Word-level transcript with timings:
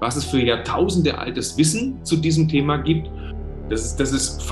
was 0.00 0.16
es 0.16 0.24
für 0.24 0.42
Jahrtausende 0.42 1.16
altes 1.16 1.56
Wissen 1.58 2.02
zu 2.04 2.16
diesem 2.16 2.48
Thema 2.48 2.78
gibt. 2.78 3.10
Das 3.68 3.84
ist, 3.84 3.96
das 4.00 4.12
ist 4.12 4.42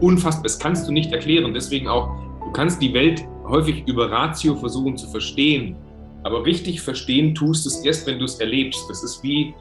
unfassbar, 0.00 0.42
das 0.42 0.58
kannst 0.58 0.86
du 0.88 0.92
nicht 0.92 1.12
erklären. 1.12 1.54
Deswegen 1.54 1.88
auch, 1.88 2.10
du 2.44 2.52
kannst 2.52 2.82
die 2.82 2.92
Welt 2.92 3.24
häufig 3.46 3.86
über 3.86 4.10
Ratio 4.10 4.56
versuchen 4.56 4.96
zu 4.96 5.08
verstehen, 5.08 5.76
aber 6.24 6.44
richtig 6.44 6.82
verstehen 6.82 7.34
tust 7.34 7.64
du 7.64 7.70
es 7.70 7.84
erst, 7.84 8.06
wenn 8.06 8.18
du 8.18 8.24
es 8.24 8.40
erlebst. 8.40 8.84
Das 8.90 9.02
ist 9.04 9.22
wie. 9.22 9.54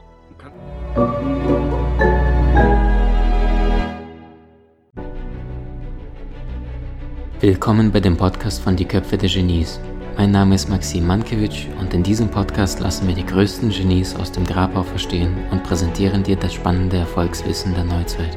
Willkommen 7.39 7.91
bei 7.91 7.99
dem 7.99 8.17
Podcast 8.17 8.61
von 8.63 8.75
Die 8.75 8.85
Köpfe 8.85 9.15
der 9.15 9.29
Genies. 9.29 9.79
Mein 10.17 10.31
Name 10.31 10.55
ist 10.55 10.67
Maxim 10.67 11.05
Mankewitsch 11.05 11.67
und 11.79 11.93
in 11.93 12.01
diesem 12.01 12.27
Podcast 12.27 12.79
lassen 12.79 13.07
wir 13.07 13.13
die 13.13 13.23
größten 13.23 13.69
Genies 13.69 14.15
aus 14.15 14.31
dem 14.31 14.45
Grabau 14.45 14.81
verstehen 14.81 15.37
und 15.51 15.63
präsentieren 15.63 16.23
dir 16.23 16.35
das 16.35 16.55
spannende 16.55 16.97
Erfolgswissen 16.97 17.75
der 17.75 17.83
Neuzeit. 17.83 18.35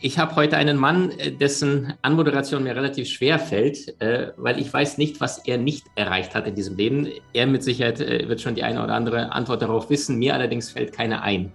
Ich 0.00 0.18
habe 0.18 0.34
heute 0.34 0.56
einen 0.56 0.76
Mann, 0.76 1.12
äh, 1.12 1.30
dessen 1.30 1.94
Anmoderation 2.02 2.64
mir 2.64 2.74
relativ 2.74 3.08
schwer 3.08 3.38
fällt, 3.38 4.00
äh, 4.00 4.32
weil 4.36 4.60
ich 4.60 4.72
weiß 4.72 4.98
nicht, 4.98 5.20
was 5.20 5.46
er 5.46 5.58
nicht 5.58 5.86
erreicht 5.94 6.34
hat 6.34 6.48
in 6.48 6.56
diesem 6.56 6.76
Leben. 6.76 7.08
Er 7.32 7.46
mit 7.46 7.62
Sicherheit 7.62 8.00
äh, 8.00 8.28
wird 8.28 8.40
schon 8.40 8.56
die 8.56 8.64
eine 8.64 8.82
oder 8.82 8.94
andere 8.94 9.30
Antwort 9.30 9.62
darauf 9.62 9.90
wissen. 9.90 10.18
Mir 10.18 10.34
allerdings 10.34 10.70
fällt 10.70 10.92
keine 10.92 11.22
ein. 11.22 11.52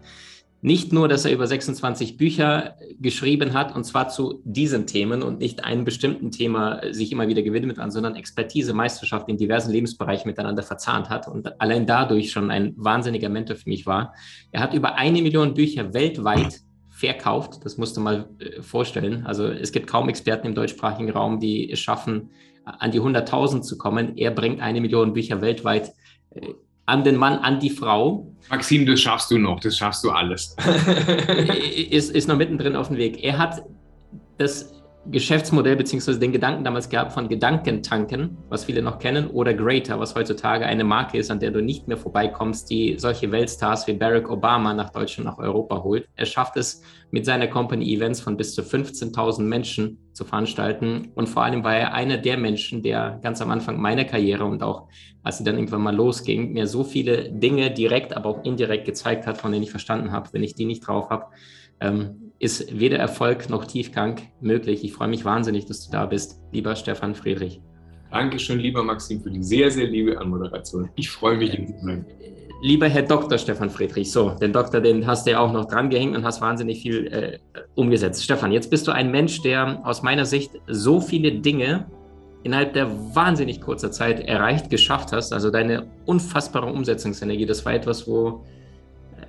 Nicht 0.65 0.93
nur, 0.93 1.09
dass 1.09 1.25
er 1.25 1.33
über 1.33 1.45
26 1.45 2.15
Bücher 2.15 2.77
geschrieben 2.97 3.53
hat, 3.53 3.75
und 3.75 3.83
zwar 3.83 4.07
zu 4.07 4.41
diesen 4.45 4.87
Themen 4.87 5.21
und 5.21 5.39
nicht 5.39 5.65
einem 5.65 5.83
bestimmten 5.83 6.31
Thema 6.31 6.79
sich 6.93 7.11
immer 7.11 7.27
wieder 7.27 7.41
gewidmet 7.41 7.77
hat, 7.77 7.91
sondern 7.91 8.15
Expertise, 8.15 8.73
Meisterschaft 8.73 9.27
in 9.27 9.35
diversen 9.35 9.71
Lebensbereichen 9.71 10.25
miteinander 10.25 10.63
verzahnt 10.63 11.09
hat 11.09 11.27
und 11.27 11.59
allein 11.59 11.85
dadurch 11.85 12.31
schon 12.31 12.49
ein 12.49 12.73
wahnsinniger 12.77 13.27
Mentor 13.27 13.57
für 13.57 13.67
mich 13.67 13.85
war. 13.85 14.13
Er 14.53 14.61
hat 14.61 14.73
über 14.73 14.95
eine 14.95 15.21
Million 15.21 15.53
Bücher 15.53 15.93
weltweit 15.93 16.61
verkauft. 16.89 17.65
Das 17.65 17.77
musst 17.77 17.97
du 17.97 18.01
mal 18.01 18.29
äh, 18.39 18.61
vorstellen. 18.61 19.25
Also 19.25 19.47
es 19.47 19.73
gibt 19.73 19.87
kaum 19.87 20.07
Experten 20.07 20.47
im 20.47 20.55
deutschsprachigen 20.55 21.09
Raum, 21.09 21.41
die 21.41 21.69
es 21.69 21.81
schaffen, 21.81 22.29
an 22.63 22.91
die 22.91 23.01
100.000 23.01 23.63
zu 23.63 23.77
kommen. 23.77 24.15
Er 24.15 24.31
bringt 24.31 24.61
eine 24.61 24.79
Million 24.79 25.11
Bücher 25.11 25.41
weltweit 25.41 25.91
äh, 26.29 26.53
an 26.85 27.03
den 27.03 27.15
Mann, 27.15 27.39
an 27.39 27.59
die 27.59 27.69
Frau. 27.69 28.27
Maxim, 28.49 28.85
das 28.85 28.99
schaffst 28.99 29.31
du 29.31 29.37
noch, 29.37 29.59
das 29.59 29.77
schaffst 29.77 30.03
du 30.03 30.11
alles. 30.11 30.55
ist, 31.89 32.11
ist 32.11 32.27
noch 32.27 32.37
mittendrin 32.37 32.75
auf 32.75 32.87
dem 32.87 32.97
Weg. 32.97 33.23
Er 33.23 33.37
hat 33.37 33.63
das 34.37 34.72
Geschäftsmodell 35.05 35.75
beziehungsweise 35.75 36.19
den 36.19 36.31
Gedanken 36.31 36.63
damals 36.63 36.87
gehabt 36.87 37.11
von 37.11 37.27
Gedankentanken, 37.27 38.37
was 38.49 38.63
viele 38.63 38.81
noch 38.81 38.99
kennen, 38.99 39.27
oder 39.27 39.53
Greater, 39.53 39.99
was 39.99 40.15
heutzutage 40.15 40.65
eine 40.65 40.83
Marke 40.83 41.17
ist, 41.17 41.29
an 41.29 41.39
der 41.39 41.51
du 41.51 41.61
nicht 41.61 41.87
mehr 41.87 41.97
vorbeikommst, 41.97 42.69
die 42.69 42.95
solche 42.97 43.31
Weltstars 43.31 43.85
wie 43.87 43.93
Barack 43.93 44.29
Obama 44.29 44.73
nach 44.73 44.91
Deutschland, 44.91 45.25
nach 45.25 45.37
Europa 45.37 45.83
holt. 45.83 46.07
Er 46.15 46.25
schafft 46.25 46.55
es 46.55 46.81
mit 47.11 47.25
seiner 47.25 47.47
Company 47.47 47.93
Events 47.93 48.21
von 48.21 48.37
bis 48.37 48.55
zu 48.55 48.61
15.000 48.61 49.41
Menschen 49.41 49.99
zu 50.13 50.23
veranstalten. 50.23 51.11
Und 51.15 51.27
vor 51.27 51.43
allem 51.43 51.63
war 51.63 51.75
er 51.75 51.93
einer 51.93 52.17
der 52.17 52.37
Menschen, 52.37 52.81
der 52.81 53.19
ganz 53.21 53.41
am 53.41 53.51
Anfang 53.51 53.81
meiner 53.81 54.05
Karriere 54.05 54.45
und 54.45 54.63
auch 54.63 54.87
als 55.23 55.37
sie 55.37 55.43
dann 55.43 55.55
irgendwann 55.55 55.81
mal 55.81 55.95
losging, 55.95 56.51
mir 56.51 56.67
so 56.67 56.83
viele 56.83 57.31
Dinge 57.31 57.71
direkt, 57.71 58.15
aber 58.15 58.29
auch 58.29 58.43
indirekt 58.43 58.85
gezeigt 58.85 59.25
hat, 59.25 59.37
von 59.37 59.51
denen 59.51 59.63
ich 59.63 59.71
verstanden 59.71 60.11
habe, 60.11 60.29
wenn 60.33 60.43
ich 60.43 60.53
die 60.53 60.65
nicht 60.65 60.85
drauf 60.85 61.09
habe, 61.09 61.27
ähm, 61.79 62.22
ist 62.43 62.77
weder 62.77 62.97
Erfolg 62.97 63.49
noch 63.49 63.65
Tiefgang 63.65 64.19
möglich. 64.41 64.83
Ich 64.83 64.91
freue 64.91 65.07
mich 65.07 65.23
wahnsinnig, 65.23 65.65
dass 65.65 65.85
du 65.85 65.91
da 65.91 66.05
bist, 66.05 66.41
lieber 66.51 66.75
Stefan 66.75 67.15
Friedrich. 67.15 67.61
Dankeschön, 68.11 68.59
lieber 68.59 68.83
Maxim, 68.83 69.21
für 69.21 69.31
die 69.31 69.41
sehr, 69.41 69.71
sehr 69.71 69.87
liebe 69.87 70.19
Anmoderation. 70.19 70.89
Ich 70.95 71.09
freue 71.09 71.37
mich. 71.37 71.57
Äh, 71.57 71.69
lieber 72.61 72.89
Herr 72.89 73.03
Dr. 73.03 73.37
Stefan 73.37 73.69
Friedrich, 73.69 74.11
so, 74.11 74.31
den 74.31 74.51
Doktor, 74.51 74.81
den 74.81 75.07
hast 75.07 75.25
du 75.25 75.31
ja 75.31 75.39
auch 75.39 75.53
noch 75.53 75.65
dran 75.65 75.89
gehängt 75.89 76.17
und 76.17 76.25
hast 76.25 76.41
wahnsinnig 76.41 76.81
viel 76.81 77.07
äh, 77.07 77.39
umgesetzt. 77.75 78.21
Stefan, 78.21 78.51
jetzt 78.51 78.69
bist 78.69 78.87
du 78.87 78.91
ein 78.91 79.09
Mensch, 79.09 79.41
der 79.41 79.79
aus 79.85 80.03
meiner 80.03 80.25
Sicht 80.25 80.51
so 80.67 80.99
viele 80.99 81.31
Dinge 81.31 81.85
innerhalb 82.43 82.73
der 82.73 82.91
wahnsinnig 83.15 83.61
kurzer 83.61 83.89
Zeit 83.89 84.19
erreicht, 84.27 84.69
geschafft 84.69 85.13
hast. 85.13 85.31
Also 85.31 85.49
deine 85.49 85.87
unfassbare 86.05 86.65
Umsetzungsenergie, 86.65 87.45
das 87.45 87.65
war 87.65 87.73
etwas, 87.73 88.05
wo 88.05 88.43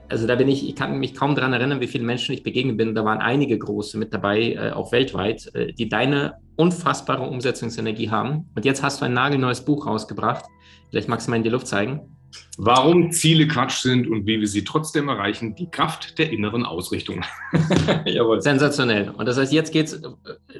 also 0.08 0.26
da 0.26 0.34
bin 0.34 0.48
ich, 0.48 0.68
ich 0.68 0.74
kann 0.74 0.98
mich 0.98 1.14
kaum 1.14 1.34
daran 1.34 1.52
erinnern, 1.52 1.80
wie 1.80 1.86
viele 1.86 2.04
Menschen 2.04 2.34
ich 2.34 2.42
begegnet 2.42 2.76
bin. 2.76 2.94
Da 2.94 3.04
waren 3.04 3.18
einige 3.18 3.58
große 3.58 3.98
mit 3.98 4.12
dabei, 4.12 4.52
äh, 4.52 4.70
auch 4.70 4.92
weltweit, 4.92 5.54
äh, 5.54 5.72
die 5.72 5.88
deine 5.88 6.34
unfassbare 6.56 7.22
Umsetzungsenergie 7.22 8.10
haben. 8.10 8.48
Und 8.54 8.64
jetzt 8.64 8.82
hast 8.82 9.00
du 9.00 9.06
ein 9.06 9.14
nagelneues 9.14 9.64
Buch 9.64 9.86
rausgebracht. 9.86 10.44
Vielleicht 10.90 11.08
magst 11.08 11.26
du 11.26 11.30
mal 11.30 11.36
in 11.36 11.42
die 11.42 11.50
Luft 11.50 11.66
zeigen. 11.66 12.14
Warum 12.56 13.10
Ziele 13.10 13.46
Quatsch 13.48 13.78
sind 13.82 14.08
und 14.08 14.26
wie 14.26 14.40
wir 14.40 14.46
sie 14.46 14.64
trotzdem 14.64 15.08
erreichen, 15.08 15.54
die 15.54 15.70
Kraft 15.70 16.18
der 16.18 16.30
inneren 16.30 16.64
Ausrichtung. 16.64 17.22
Jawohl. 18.06 18.40
Sensationell. 18.40 19.10
Und 19.10 19.26
das 19.26 19.38
heißt, 19.38 19.52
jetzt 19.52 19.72
geht's 19.72 19.94
äh, 19.94 20.00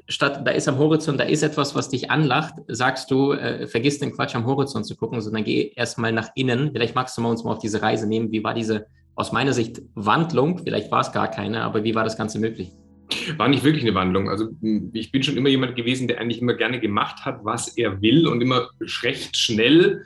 statt, 0.09 0.43
da 0.45 0.53
ist 0.53 0.69
am 0.69 0.79
Horizont, 0.79 1.21
da 1.21 1.25
ist 1.25 1.43
etwas, 1.43 1.75
was 1.75 1.89
dich 1.89 2.11
anlacht, 2.11 2.55
sagst 2.69 3.11
du, 3.11 3.33
äh, 3.33 3.67
vergiss 3.67 3.99
den 3.99 4.13
Quatsch 4.13 4.35
am 4.35 4.47
Horizont 4.47 4.87
zu 4.87 4.97
gucken, 4.97 5.21
sondern 5.21 5.45
geh 5.45 5.73
erstmal 5.75 6.13
nach 6.13 6.31
innen. 6.35 6.71
Vielleicht 6.73 6.95
magst 6.95 7.17
du 7.17 7.23
mal 7.23 7.31
uns 7.31 7.45
mal 7.45 7.53
auf 7.53 7.59
diese 7.59 7.83
Reise 7.83 8.09
nehmen. 8.09 8.33
Wie 8.33 8.43
war 8.43 8.55
diese 8.55 8.87
aus 9.15 9.33
meiner 9.33 9.53
Sicht 9.53 9.83
Wandlung, 9.95 10.59
vielleicht 10.59 10.91
war 10.91 11.01
es 11.01 11.13
gar 11.13 11.31
keine, 11.31 11.63
aber 11.63 11.85
wie 11.85 11.95
war 11.95 12.05
das 12.05 12.17
Ganze 12.17 12.39
möglich? 12.39 12.71
War 13.37 13.49
nicht 13.49 13.65
wirklich 13.65 13.85
eine 13.85 13.95
Wandlung. 13.95 14.29
Also 14.29 14.49
hm, 14.61 14.91
ich 14.93 15.13
bin 15.13 15.23
schon 15.23 15.37
immer 15.37 15.49
jemand 15.49 15.77
gewesen, 15.77 16.09
der 16.09 16.21
eigentlich 16.21 16.41
immer 16.41 16.55
gerne 16.55 16.81
gemacht 16.81 17.25
hat, 17.25 17.45
was 17.45 17.77
er 17.77 18.01
will 18.03 18.27
und 18.27 18.41
immer 18.41 18.71
recht 19.03 19.37
schnell. 19.37 20.05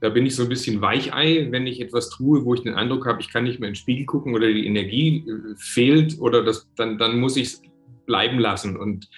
Da 0.00 0.10
bin 0.10 0.26
ich 0.26 0.36
so 0.36 0.44
ein 0.44 0.48
bisschen 0.48 0.80
Weichei, 0.80 1.48
wenn 1.50 1.66
ich 1.66 1.80
etwas 1.80 2.10
tue, 2.10 2.44
wo 2.44 2.54
ich 2.54 2.62
den 2.62 2.74
Eindruck 2.74 3.06
habe, 3.06 3.20
ich 3.20 3.32
kann 3.32 3.44
nicht 3.44 3.60
mehr 3.60 3.68
in 3.68 3.72
den 3.72 3.80
Spiegel 3.80 4.06
gucken 4.06 4.34
oder 4.34 4.46
die 4.46 4.66
Energie 4.66 5.24
äh, 5.26 5.54
fehlt 5.56 6.18
oder 6.20 6.44
das, 6.44 6.68
dann, 6.76 6.98
dann 6.98 7.18
muss 7.18 7.36
ich 7.36 7.46
es 7.46 7.62
bleiben 8.06 8.38
lassen. 8.38 8.76
Und 8.76 9.08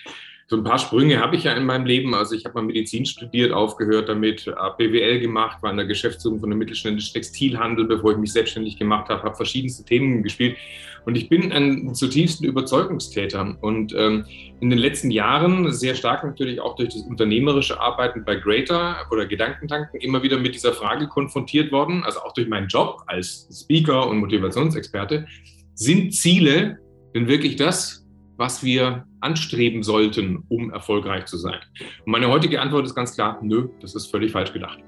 so 0.51 0.57
ein 0.57 0.65
paar 0.65 0.79
Sprünge 0.79 1.21
habe 1.21 1.37
ich 1.37 1.45
ja 1.45 1.53
in 1.53 1.67
meinem 1.67 1.85
Leben. 1.85 2.15
Also 2.15 2.35
ich 2.35 2.47
habe 2.47 2.55
mal 2.55 2.63
Medizin 2.63 3.05
studiert, 3.05 3.53
aufgehört 3.53 4.09
damit, 4.09 4.47
BWL 4.79 5.21
gemacht, 5.21 5.63
war 5.63 5.71
in 5.71 5.77
der 5.77 5.85
Geschäftsführung 5.85 6.41
von 6.41 6.51
einem 6.51 6.59
mittelständischen 6.59 7.13
Textilhandel, 7.13 7.85
bevor 7.85 8.13
ich 8.13 8.17
mich 8.17 8.33
selbstständig 8.33 8.79
gemacht 8.79 9.11
habe, 9.11 9.23
habe 9.23 9.37
verschiedenste 9.37 9.85
Themen 9.85 10.23
gespielt. 10.23 10.57
Und 11.05 11.17
ich 11.17 11.29
bin 11.29 11.53
ein 11.53 11.95
zutiefsten 11.95 12.47
Überzeugungstäter. 12.47 13.59
Und 13.61 13.95
ähm, 13.95 14.25
in 14.61 14.71
den 14.71 14.79
letzten 14.79 15.11
Jahren, 15.11 15.71
sehr 15.71 15.95
stark 15.95 16.25
natürlich 16.25 16.61
auch 16.61 16.77
durch 16.77 16.95
das 16.95 17.03
unternehmerische 17.03 17.79
Arbeiten 17.79 18.25
bei 18.25 18.37
Greater 18.37 18.97
oder 19.11 19.27
Gedankentanken, 19.27 20.01
immer 20.01 20.23
wieder 20.23 20.39
mit 20.39 20.55
dieser 20.55 20.73
Frage 20.73 21.09
konfrontiert 21.09 21.73
worden, 21.73 22.05
also 22.05 22.21
auch 22.21 22.33
durch 22.33 22.49
meinen 22.49 22.69
Job 22.69 23.03
als 23.07 23.49
Speaker 23.53 24.09
und 24.09 24.19
Motivationsexperte, 24.19 25.27
sind 25.75 26.15
Ziele 26.15 26.79
denn 27.15 27.29
wirklich 27.29 27.57
das, 27.57 28.08
was 28.39 28.63
wir 28.63 29.05
anstreben 29.21 29.83
sollten, 29.83 30.45
um 30.49 30.71
erfolgreich 30.71 31.27
zu 31.27 31.37
sein? 31.37 31.59
Und 32.07 32.13
meine 32.13 32.29
heutige 32.29 32.63
Antwort 32.63 32.87
ist 32.87 32.95
ganz 32.95 33.15
klar, 33.15 33.39
nö, 33.43 33.69
das 33.81 33.95
ist 33.95 34.07
völlig 34.07 34.33
falsch 34.33 34.53
gedacht. 34.53 34.79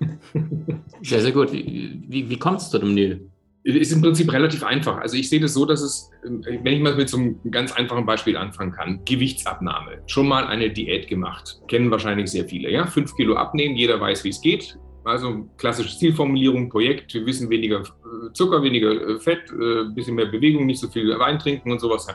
Sehr, 1.02 1.20
sehr 1.20 1.32
gut. 1.32 1.52
Wie, 1.52 2.02
wie, 2.08 2.28
wie 2.28 2.38
kommt 2.38 2.60
es 2.60 2.70
zu 2.70 2.78
dem 2.78 2.94
Nö? 2.94 3.18
Ist 3.62 3.92
im 3.92 4.00
Prinzip 4.00 4.32
relativ 4.32 4.64
einfach. 4.64 4.98
Also 4.98 5.16
ich 5.16 5.28
sehe 5.28 5.40
das 5.40 5.54
so, 5.54 5.64
dass 5.64 5.80
es, 5.80 6.10
wenn 6.22 6.72
ich 6.72 6.80
mal 6.80 6.96
mit 6.96 7.08
so 7.08 7.18
einem 7.18 7.38
ganz 7.50 7.72
einfachen 7.72 8.04
Beispiel 8.04 8.36
anfangen 8.36 8.72
kann, 8.72 9.04
Gewichtsabnahme. 9.04 10.02
Schon 10.06 10.26
mal 10.26 10.46
eine 10.46 10.70
Diät 10.70 11.06
gemacht. 11.06 11.60
Kennen 11.68 11.90
wahrscheinlich 11.90 12.30
sehr 12.30 12.46
viele. 12.48 12.70
Ja? 12.70 12.86
Fünf 12.86 13.14
Kilo 13.14 13.36
abnehmen, 13.36 13.76
jeder 13.76 14.00
weiß, 14.00 14.24
wie 14.24 14.30
es 14.30 14.40
geht. 14.40 14.78
Also 15.08 15.48
klassische 15.56 15.96
Zielformulierung, 15.96 16.68
Projekt, 16.68 17.14
wir 17.14 17.24
wissen 17.24 17.48
weniger 17.48 17.80
äh, 17.80 18.32
Zucker, 18.34 18.62
weniger 18.62 18.90
äh, 18.90 19.18
Fett, 19.18 19.50
ein 19.50 19.90
äh, 19.90 19.94
bisschen 19.94 20.14
mehr 20.16 20.26
Bewegung, 20.26 20.66
nicht 20.66 20.80
so 20.80 20.88
viel 20.88 21.08
Wein 21.18 21.38
trinken 21.38 21.72
und 21.72 21.80
sowas. 21.80 22.06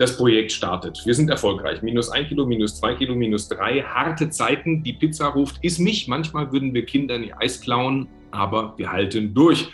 Das 0.00 0.16
Projekt 0.16 0.50
startet. 0.50 1.00
Wir 1.04 1.14
sind 1.14 1.30
erfolgreich. 1.30 1.82
Minus 1.82 2.10
ein 2.10 2.26
Kilo, 2.26 2.44
minus 2.44 2.80
zwei 2.80 2.94
Kilo, 2.94 3.14
minus 3.14 3.48
drei. 3.48 3.82
Harte 3.82 4.28
Zeiten. 4.28 4.82
Die 4.82 4.92
Pizza 4.92 5.28
ruft, 5.28 5.62
ist 5.62 5.78
mich. 5.78 6.08
Manchmal 6.08 6.50
würden 6.52 6.74
wir 6.74 6.84
Kindern 6.84 7.22
ihr 7.22 7.40
Eis 7.40 7.60
klauen, 7.60 8.08
aber 8.32 8.74
wir 8.76 8.90
halten 8.90 9.32
durch. 9.32 9.68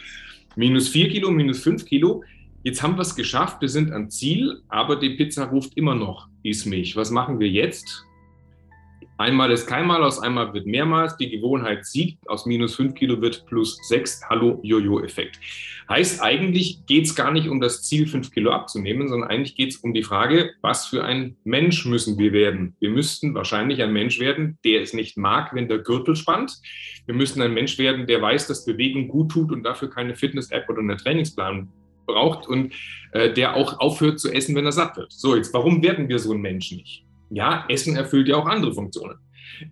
Minus 0.54 0.88
vier 0.88 1.08
Kilo, 1.08 1.30
minus 1.30 1.60
fünf 1.60 1.86
Kilo. 1.86 2.22
Jetzt 2.64 2.82
haben 2.82 2.96
wir 2.96 3.02
es 3.02 3.16
geschafft, 3.16 3.62
wir 3.62 3.68
sind 3.70 3.92
am 3.92 4.10
Ziel, 4.10 4.60
aber 4.68 4.96
die 4.96 5.10
Pizza 5.10 5.44
ruft 5.46 5.74
immer 5.76 5.94
noch, 5.94 6.28
ist 6.42 6.66
mich. 6.66 6.96
Was 6.96 7.10
machen 7.10 7.40
wir 7.40 7.48
jetzt? 7.48 8.04
Einmal 9.20 9.50
ist 9.50 9.66
keinmal, 9.66 10.04
aus 10.04 10.20
einmal 10.20 10.54
wird 10.54 10.66
mehrmals. 10.66 11.16
Die 11.16 11.28
Gewohnheit 11.28 11.84
siegt. 11.84 12.28
Aus 12.28 12.46
minus 12.46 12.76
5 12.76 12.94
Kilo 12.94 13.20
wird 13.20 13.46
plus 13.46 13.76
6. 13.88 14.20
Hallo, 14.30 14.60
Jojo-Effekt. 14.62 15.40
Heißt, 15.88 16.22
eigentlich 16.22 16.86
geht 16.86 17.06
es 17.06 17.16
gar 17.16 17.32
nicht 17.32 17.48
um 17.48 17.60
das 17.60 17.82
Ziel, 17.82 18.06
5 18.06 18.30
Kilo 18.30 18.52
abzunehmen, 18.52 19.08
sondern 19.08 19.28
eigentlich 19.28 19.56
geht 19.56 19.70
es 19.70 19.78
um 19.78 19.92
die 19.92 20.04
Frage, 20.04 20.52
was 20.60 20.86
für 20.86 21.04
ein 21.04 21.36
Mensch 21.42 21.84
müssen 21.84 22.16
wir 22.16 22.32
werden? 22.32 22.76
Wir 22.78 22.90
müssten 22.90 23.34
wahrscheinlich 23.34 23.82
ein 23.82 23.92
Mensch 23.92 24.20
werden, 24.20 24.56
der 24.64 24.82
es 24.82 24.92
nicht 24.92 25.16
mag, 25.16 25.52
wenn 25.52 25.66
der 25.66 25.78
Gürtel 25.78 26.14
spannt. 26.14 26.52
Wir 27.06 27.14
müssten 27.16 27.42
ein 27.42 27.54
Mensch 27.54 27.76
werden, 27.76 28.06
der 28.06 28.22
weiß, 28.22 28.46
dass 28.46 28.66
Bewegung 28.66 29.08
gut 29.08 29.32
tut 29.32 29.50
und 29.50 29.64
dafür 29.64 29.90
keine 29.90 30.14
Fitness-App 30.14 30.68
oder 30.68 30.78
einen 30.78 30.96
Trainingsplan 30.96 31.68
braucht 32.06 32.46
und 32.46 32.72
äh, 33.10 33.32
der 33.32 33.56
auch 33.56 33.80
aufhört 33.80 34.20
zu 34.20 34.30
essen, 34.30 34.54
wenn 34.54 34.64
er 34.64 34.72
satt 34.72 34.96
wird. 34.96 35.10
So, 35.10 35.34
jetzt, 35.34 35.52
warum 35.52 35.82
werden 35.82 36.08
wir 36.08 36.20
so 36.20 36.32
ein 36.32 36.40
Mensch 36.40 36.70
nicht? 36.70 37.07
Ja, 37.30 37.64
Essen 37.68 37.96
erfüllt 37.96 38.28
ja 38.28 38.36
auch 38.36 38.46
andere 38.46 38.72
Funktionen. 38.72 39.18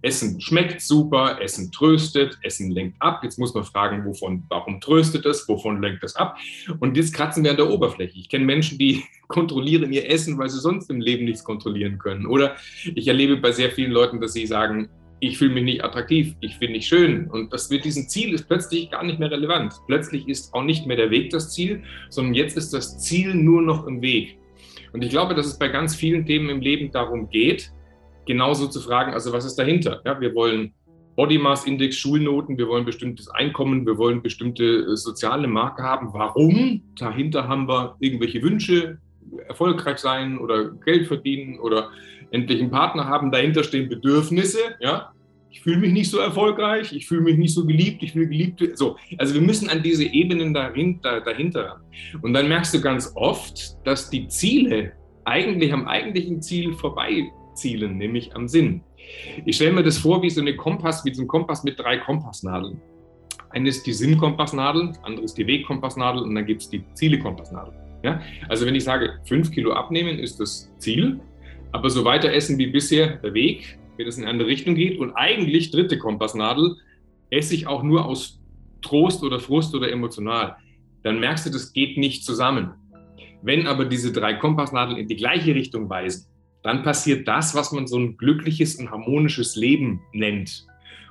Essen 0.03 0.41
schmeckt 0.41 0.81
super, 0.81 1.41
Essen 1.41 1.71
tröstet, 1.71 2.39
Essen 2.43 2.71
lenkt 2.71 3.01
ab. 3.01 3.21
Jetzt 3.23 3.39
muss 3.39 3.55
man 3.55 3.65
fragen, 3.65 4.05
wovon, 4.05 4.45
warum 4.49 4.81
tröstet 4.81 5.27
es, 5.27 5.49
wovon 5.49 5.81
lenkt 5.81 6.03
es 6.05 6.17
ab? 6.17 6.37
Und 6.81 6.97
jetzt 6.97 7.15
kratzen 7.15 7.45
wir 7.45 7.53
an 7.53 7.57
der 7.57 7.71
Oberfläche. 7.71 8.19
Ich 8.19 8.29
kenne 8.29 8.45
Menschen, 8.45 8.79
die 8.79 9.05
kontrollieren 9.29 9.93
ihr 9.93 10.11
Essen, 10.11 10.39
weil 10.39 10.49
sie 10.49 10.61
sonst 10.61 10.91
im 10.91 11.01
Leben 11.01 11.25
nichts 11.25 11.45
kontrollieren 11.45 11.99
können. 11.99 12.27
Oder 12.27 12.57
ich 12.95 13.09
erlebe 13.09 13.37
bei 13.37 13.53
sehr 13.53 13.71
vielen 13.71 13.93
Leuten, 13.93 14.21
dass 14.21 14.33
sie 14.33 14.47
sagen, 14.47 14.89
ich 15.21 15.39
fühle 15.39 15.55
mich 15.55 15.65
nicht 15.65 15.85
attraktiv, 15.85 16.35
ich 16.41 16.57
finde 16.57 16.75
nicht 16.75 16.89
schön. 16.89 17.29
Und 17.31 17.53
das 17.53 17.71
mit 17.71 17.85
diesem 17.85 18.09
Ziel 18.09 18.35
ist 18.35 18.47
plötzlich 18.47 18.91
gar 18.91 19.03
nicht 19.03 19.19
mehr 19.19 19.31
relevant. 19.31 19.75
Plötzlich 19.87 20.29
ist 20.29 20.53
auch 20.53 20.63
nicht 20.63 20.87
mehr 20.87 20.97
der 20.97 21.11
Weg 21.11 21.31
das 21.31 21.53
Ziel, 21.53 21.83
sondern 22.11 22.35
jetzt 22.35 22.57
ist 22.57 22.73
das 22.75 22.99
Ziel 22.99 23.35
nur 23.35 23.63
noch 23.63 23.87
im 23.87 24.03
Weg. 24.03 24.39
Und 24.97 25.05
ich 25.05 25.11
glaube, 25.11 25.35
dass 25.35 25.45
es 25.45 25.59
bei 25.59 25.69
ganz 25.69 25.95
vielen 25.95 26.25
Themen 26.25 26.49
im 26.49 26.63
Leben 26.63 26.91
darum 26.91 27.29
geht, 27.29 27.71
genauso 28.25 28.67
zu 28.67 28.81
fragen, 28.81 29.13
also 29.13 29.31
was 29.31 29.45
ist 29.45 29.57
dahinter? 29.57 30.01
Ja, 30.07 30.19
wir 30.19 30.35
wollen 30.35 30.73
Body 31.17 31.37
Mass 31.37 31.67
Index, 31.67 31.97
Schulnoten, 31.97 32.57
wir 32.57 32.67
wollen 32.67 32.87
bestimmtes 32.87 33.29
Einkommen, 33.29 33.85
wir 33.85 33.99
wollen 33.99 34.23
bestimmte 34.23 34.65
äh, 34.65 34.97
soziale 34.97 35.49
Marke 35.49 35.83
haben. 35.83 36.15
Warum? 36.15 36.81
Dahinter 36.99 37.47
haben 37.47 37.69
wir 37.69 37.97
irgendwelche 38.01 38.41
Wünsche, 38.41 38.97
erfolgreich 39.47 39.99
sein 39.99 40.39
oder 40.39 40.71
Geld 40.71 41.09
verdienen 41.09 41.59
oder 41.59 41.91
endlich 42.31 42.63
einen 42.63 42.71
Partner 42.71 43.07
haben. 43.07 43.31
Dahinter 43.31 43.65
stehen 43.65 43.91
Bedürfnisse, 43.91 44.61
ja. 44.81 45.13
Ich 45.57 45.63
fühle 45.63 45.79
mich 45.79 45.93
nicht 45.93 46.11
so 46.11 46.19
erfolgreich, 46.19 46.93
ich 46.93 47.07
fühle 47.07 47.23
mich 47.23 47.39
nicht 47.39 47.55
so 47.55 47.65
geliebt, 47.65 48.03
ich 48.03 48.15
will 48.15 48.29
geliebt. 48.29 48.63
So, 48.75 48.99
also 49.17 49.33
wir 49.33 49.41
müssen 49.41 49.71
an 49.71 49.83
diese 49.83 50.05
Ebenen 50.05 50.53
dahinter, 50.53 51.23
dahinter 51.23 51.65
ran. 51.65 51.81
Und 52.21 52.35
dann 52.35 52.47
merkst 52.47 52.75
du 52.75 52.81
ganz 52.83 53.13
oft, 53.15 53.75
dass 53.87 54.11
die 54.11 54.29
Ziele 54.29 54.93
eigentlich 55.25 55.73
am 55.73 55.89
eigentlichen 55.89 56.43
Ziel 56.43 56.75
vorbeizielen, 56.75 57.97
nämlich 57.97 58.37
am 58.37 58.49
Sinn. 58.49 58.83
Ich 59.47 59.57
stelle 59.57 59.73
mir 59.73 59.83
das 59.83 59.97
vor 59.97 60.23
wie 60.23 60.29
so 60.29 60.43
eine 60.43 60.55
Kompass, 60.55 61.07
wie 61.07 61.15
so 61.15 61.23
ein 61.23 61.27
Kompass 61.27 61.65
mit 61.65 61.81
drei 61.81 61.97
Kompassnadeln. 61.97 62.79
Eine 63.49 63.71
ist 63.71 63.87
die 63.87 63.95
Sinnkompassnadel, 63.95 64.93
andere 65.05 65.25
ist 65.25 65.39
die 65.39 65.47
Wegkompassnadel 65.47 66.23
und 66.23 66.35
dann 66.35 66.45
gibt 66.45 66.61
es 66.61 66.69
die 66.69 66.85
Zielekompassnadel. 66.93 67.73
Ja? 68.03 68.21
Also 68.51 68.67
wenn 68.67 68.75
ich 68.75 68.85
sage, 68.85 69.21
fünf 69.25 69.51
Kilo 69.51 69.73
abnehmen 69.73 70.19
ist 70.19 70.39
das 70.39 70.71
Ziel, 70.77 71.19
aber 71.73 71.89
so 71.89 72.05
weiter 72.05 72.31
essen 72.31 72.59
wie 72.59 72.67
bisher 72.67 73.17
der 73.17 73.33
Weg, 73.33 73.79
wenn 73.99 74.07
es 74.07 74.17
in 74.17 74.25
eine 74.25 74.33
andere 74.33 74.49
Richtung 74.49 74.75
geht. 74.75 74.99
Und 74.99 75.13
eigentlich, 75.13 75.71
dritte 75.71 75.99
Kompassnadel, 75.99 76.77
esse 77.31 77.55
ich 77.55 77.67
auch 77.67 77.83
nur 77.83 78.05
aus 78.05 78.41
Trost 78.83 79.23
oder 79.23 79.41
Frust 79.41 79.75
oder 79.75 79.91
emotional. 79.91 80.57
Dann 81.03 81.21
merkst 81.21 81.47
du, 81.47 81.51
das 81.51 81.73
geht 81.73 81.99
nicht 81.99 82.25
zusammen. 82.25 82.71
Wenn 83.43 83.67
aber 83.67 83.85
diese 83.85 84.13
drei 84.13 84.35
Kompassnadeln 84.35 84.99
in 84.99 85.09
die 85.09 85.17
gleiche 85.17 85.55
Richtung 85.55 85.89
weisen, 85.89 86.27
dann 86.63 86.83
passiert 86.83 87.29
das, 87.29 87.55
was 87.55 87.71
man 87.73 87.87
so 87.87 87.99
ein 87.99 88.17
glückliches 88.17 88.77
und 88.77 88.91
harmonisches 88.91 89.55
Leben 89.55 90.03
nennt. 90.13 90.67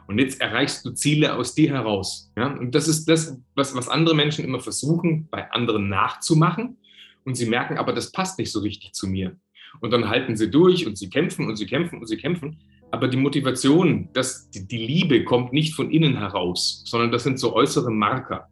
Und 0.08 0.20
jetzt 0.20 0.42
erreichst 0.42 0.86
du 0.86 0.92
Ziele 0.92 1.36
aus 1.36 1.56
dir 1.56 1.72
heraus. 1.72 2.32
Ja? 2.38 2.48
Und 2.48 2.76
das 2.76 2.88
ist 2.88 3.06
das, 3.06 3.40
was, 3.56 3.76
was 3.76 3.88
andere 3.88 4.16
Menschen 4.16 4.46
immer 4.46 4.60
versuchen, 4.60 5.28
bei 5.32 5.50
anderen 5.52 5.90
nachzumachen. 5.90 6.78
Und 7.24 7.36
sie 7.36 7.48
merken 7.48 7.78
aber, 7.78 7.94
das 7.94 8.12
passt 8.12 8.38
nicht 8.38 8.52
so 8.52 8.60
richtig 8.60 8.94
zu 8.94 9.08
mir. 9.08 9.36
Und 9.82 9.92
dann 9.92 10.10
halten 10.10 10.36
sie 10.36 10.50
durch 10.50 10.86
und 10.86 10.98
sie 10.98 11.10
kämpfen 11.10 11.48
und 11.48 11.56
sie 11.56 11.66
kämpfen 11.66 12.00
und 12.00 12.08
sie 12.08 12.18
kämpfen. 12.18 12.60
Aber 12.96 13.10
die 13.10 13.18
Motivation, 13.18 14.08
das, 14.14 14.50
die, 14.52 14.78
Liebe 14.78 15.26
kommt 15.26 15.52
nicht 15.52 15.76
von 15.76 15.92
innen 15.92 16.18
heraus, 16.18 16.82
sondern 16.86 17.12
das 17.12 17.26
sind 17.26 17.38
so 17.38 17.54
äußere 17.54 17.92
Marker. 17.92 18.48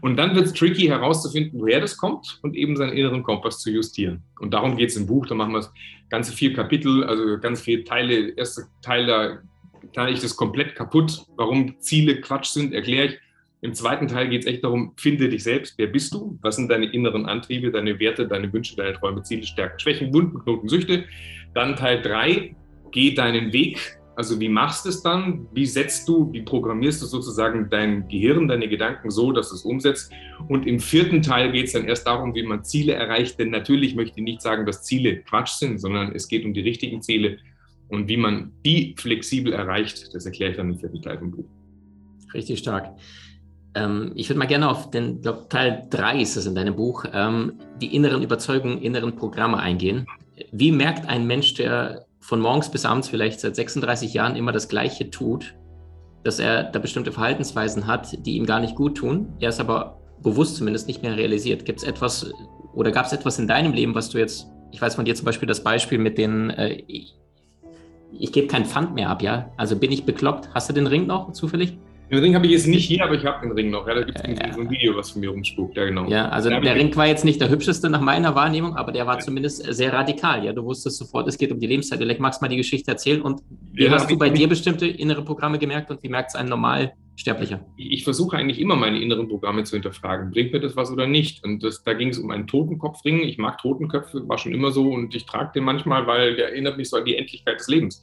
Und 0.00 0.16
dann 0.16 0.36
wird 0.36 0.46
es 0.46 0.52
tricky 0.52 0.86
herauszufinden, 0.86 1.60
woher 1.60 1.80
das 1.80 1.96
kommt 1.96 2.38
und 2.42 2.54
eben 2.54 2.76
seinen 2.76 2.92
inneren 2.92 3.24
Kompass 3.24 3.58
zu 3.58 3.68
justieren. 3.68 4.22
Und 4.38 4.54
darum 4.54 4.76
geht 4.76 4.90
es 4.90 4.96
im 4.96 5.08
Buch. 5.08 5.26
Da 5.26 5.34
machen 5.34 5.54
wir 5.54 5.66
ganze 6.08 6.32
vier 6.32 6.52
Kapitel, 6.52 7.02
also 7.02 7.40
ganz 7.40 7.62
viele 7.62 7.82
Teile. 7.82 8.28
Erster 8.36 8.62
Teil, 8.80 9.06
da 9.08 9.38
teile 9.92 10.12
ich 10.12 10.20
das 10.20 10.36
komplett 10.36 10.76
kaputt. 10.76 11.24
Warum 11.36 11.74
Ziele 11.80 12.20
Quatsch 12.20 12.50
sind, 12.50 12.72
erkläre 12.72 13.06
ich. 13.06 13.18
Im 13.60 13.74
zweiten 13.74 14.06
Teil 14.06 14.28
geht 14.28 14.42
es 14.42 14.46
echt 14.46 14.62
darum, 14.62 14.92
finde 14.98 15.28
dich 15.28 15.42
selbst. 15.42 15.74
Wer 15.78 15.88
bist 15.88 16.14
du? 16.14 16.38
Was 16.42 16.54
sind 16.54 16.70
deine 16.70 16.92
inneren 16.92 17.26
Antriebe, 17.26 17.72
deine 17.72 17.98
Werte, 17.98 18.28
deine 18.28 18.52
Wünsche, 18.52 18.76
deine 18.76 18.92
Träume, 18.92 19.24
Ziele, 19.24 19.42
Stärken, 19.42 19.80
Schwächen, 19.80 20.14
Wunden, 20.14 20.38
Knoten, 20.38 20.68
Süchte? 20.68 21.06
Dann 21.54 21.74
Teil 21.74 22.00
drei, 22.00 22.54
geh 22.92 23.14
deinen 23.14 23.52
Weg. 23.52 24.00
Also 24.16 24.38
wie 24.38 24.48
machst 24.48 24.84
du 24.84 24.90
es 24.90 25.02
dann? 25.02 25.46
Wie 25.52 25.64
setzt 25.64 26.06
du, 26.08 26.30
wie 26.32 26.42
programmierst 26.42 27.00
du 27.00 27.06
sozusagen 27.06 27.70
dein 27.70 28.06
Gehirn, 28.08 28.48
deine 28.48 28.68
Gedanken 28.68 29.10
so, 29.10 29.32
dass 29.32 29.50
es 29.50 29.62
umsetzt? 29.62 30.12
Und 30.48 30.66
im 30.66 30.78
vierten 30.78 31.22
Teil 31.22 31.52
geht 31.52 31.66
es 31.66 31.72
dann 31.72 31.86
erst 31.86 32.06
darum, 32.06 32.34
wie 32.34 32.42
man 32.42 32.62
Ziele 32.64 32.92
erreicht. 32.92 33.38
Denn 33.38 33.50
natürlich 33.50 33.94
möchte 33.94 34.18
ich 34.18 34.24
nicht 34.24 34.42
sagen, 34.42 34.66
dass 34.66 34.82
Ziele 34.82 35.22
Quatsch 35.22 35.52
sind, 35.52 35.78
sondern 35.78 36.14
es 36.14 36.28
geht 36.28 36.44
um 36.44 36.52
die 36.52 36.60
richtigen 36.60 37.00
Ziele 37.00 37.38
und 37.88 38.08
wie 38.08 38.16
man 38.16 38.52
die 38.64 38.94
flexibel 38.98 39.52
erreicht. 39.52 40.14
Das 40.14 40.26
erkläre 40.26 40.50
ich 40.50 40.56
dann 40.56 40.70
im 40.70 40.78
vierten 40.78 41.00
Teil 41.00 41.18
vom 41.18 41.30
Buch. 41.30 41.46
Richtig 42.34 42.58
stark. 42.58 42.94
Ähm, 43.74 44.12
ich 44.14 44.28
würde 44.28 44.38
mal 44.38 44.46
gerne 44.46 44.68
auf 44.68 44.90
den 44.90 45.22
glaub, 45.22 45.48
Teil 45.50 45.86
3 45.90 46.20
ist 46.20 46.36
das 46.36 46.46
in 46.46 46.54
deinem 46.54 46.76
Buch, 46.76 47.04
ähm, 47.12 47.54
die 47.80 47.94
inneren 47.94 48.22
Überzeugungen, 48.22 48.82
inneren 48.82 49.16
Programme 49.16 49.58
eingehen. 49.58 50.06
Wie 50.52 50.72
merkt 50.72 51.08
ein 51.08 51.26
Mensch, 51.26 51.54
der 51.54 52.06
von 52.30 52.38
morgens 52.38 52.70
bis 52.70 52.84
abends 52.84 53.08
vielleicht 53.08 53.40
seit 53.40 53.56
36 53.56 54.14
Jahren 54.14 54.36
immer 54.36 54.52
das 54.52 54.68
Gleiche 54.68 55.10
tut, 55.10 55.56
dass 56.22 56.38
er 56.38 56.62
da 56.62 56.78
bestimmte 56.78 57.10
Verhaltensweisen 57.10 57.88
hat, 57.88 58.24
die 58.24 58.36
ihm 58.36 58.46
gar 58.46 58.60
nicht 58.60 58.76
gut 58.76 58.98
tun, 58.98 59.32
er 59.40 59.48
es 59.48 59.58
aber 59.58 59.98
bewusst 60.22 60.54
zumindest 60.54 60.86
nicht 60.86 61.02
mehr 61.02 61.16
realisiert. 61.16 61.64
Gibt 61.64 61.80
es 61.80 61.84
etwas 61.84 62.32
oder 62.72 62.92
gab 62.92 63.06
es 63.06 63.12
etwas 63.12 63.40
in 63.40 63.48
deinem 63.48 63.72
Leben, 63.72 63.96
was 63.96 64.10
du 64.10 64.18
jetzt, 64.18 64.46
ich 64.70 64.80
weiß 64.80 64.94
von 64.94 65.04
dir 65.04 65.16
zum 65.16 65.24
Beispiel 65.24 65.48
das 65.48 65.64
Beispiel 65.64 65.98
mit 65.98 66.18
den, 66.18 66.50
äh, 66.50 66.84
ich, 66.86 67.18
ich 68.12 68.30
gebe 68.30 68.46
kein 68.46 68.64
Pfand 68.64 68.94
mehr 68.94 69.10
ab, 69.10 69.22
ja? 69.22 69.50
Also 69.56 69.74
bin 69.74 69.90
ich 69.90 70.04
bekloppt? 70.04 70.50
Hast 70.54 70.70
du 70.70 70.72
den 70.72 70.86
Ring 70.86 71.08
noch 71.08 71.32
zufällig? 71.32 71.78
Den 72.10 72.18
Ring 72.18 72.34
habe 72.34 72.44
ich 72.46 72.52
jetzt 72.52 72.66
nicht 72.66 72.86
hier, 72.86 73.04
aber 73.04 73.14
ich 73.14 73.24
habe 73.24 73.46
den 73.46 73.52
Ring 73.52 73.70
noch. 73.70 73.86
Ja, 73.86 73.94
da 73.94 74.02
gibt 74.02 74.18
es 74.18 74.24
ja, 74.26 74.52
so 74.52 74.60
ein 74.60 74.70
Video, 74.70 74.96
was 74.96 75.12
von 75.12 75.20
mir 75.20 75.30
rumspukt. 75.30 75.76
Ja, 75.76 75.84
genau. 75.84 76.08
Ja, 76.08 76.28
also 76.28 76.50
der 76.50 76.74
Ring 76.74 76.94
war 76.96 77.06
jetzt 77.06 77.24
nicht 77.24 77.40
der 77.40 77.48
hübscheste 77.48 77.88
nach 77.88 78.00
meiner 78.00 78.34
Wahrnehmung, 78.34 78.76
aber 78.76 78.90
der 78.90 79.06
war 79.06 79.14
ja. 79.14 79.20
zumindest 79.20 79.62
sehr 79.72 79.92
radikal. 79.92 80.44
Ja, 80.44 80.52
du 80.52 80.64
wusstest 80.64 80.98
sofort, 80.98 81.28
es 81.28 81.38
geht 81.38 81.52
um 81.52 81.60
die 81.60 81.68
Lebenszeit. 81.68 82.00
Vielleicht 82.00 82.18
magst 82.18 82.40
du 82.40 82.44
mal 82.44 82.48
die 82.48 82.56
Geschichte 82.56 82.90
erzählen 82.90 83.22
und 83.22 83.42
wie 83.72 83.84
ja, 83.84 83.92
hast 83.92 84.10
du 84.10 84.18
bei 84.18 84.28
dir 84.28 84.48
bestimmte 84.48 84.88
innere 84.88 85.22
Programme 85.22 85.60
gemerkt 85.60 85.90
und 85.92 86.02
wie 86.02 86.08
merkt 86.08 86.30
es 86.30 86.34
ein 86.34 86.46
Normalsterblicher? 86.46 87.64
Ich 87.76 88.02
versuche 88.02 88.36
eigentlich 88.36 88.58
immer 88.58 88.74
meine 88.74 89.00
inneren 89.00 89.28
Programme 89.28 89.62
zu 89.62 89.76
hinterfragen. 89.76 90.32
Bringt 90.32 90.52
mir 90.52 90.58
das 90.58 90.74
was 90.74 90.90
oder 90.90 91.06
nicht? 91.06 91.44
Und 91.44 91.62
das, 91.62 91.84
da 91.84 91.92
ging 91.92 92.08
es 92.08 92.18
um 92.18 92.32
einen 92.32 92.48
Totenkopfring. 92.48 93.20
Ich 93.20 93.38
mag 93.38 93.58
Totenköpfe, 93.58 94.28
war 94.28 94.38
schon 94.38 94.52
immer 94.52 94.72
so 94.72 94.90
und 94.90 95.14
ich 95.14 95.26
trage 95.26 95.52
den 95.54 95.64
manchmal, 95.64 96.08
weil 96.08 96.34
der 96.34 96.48
erinnert 96.48 96.76
mich 96.76 96.90
so 96.90 96.96
an 96.96 97.04
die 97.04 97.14
Endlichkeit 97.14 97.60
des 97.60 97.68
Lebens. 97.68 98.02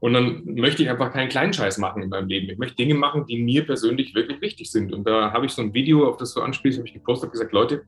Und 0.00 0.12
dann 0.12 0.44
möchte 0.44 0.82
ich 0.82 0.90
einfach 0.90 1.12
keinen 1.12 1.28
Kleinscheiß 1.28 1.78
machen 1.78 2.02
in 2.02 2.08
meinem 2.08 2.28
Leben. 2.28 2.48
Ich 2.50 2.58
möchte 2.58 2.76
Dinge 2.76 2.94
machen, 2.94 3.26
die 3.26 3.38
mir 3.38 3.64
persönlich 3.66 4.14
wirklich 4.14 4.40
wichtig 4.40 4.70
sind. 4.70 4.92
Und 4.92 5.04
da 5.04 5.32
habe 5.32 5.46
ich 5.46 5.52
so 5.52 5.62
ein 5.62 5.74
Video, 5.74 6.08
auf 6.08 6.16
das 6.16 6.34
du 6.34 6.40
anspielst, 6.40 6.78
habe 6.78 6.88
ich 6.88 6.94
gepostet, 6.94 7.28
habe 7.28 7.32
gesagt, 7.32 7.52
Leute, 7.52 7.82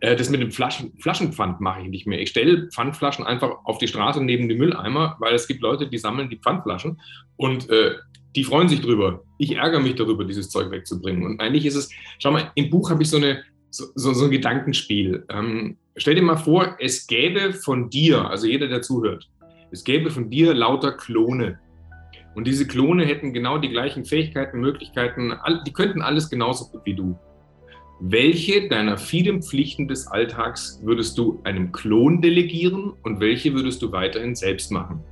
äh, 0.00 0.16
das 0.16 0.30
mit 0.30 0.40
dem 0.40 0.50
Flaschen, 0.50 0.92
Flaschenpfand 0.98 1.60
mache 1.60 1.82
ich 1.82 1.88
nicht 1.88 2.06
mehr. 2.06 2.20
Ich 2.20 2.30
stelle 2.30 2.68
Pfandflaschen 2.68 3.24
einfach 3.24 3.64
auf 3.64 3.78
die 3.78 3.88
Straße 3.88 4.22
neben 4.22 4.48
die 4.48 4.56
Mülleimer, 4.56 5.16
weil 5.20 5.34
es 5.34 5.46
gibt 5.46 5.62
Leute, 5.62 5.88
die 5.88 5.98
sammeln 5.98 6.28
die 6.28 6.38
Pfandflaschen 6.38 7.00
und 7.36 7.70
äh, 7.70 7.94
die 8.34 8.44
freuen 8.44 8.68
sich 8.68 8.82
drüber. 8.82 9.22
Ich 9.38 9.56
ärgere 9.56 9.80
mich 9.80 9.94
darüber, 9.94 10.24
dieses 10.24 10.50
Zeug 10.50 10.70
wegzubringen. 10.70 11.24
Und 11.24 11.40
eigentlich 11.40 11.64
ist 11.64 11.76
es, 11.76 11.90
schau 12.18 12.32
mal, 12.32 12.52
im 12.54 12.68
Buch 12.68 12.90
habe 12.90 13.02
ich 13.02 13.08
so, 13.08 13.16
eine, 13.16 13.42
so, 13.70 13.86
so, 13.94 14.12
so 14.12 14.26
ein 14.26 14.30
Gedankenspiel. 14.30 15.24
Ähm, 15.30 15.78
stell 15.96 16.14
dir 16.14 16.22
mal 16.22 16.36
vor, 16.36 16.76
es 16.78 17.06
gäbe 17.06 17.54
von 17.54 17.88
dir, 17.88 18.28
also 18.28 18.46
jeder, 18.46 18.68
der 18.68 18.82
zuhört, 18.82 19.28
es 19.70 19.84
gäbe 19.84 20.10
von 20.10 20.30
dir 20.30 20.54
lauter 20.54 20.92
Klone. 20.92 21.58
Und 22.34 22.46
diese 22.46 22.66
Klone 22.66 23.06
hätten 23.06 23.32
genau 23.32 23.58
die 23.58 23.70
gleichen 23.70 24.04
Fähigkeiten, 24.04 24.60
Möglichkeiten, 24.60 25.32
die 25.66 25.72
könnten 25.72 26.02
alles 26.02 26.28
genauso 26.28 26.66
gut 26.66 26.82
wie 26.84 26.94
du. 26.94 27.18
Welche 27.98 28.68
deiner 28.68 28.98
vielen 28.98 29.42
Pflichten 29.42 29.88
des 29.88 30.06
Alltags 30.06 30.80
würdest 30.84 31.16
du 31.16 31.40
einem 31.44 31.72
Klon 31.72 32.20
delegieren 32.20 32.92
und 33.02 33.20
welche 33.20 33.54
würdest 33.54 33.80
du 33.80 33.90
weiterhin 33.90 34.34
selbst 34.34 34.70
machen? 34.70 35.02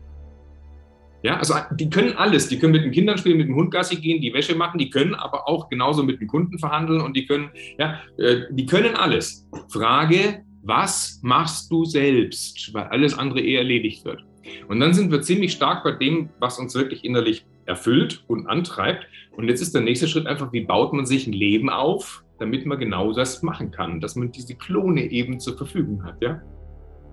Ja, 1.23 1.38
also 1.38 1.54
die 1.73 1.88
können 1.88 2.14
alles. 2.18 2.49
Die 2.49 2.58
können 2.58 2.73
mit 2.73 2.84
den 2.84 2.92
Kindern 2.92 3.16
spielen, 3.16 3.38
mit 3.38 3.49
dem 3.49 3.54
Hund 3.54 3.70
Gassi 3.70 3.96
gehen, 3.96 4.20
die 4.20 4.34
Wäsche 4.34 4.54
machen, 4.54 4.76
die 4.76 4.90
können 4.90 5.14
aber 5.14 5.49
auch 5.49 5.70
genauso 5.70 6.02
mit 6.02 6.20
den 6.20 6.28
Kunden 6.28 6.58
verhandeln 6.58 7.00
und 7.00 7.16
die 7.16 7.25
können, 7.25 7.49
ja, 7.78 7.99
äh, 8.18 8.42
die 8.50 8.66
können 8.66 8.94
alles. 8.94 9.49
Frage, 9.70 10.44
was 10.62 11.20
machst 11.23 11.73
du 11.73 11.87
selbst, 11.87 12.75
weil 12.75 12.84
alles 12.84 13.16
andere 13.16 13.40
eh 13.40 13.54
erledigt 13.54 14.04
wird? 14.04 14.23
Und 14.68 14.80
dann 14.80 14.94
sind 14.94 15.10
wir 15.10 15.22
ziemlich 15.22 15.52
stark 15.52 15.84
bei 15.84 15.92
dem, 15.92 16.30
was 16.38 16.58
uns 16.58 16.74
wirklich 16.74 17.04
innerlich 17.04 17.46
erfüllt 17.66 18.24
und 18.26 18.46
antreibt. 18.46 19.06
Und 19.36 19.48
jetzt 19.48 19.60
ist 19.60 19.74
der 19.74 19.82
nächste 19.82 20.08
Schritt 20.08 20.26
einfach, 20.26 20.52
wie 20.52 20.62
baut 20.62 20.92
man 20.92 21.06
sich 21.06 21.26
ein 21.26 21.32
Leben 21.32 21.70
auf, 21.70 22.24
damit 22.38 22.66
man 22.66 22.78
genau 22.78 23.12
das 23.12 23.42
machen 23.42 23.70
kann, 23.70 24.00
dass 24.00 24.16
man 24.16 24.32
diese 24.32 24.54
Klone 24.54 25.10
eben 25.10 25.40
zur 25.40 25.56
Verfügung 25.56 26.04
hat, 26.04 26.20
ja? 26.20 26.40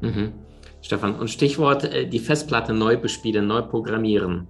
Mhm. 0.02 0.34
Stefan, 0.82 1.16
und 1.16 1.30
Stichwort 1.30 1.84
äh, 1.84 2.08
die 2.08 2.20
Festplatte 2.20 2.74
neu 2.74 2.98
bespielen, 2.98 3.48
neu 3.48 3.62
programmieren. 3.62 4.48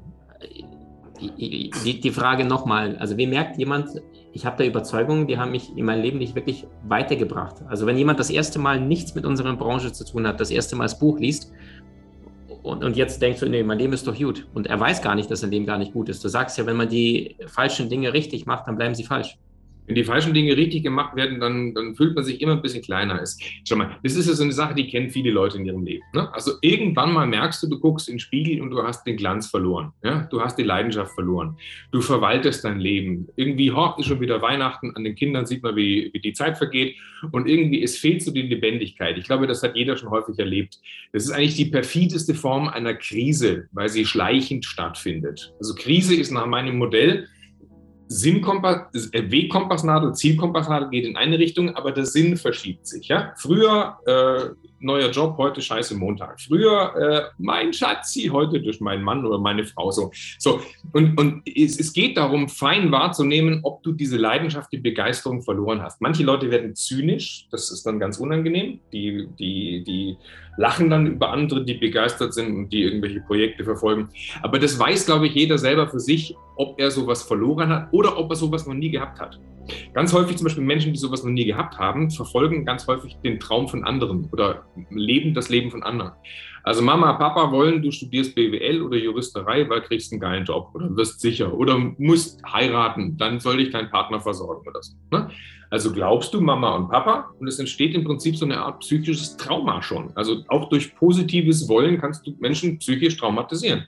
Die, 1.19 1.99
die, 2.01 2.09
Frage 2.09 2.45
nochmal, 2.45 2.95
also 2.97 3.15
wie 3.15 3.27
merkt 3.27 3.55
jemand, 3.57 3.89
ich 4.33 4.43
habe 4.43 4.57
da 4.57 4.63
Überzeugungen, 4.63 5.27
die 5.27 5.37
haben 5.37 5.51
mich 5.51 5.69
in 5.77 5.85
meinem 5.85 6.01
Leben 6.01 6.17
nicht 6.17 6.33
wirklich 6.33 6.65
weitergebracht. 6.87 7.57
Also 7.67 7.85
wenn 7.85 7.95
jemand 7.95 8.19
das 8.19 8.31
erste 8.31 8.57
Mal 8.57 8.79
nichts 8.79 9.13
mit 9.13 9.23
unserer 9.23 9.55
Branche 9.55 9.91
zu 9.91 10.03
tun 10.03 10.25
hat, 10.25 10.39
das 10.39 10.49
erste 10.49 10.75
Mal 10.75 10.85
das 10.85 10.97
Buch 10.97 11.19
liest 11.19 11.51
und, 12.63 12.83
und 12.83 12.95
jetzt 12.95 13.21
denkst 13.21 13.39
du, 13.39 13.47
nee, 13.47 13.63
mein 13.63 13.79
Leben 13.79 13.93
ist 13.93 14.07
doch 14.07 14.17
gut. 14.17 14.47
Und 14.53 14.67
er 14.67 14.79
weiß 14.79 15.01
gar 15.01 15.15
nicht, 15.15 15.29
dass 15.31 15.41
sein 15.41 15.51
Leben 15.51 15.65
gar 15.65 15.77
nicht 15.77 15.93
gut 15.93 16.09
ist. 16.09 16.23
Du 16.23 16.29
sagst 16.29 16.57
ja, 16.57 16.65
wenn 16.65 16.77
man 16.77 16.89
die 16.89 17.35
falschen 17.47 17.89
Dinge 17.89 18.13
richtig 18.13 18.45
macht, 18.45 18.67
dann 18.67 18.77
bleiben 18.77 18.95
sie 18.95 19.03
falsch 19.03 19.37
wenn 19.87 19.95
die 19.95 20.03
falschen 20.03 20.33
Dinge 20.33 20.55
richtig 20.55 20.83
gemacht 20.83 21.15
werden, 21.15 21.39
dann, 21.39 21.73
dann 21.73 21.95
fühlt 21.95 22.15
man 22.15 22.23
sich 22.23 22.41
immer 22.41 22.53
ein 22.53 22.61
bisschen 22.61 22.81
kleiner. 22.81 23.21
schau 23.67 23.75
mal, 23.75 23.97
das 24.03 24.15
ist 24.15 24.27
ja 24.27 24.33
so 24.33 24.43
eine 24.43 24.53
Sache, 24.53 24.75
die 24.75 24.87
kennen 24.87 25.09
viele 25.09 25.31
Leute 25.31 25.57
in 25.57 25.65
ihrem 25.65 25.83
Leben. 25.83 26.03
Ne? 26.13 26.33
Also 26.33 26.53
irgendwann 26.61 27.13
mal 27.13 27.27
merkst 27.27 27.63
du, 27.63 27.67
du 27.67 27.79
guckst 27.79 28.07
in 28.07 28.15
den 28.15 28.19
Spiegel 28.19 28.61
und 28.61 28.69
du 28.71 28.83
hast 28.83 29.05
den 29.05 29.17
Glanz 29.17 29.47
verloren. 29.47 29.91
Ja? 30.03 30.27
Du 30.31 30.41
hast 30.41 30.57
die 30.57 30.63
Leidenschaft 30.63 31.13
verloren. 31.13 31.57
Du 31.91 32.01
verwaltest 32.01 32.63
dein 32.63 32.79
Leben. 32.79 33.27
Irgendwie 33.35 33.71
ho, 33.71 33.95
ist 33.97 34.05
schon 34.05 34.21
wieder 34.21 34.41
Weihnachten, 34.41 34.95
an 34.95 35.03
den 35.03 35.15
Kindern 35.15 35.45
sieht 35.45 35.63
man, 35.63 35.75
wie, 35.75 36.09
wie 36.13 36.19
die 36.19 36.33
Zeit 36.33 36.57
vergeht 36.57 36.95
und 37.31 37.47
irgendwie 37.47 37.83
es 37.83 37.97
fehlt 37.97 38.23
so 38.23 38.31
die 38.31 38.43
Lebendigkeit. 38.43 39.17
Ich 39.17 39.25
glaube, 39.25 39.47
das 39.47 39.63
hat 39.63 39.75
jeder 39.75 39.97
schon 39.97 40.09
häufig 40.09 40.37
erlebt. 40.39 40.79
Das 41.11 41.23
ist 41.23 41.31
eigentlich 41.31 41.55
die 41.55 41.65
perfideste 41.65 42.33
Form 42.33 42.67
einer 42.67 42.93
Krise, 42.93 43.67
weil 43.71 43.89
sie 43.89 44.05
schleichend 44.05 44.65
stattfindet. 44.65 45.53
Also 45.59 45.75
Krise 45.75 46.15
ist 46.15 46.31
nach 46.31 46.45
meinem 46.45 46.77
Modell, 46.77 47.27
Sinnkompass, 48.11 49.09
äh, 49.13 49.31
Wegkompassnadel, 49.31 50.13
Zielkompassnadel 50.13 50.89
geht 50.89 51.05
in 51.05 51.15
eine 51.15 51.39
Richtung, 51.39 51.75
aber 51.75 51.93
der 51.93 52.05
Sinn 52.05 52.35
verschiebt 52.35 52.85
sich. 52.85 53.07
Ja? 53.07 53.33
Früher 53.37 53.97
äh, 54.05 54.70
neuer 54.81 55.09
Job, 55.09 55.37
heute 55.37 55.61
scheiße 55.61 55.95
Montag. 55.95 56.39
Früher 56.41 56.95
äh, 56.95 57.21
mein 57.37 57.73
Schatzi, 57.73 58.29
heute 58.31 58.61
durch 58.61 58.81
meinen 58.81 59.03
Mann 59.03 59.25
oder 59.25 59.37
meine 59.39 59.65
Frau. 59.65 59.91
So, 59.91 60.11
so. 60.37 60.61
und, 60.93 61.17
und 61.19 61.43
es, 61.45 61.79
es 61.79 61.93
geht 61.93 62.17
darum, 62.17 62.49
fein 62.49 62.91
wahrzunehmen, 62.91 63.61
ob 63.63 63.83
du 63.83 63.91
diese 63.91 64.17
Leidenschaft, 64.17 64.71
die 64.71 64.77
Begeisterung 64.77 65.41
verloren 65.41 65.81
hast. 65.81 66.01
Manche 66.01 66.23
Leute 66.23 66.51
werden 66.51 66.75
zynisch, 66.75 67.47
das 67.51 67.71
ist 67.71 67.85
dann 67.85 67.99
ganz 67.99 68.17
unangenehm. 68.17 68.79
Die, 68.91 69.27
die, 69.39 69.83
die 69.83 70.17
lachen 70.57 70.89
dann 70.89 71.07
über 71.07 71.29
andere, 71.29 71.63
die 71.63 71.75
begeistert 71.75 72.33
sind 72.33 72.55
und 72.55 72.69
die 72.69 72.83
irgendwelche 72.83 73.21
Projekte 73.21 73.63
verfolgen. 73.63 74.09
Aber 74.41 74.59
das 74.59 74.77
weiß, 74.77 75.05
glaube 75.05 75.27
ich, 75.27 75.35
jeder 75.35 75.57
selber 75.57 75.87
für 75.87 75.99
sich, 75.99 76.35
ob 76.55 76.79
er 76.79 76.91
sowas 76.91 77.23
verloren 77.23 77.69
hat 77.69 77.87
oder 77.91 78.17
ob 78.17 78.29
er 78.31 78.35
sowas 78.35 78.67
noch 78.67 78.73
nie 78.73 78.89
gehabt 78.91 79.19
hat. 79.19 79.39
Ganz 79.93 80.13
häufig 80.13 80.37
zum 80.37 80.45
Beispiel 80.45 80.63
Menschen, 80.63 80.93
die 80.93 80.99
sowas 80.99 81.23
noch 81.23 81.31
nie 81.31 81.45
gehabt 81.45 81.77
haben, 81.77 82.09
verfolgen 82.11 82.65
ganz 82.65 82.87
häufig 82.87 83.17
den 83.23 83.39
Traum 83.39 83.67
von 83.67 83.83
anderen 83.83 84.29
oder 84.31 84.65
leben 84.89 85.33
das 85.33 85.49
Leben 85.49 85.71
von 85.71 85.83
anderen. 85.83 86.11
Also 86.63 86.81
Mama, 86.81 87.13
Papa 87.13 87.51
wollen, 87.51 87.81
du 87.81 87.91
studierst 87.91 88.35
BWL 88.35 88.81
oder 88.83 88.97
Juristerei, 88.97 89.67
weil 89.67 89.81
kriegst 89.81 90.11
einen 90.11 90.21
geilen 90.21 90.45
Job 90.45 90.69
oder 90.73 90.95
wirst 90.95 91.19
sicher 91.19 91.53
oder 91.53 91.77
musst 91.97 92.41
heiraten, 92.45 93.17
dann 93.17 93.39
soll 93.39 93.57
dich 93.57 93.71
dein 93.71 93.89
Partner 93.89 94.19
versorgen 94.19 94.67
oder 94.67 94.81
so. 94.83 94.93
Ne? 95.11 95.29
Also 95.71 95.91
glaubst 95.91 96.33
du 96.33 96.41
Mama 96.41 96.75
und 96.75 96.89
Papa 96.89 97.31
und 97.39 97.47
es 97.47 97.57
entsteht 97.57 97.95
im 97.95 98.03
Prinzip 98.03 98.35
so 98.35 98.45
eine 98.45 98.59
Art 98.59 98.81
psychisches 98.81 99.37
Trauma 99.37 99.81
schon. 99.81 100.11
Also 100.15 100.43
auch 100.49 100.69
durch 100.69 100.93
positives 100.95 101.67
Wollen 101.67 101.99
kannst 101.99 102.27
du 102.27 102.35
Menschen 102.39 102.77
psychisch 102.77 103.17
traumatisieren. 103.17 103.87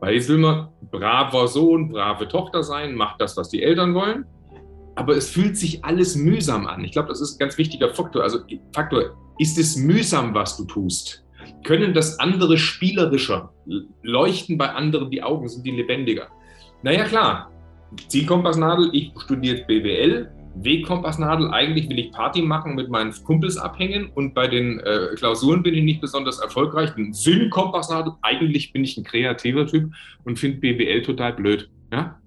Weil 0.00 0.16
jetzt 0.16 0.28
will 0.28 0.38
man 0.38 0.68
braver 0.90 1.48
Sohn, 1.48 1.88
brave 1.88 2.28
Tochter 2.28 2.62
sein, 2.62 2.94
macht 2.94 3.20
das, 3.20 3.36
was 3.36 3.48
die 3.48 3.62
Eltern 3.62 3.94
wollen 3.94 4.26
aber 4.94 5.16
es 5.16 5.30
fühlt 5.30 5.56
sich 5.56 5.84
alles 5.84 6.16
mühsam 6.16 6.66
an. 6.66 6.84
Ich 6.84 6.92
glaube, 6.92 7.08
das 7.08 7.20
ist 7.20 7.36
ein 7.36 7.38
ganz 7.38 7.58
wichtiger 7.58 7.92
Faktor. 7.94 8.22
Also 8.22 8.40
Faktor, 8.72 9.16
ist 9.38 9.58
es 9.58 9.76
mühsam, 9.76 10.34
was 10.34 10.56
du 10.56 10.64
tust? 10.64 11.24
Können 11.64 11.94
das 11.94 12.18
andere 12.20 12.56
spielerischer? 12.56 13.52
Leuchten 14.02 14.56
bei 14.56 14.70
anderen 14.70 15.10
die 15.10 15.22
Augen? 15.22 15.48
Sind 15.48 15.66
die 15.66 15.72
lebendiger? 15.72 16.28
Naja, 16.82 17.04
klar. 17.04 17.50
Zielkompassnadel, 18.08 18.90
ich 18.92 19.12
studiere 19.18 19.64
BWL. 19.66 20.30
Wegkompassnadel, 20.56 21.50
eigentlich 21.50 21.88
will 21.88 21.98
ich 21.98 22.12
Party 22.12 22.40
machen, 22.40 22.76
mit 22.76 22.88
meinen 22.88 23.12
Kumpels 23.24 23.56
abhängen 23.56 24.10
und 24.14 24.34
bei 24.34 24.46
den 24.46 24.78
äh, 24.80 25.08
Klausuren 25.16 25.64
bin 25.64 25.74
ich 25.74 25.82
nicht 25.82 26.00
besonders 26.00 26.38
erfolgreich. 26.38 26.90
Sinnkompassnadel, 27.10 28.12
eigentlich 28.22 28.72
bin 28.72 28.84
ich 28.84 28.96
ein 28.96 29.02
kreativer 29.02 29.66
Typ 29.66 29.92
und 30.24 30.38
finde 30.38 30.58
BWL 30.58 31.02
total 31.02 31.32
blöd. 31.32 31.68
Ja? 31.92 32.20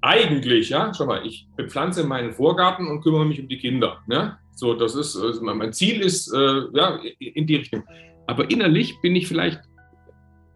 Eigentlich, 0.00 0.70
ja, 0.70 0.92
schau 0.94 1.06
mal, 1.06 1.26
ich 1.26 1.46
bepflanze 1.56 2.04
meinen 2.04 2.32
Vorgarten 2.32 2.86
und 2.86 3.02
kümmere 3.02 3.26
mich 3.26 3.40
um 3.40 3.48
die 3.48 3.58
Kinder. 3.58 3.98
Ja? 4.08 4.38
So, 4.54 4.74
das 4.74 4.94
ist, 4.94 5.16
also 5.16 5.42
mein 5.42 5.72
Ziel 5.72 6.00
ist, 6.00 6.32
äh, 6.32 6.62
ja, 6.72 7.00
in 7.18 7.46
die 7.46 7.56
Richtung. 7.56 7.84
Aber 8.26 8.50
innerlich 8.50 9.00
bin 9.00 9.16
ich 9.16 9.26
vielleicht 9.26 9.60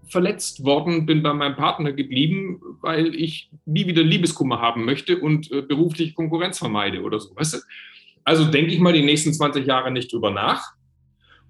verletzt 0.06 0.64
worden, 0.64 1.06
bin 1.06 1.22
bei 1.22 1.32
meinem 1.32 1.56
Partner 1.56 1.92
geblieben, 1.92 2.61
weil 2.82 3.14
ich 3.14 3.50
nie 3.64 3.87
wieder 3.87 4.02
Liebeskummer 4.02 4.61
haben 4.61 4.84
möchte 4.84 5.18
und 5.18 5.50
äh, 5.50 5.62
berufliche 5.62 6.12
Konkurrenz 6.12 6.58
vermeide 6.58 7.02
oder 7.02 7.18
so. 7.18 7.34
Weißt 7.34 7.54
du? 7.54 7.58
Also 8.25 8.44
denke 8.44 8.72
ich 8.72 8.78
mal 8.78 8.92
die 8.92 9.04
nächsten 9.04 9.32
20 9.32 9.66
Jahre 9.66 9.90
nicht 9.90 10.12
drüber 10.12 10.30
nach. 10.30 10.75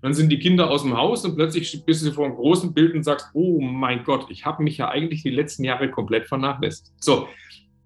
Dann 0.00 0.14
sind 0.14 0.30
die 0.30 0.38
Kinder 0.38 0.70
aus 0.70 0.82
dem 0.82 0.96
Haus 0.96 1.24
und 1.24 1.36
plötzlich 1.36 1.84
bist 1.84 2.04
du 2.04 2.12
vor 2.12 2.26
einem 2.26 2.34
großen 2.34 2.72
Bild 2.74 2.94
und 2.94 3.04
sagst, 3.04 3.28
oh 3.34 3.60
mein 3.60 4.04
Gott, 4.04 4.26
ich 4.30 4.44
habe 4.44 4.62
mich 4.62 4.78
ja 4.78 4.88
eigentlich 4.88 5.22
die 5.22 5.30
letzten 5.30 5.64
Jahre 5.64 5.90
komplett 5.90 6.26
vernachlässigt. 6.26 6.90
So, 7.00 7.28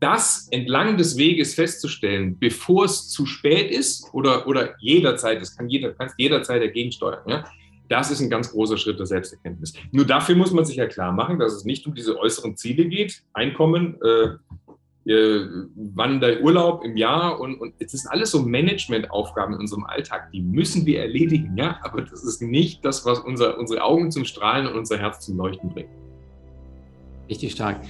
das 0.00 0.49
entlang 0.50 0.97
des 0.97 1.17
Weges 1.17 1.55
festzustellen, 1.55 2.38
bevor 2.38 2.85
es 2.85 3.09
zu 3.09 3.25
spät 3.26 3.71
ist 3.71 4.09
oder, 4.12 4.47
oder 4.47 4.75
jederzeit, 4.79 5.41
das 5.41 5.57
kann 5.57 5.69
jeder, 5.69 5.93
kannst 5.93 6.17
jederzeit 6.19 6.62
dagegen 6.62 6.93
steuern, 6.93 7.23
ja, 7.26 7.45
das 7.88 8.11
ist 8.11 8.21
ein 8.21 8.31
ganz 8.31 8.50
großer 8.50 8.76
Schritt 8.76 8.99
der 8.99 9.07
Selbsterkenntnis. 9.07 9.73
Nur 9.93 10.05
dafür 10.05 10.35
muss 10.35 10.53
man 10.53 10.65
sich 10.65 10.76
ja 10.76 10.87
klar 10.87 11.12
machen, 11.12 11.38
dass 11.38 11.53
es 11.53 11.65
nicht 11.65 11.87
um 11.87 11.95
diese 11.95 12.19
äußeren 12.19 12.57
Ziele 12.57 12.87
geht, 12.87 13.23
Einkommen, 13.33 13.99
äh, 14.03 15.11
äh, 15.11 15.47
wann 15.95 16.21
der 16.21 16.43
Urlaub 16.43 16.85
im 16.85 16.97
Jahr 16.97 17.38
und, 17.38 17.61
und 17.61 17.75
es 17.79 17.95
ist 17.95 18.07
alles 18.07 18.33
so 18.33 18.43
Managementaufgaben 18.43 19.55
in 19.55 19.61
unserem 19.61 19.85
Alltag, 19.85 20.33
die 20.33 20.43
müssen 20.43 20.85
wir 20.85 21.00
erledigen, 21.00 21.57
ja, 21.57 21.79
aber 21.83 22.03
das 22.03 22.25
ist 22.25 22.43
nicht 22.43 22.85
das, 22.85 23.07
was 23.07 23.21
unser, 23.21 23.57
unsere 23.57 23.83
Augen 23.83 24.11
zum 24.11 24.25
Strahlen 24.25 24.67
und 24.67 24.75
unser 24.75 24.99
Herz 24.99 25.25
zum 25.25 25.37
Leuchten 25.37 25.71
bringt. 25.71 25.91
Richtig 27.29 27.53
stark. 27.53 27.81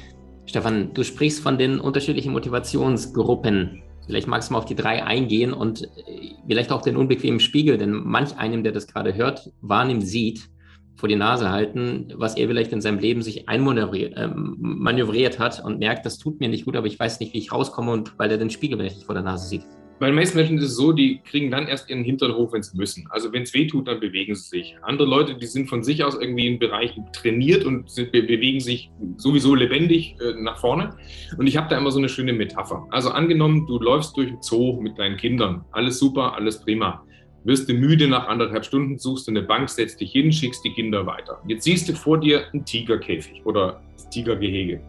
Stefan, 0.47 0.95
du 0.95 1.03
sprichst 1.03 1.43
von 1.43 1.59
den 1.59 1.81
unterschiedlichen 1.81 2.33
Motivationsgruppen. 2.33 3.83
Vielleicht 4.07 4.29
magst 4.29 4.49
du 4.49 4.53
mal 4.53 4.61
auf 4.61 4.65
die 4.65 4.76
drei 4.76 5.05
eingehen 5.05 5.53
und 5.53 5.83
äh, 5.83 6.35
vielleicht 6.47 6.71
auch 6.71 6.83
den 6.83 6.97
unbequemen 6.97 7.41
Spiegel, 7.41 7.76
denn 7.76 7.91
manch 7.91 8.37
einem, 8.38 8.62
der 8.62 8.73
das 8.73 8.87
gerade 8.87 9.15
hört, 9.15 9.50
wahrnimmt, 9.61 10.07
sieht, 10.07 10.49
vor 10.95 11.09
die 11.09 11.17
Nase 11.17 11.50
halten, 11.50 12.12
was 12.17 12.37
er 12.37 12.47
vielleicht 12.49 12.73
in 12.73 12.81
seinem 12.81 12.99
Leben 12.99 13.21
sich 13.21 13.49
einmanövriert 13.49 14.15
äh, 14.17 15.38
hat 15.38 15.62
und 15.62 15.79
merkt, 15.79 16.07
das 16.07 16.19
tut 16.19 16.41
mir 16.41 16.49
nicht 16.49 16.65
gut, 16.65 16.76
aber 16.76 16.87
ich 16.87 16.99
weiß 16.99 17.21
nicht, 17.21 17.35
wie 17.35 17.38
ich 17.38 17.53
rauskomme 17.53 17.93
und 17.93 18.19
weil 18.19 18.31
er 18.31 18.38
den 18.38 18.50
Spiegel 18.50 18.79
vielleicht 18.79 18.97
nicht 18.97 19.07
vor 19.07 19.15
der 19.15 19.25
Nase 19.25 19.47
sieht. 19.47 19.67
Bei 19.99 20.07
den 20.07 20.15
meisten 20.15 20.37
Menschen 20.37 20.59
ist 20.59 20.65
es 20.65 20.76
so, 20.76 20.93
die 20.93 21.21
kriegen 21.23 21.50
dann 21.50 21.69
erst 21.69 21.88
ihren 21.88 22.05
Hintern 22.05 22.35
hoch, 22.35 22.53
wenn 22.53 22.62
sie 22.62 22.76
müssen. 22.76 23.07
Also 23.11 23.33
wenn 23.33 23.45
es 23.45 23.55
weh 23.55 23.67
tut, 23.67 23.88
dann 23.88 23.99
bewegen 23.99 24.35
sie 24.35 24.47
sich. 24.47 24.76
Andere 24.83 25.09
Leute, 25.09 25.37
die 25.37 25.47
sind 25.47 25.71
von 25.71 25.83
sich 25.83 26.05
aus 26.05 26.19
irgendwie 26.21 26.47
in 26.47 26.59
Bereichen 26.59 27.07
trainiert 27.15 27.65
und 27.65 27.88
sind, 27.88 28.12
bewegen 28.12 28.61
sich 28.61 28.91
sowieso 29.17 29.55
lebendig 29.55 30.17
äh, 30.21 30.35
nach 30.38 30.59
vorne. 30.59 30.95
Und 31.38 31.47
ich 31.47 31.57
habe 31.57 31.71
da 31.71 31.79
immer 31.79 31.91
so 31.91 31.99
eine 31.99 32.11
schöne 32.11 32.35
Metapher. 32.35 32.87
Also 32.91 33.09
angenommen, 33.09 33.67
du 33.67 33.79
läufst 33.79 34.15
durch 34.19 34.29
den 34.29 34.43
Zoo 34.43 34.79
mit 34.83 34.99
deinen 34.99 35.17
Kindern. 35.17 35.65
Alles 35.73 35.99
super, 35.99 36.35
alles 36.35 36.61
prima. 36.61 37.03
Wirst 37.45 37.67
du 37.67 37.73
müde 37.73 38.07
nach 38.07 38.29
anderthalb 38.29 38.67
Stunden, 38.67 38.99
suchst 38.99 39.29
du 39.29 39.31
eine 39.31 39.43
Bank, 39.43 39.71
setzt 39.71 40.00
dich 40.00 40.12
hin, 40.12 40.31
schickst 40.31 40.62
die 40.62 40.73
Kinder 40.73 41.07
weiter. 41.07 41.41
Jetzt 41.47 41.65
siehst 41.65 41.88
du 41.88 41.95
vor 41.95 42.21
dir 42.21 42.45
einen 42.53 42.67
Tigerkäfig 42.67 43.47
oder 43.47 43.81
das 43.95 44.11
Tigergehege. 44.11 44.83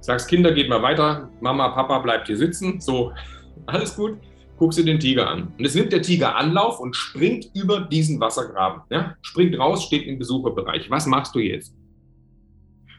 Sagst, 0.00 0.28
Kinder, 0.28 0.50
geht 0.50 0.68
mal 0.68 0.82
weiter. 0.82 1.30
Mama, 1.40 1.68
Papa 1.68 2.00
bleibt 2.00 2.26
hier 2.26 2.36
sitzen. 2.36 2.80
So, 2.80 3.12
alles 3.66 3.94
gut 3.94 4.18
guckst 4.62 4.78
du 4.78 4.84
den 4.84 5.00
Tiger 5.00 5.28
an. 5.28 5.48
Und 5.58 5.64
jetzt 5.64 5.74
nimmt 5.74 5.92
der 5.92 6.02
Tiger 6.02 6.36
Anlauf 6.36 6.78
und 6.78 6.94
springt 6.94 7.50
über 7.52 7.80
diesen 7.80 8.20
Wassergraben. 8.20 8.82
Ja? 8.90 9.16
Springt 9.20 9.58
raus, 9.58 9.82
steht 9.82 10.06
im 10.06 10.20
Besucherbereich. 10.20 10.88
Was 10.88 11.06
machst 11.06 11.34
du 11.34 11.40
jetzt? 11.40 11.74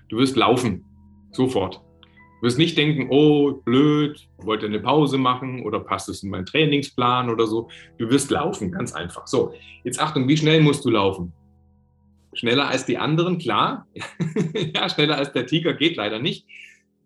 Du 0.10 0.17
wirst 0.17 0.36
laufen. 0.36 0.84
Sofort. 1.32 1.75
Du 1.75 2.48
wirst 2.48 2.58
nicht 2.58 2.77
denken, 2.77 3.08
oh, 3.10 3.53
blöd, 3.63 4.27
wollte 4.39 4.65
eine 4.65 4.82
Pause 4.82 5.17
machen 5.17 5.63
oder 5.63 5.79
passt 5.79 6.10
es 6.10 6.22
in 6.22 6.32
meinen 6.32 6.46
Trainingsplan 6.46 7.29
oder 7.29 7.48
so. 7.48 7.70
Du 7.98 8.10
wirst 8.10 8.29
laufen, 8.29 8.74
ganz 8.74 8.91
einfach. 8.91 9.25
So, 9.25 9.53
jetzt 9.86 10.01
Achtung, 10.01 10.27
wie 10.27 10.36
schnell 10.36 10.60
musst 10.60 10.84
du 10.84 10.89
laufen? 10.89 11.32
Schneller 12.34 12.67
als 12.67 12.86
die 12.86 12.98
anderen, 12.98 13.38
klar. 13.38 13.88
ja, 14.75 14.89
schneller 14.89 15.17
als 15.17 15.32
der 15.32 15.46
Tiger 15.46 15.74
geht 15.75 15.96
leider 15.96 16.20
nicht 16.20 16.46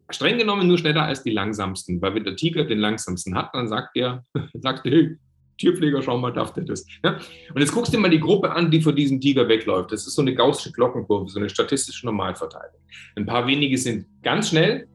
streng 0.10 0.38
genommen 0.38 0.68
nur 0.68 0.78
schneller 0.78 1.04
als 1.04 1.24
die 1.24 1.32
langsamsten, 1.32 2.02
weil 2.02 2.16
wenn 2.16 2.24
der 2.24 2.36
Tiger 2.36 2.64
den 2.64 2.80
langsamsten 2.80 3.36
hat, 3.36 3.50
dann 3.54 3.68
sagt 3.68 3.96
er, 3.96 4.24
sagt 4.54 4.86
er, 4.86 4.92
hey, 4.92 5.18
Tierpfleger, 5.58 6.02
schau 6.02 6.18
mal, 6.18 6.32
darf 6.32 6.54
der 6.54 6.66
das. 6.66 6.86
Ja? 7.04 7.20
Und 7.54 7.62
jetzt 7.62 7.72
guckst 7.72 7.92
du 7.92 7.98
dir 7.98 8.02
mal 8.02 8.10
die 8.10 8.20
Gruppe 8.20 8.52
an, 8.52 8.70
die 8.70 8.82
vor 8.82 8.94
diesem 8.94 9.20
Tiger 9.20 9.48
wegläuft. 9.48 9.92
Das 9.92 10.06
ist 10.06 10.16
so 10.16 10.22
eine 10.22 10.36
gaußsche 10.36 10.72
Glockenkurve, 10.72 11.30
so 11.30 11.40
eine 11.40 11.50
statistische 11.50 12.06
Normalverteilung. 12.06 12.80
Ein 13.16 13.26
paar 13.26 13.48
wenige 13.48 13.78
sind 13.78 14.06
ganz 14.22 14.50
schnell, 14.50 14.88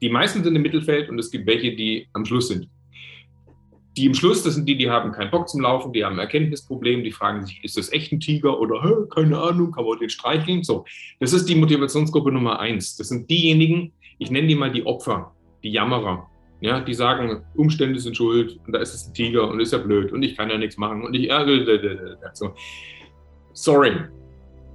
die 0.00 0.08
meisten 0.08 0.42
sind 0.42 0.56
im 0.56 0.62
Mittelfeld 0.62 1.08
und 1.10 1.18
es 1.18 1.30
gibt 1.30 1.46
welche, 1.46 1.76
die 1.76 2.08
am 2.12 2.24
Schluss 2.24 2.48
sind. 2.48 2.68
Die 3.96 4.06
im 4.06 4.14
Schluss, 4.14 4.42
das 4.42 4.54
sind 4.54 4.66
die, 4.66 4.76
die 4.76 4.90
haben 4.90 5.12
keinen 5.12 5.30
Bock 5.30 5.48
zum 5.48 5.60
Laufen, 5.60 5.92
die 5.92 6.02
haben 6.02 6.14
ein 6.14 6.20
Erkenntnisproblem, 6.20 7.04
die 7.04 7.12
fragen 7.12 7.44
sich, 7.44 7.62
ist 7.62 7.76
das 7.76 7.92
echt 7.92 8.10
ein 8.10 8.20
Tiger 8.20 8.58
oder 8.58 9.06
keine 9.10 9.38
Ahnung, 9.38 9.70
kann 9.70 9.84
man 9.84 9.98
den 9.98 10.08
streicheln? 10.08 10.64
So, 10.64 10.86
das 11.20 11.34
ist 11.34 11.46
die 11.46 11.54
Motivationsgruppe 11.54 12.32
Nummer 12.32 12.58
eins. 12.58 12.96
Das 12.96 13.08
sind 13.08 13.28
diejenigen, 13.28 13.92
ich 14.22 14.30
nenne 14.30 14.46
die 14.46 14.54
mal 14.54 14.70
die 14.70 14.86
Opfer, 14.86 15.32
die 15.62 15.72
Jammerer. 15.72 16.28
Ja, 16.60 16.78
die 16.78 16.94
sagen, 16.94 17.42
Umstände 17.56 17.98
sind 17.98 18.16
schuld 18.16 18.60
und 18.64 18.72
da 18.72 18.78
ist 18.78 18.94
es 18.94 19.08
ein 19.08 19.14
Tiger 19.14 19.50
und 19.50 19.58
ist 19.58 19.72
ja 19.72 19.78
blöd 19.78 20.12
und 20.12 20.22
ich 20.22 20.36
kann 20.36 20.48
ja 20.48 20.56
nichts 20.56 20.76
machen 20.76 21.02
und 21.02 21.12
ich, 21.12 21.28
äh, 21.28 21.42
äh, 21.42 21.74
äh, 21.74 22.16
so. 22.34 22.54
sorry. 23.52 23.92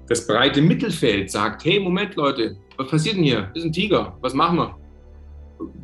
Das 0.09 0.27
breite 0.27 0.61
Mittelfeld 0.61 1.31
sagt, 1.31 1.63
hey, 1.63 1.79
Moment, 1.79 2.15
Leute, 2.15 2.57
was 2.75 2.89
passiert 2.89 3.15
denn 3.15 3.23
hier? 3.23 3.51
Ist 3.53 3.63
ein 3.63 3.71
Tiger, 3.71 4.17
was 4.21 4.33
machen 4.33 4.57
wir? 4.57 4.75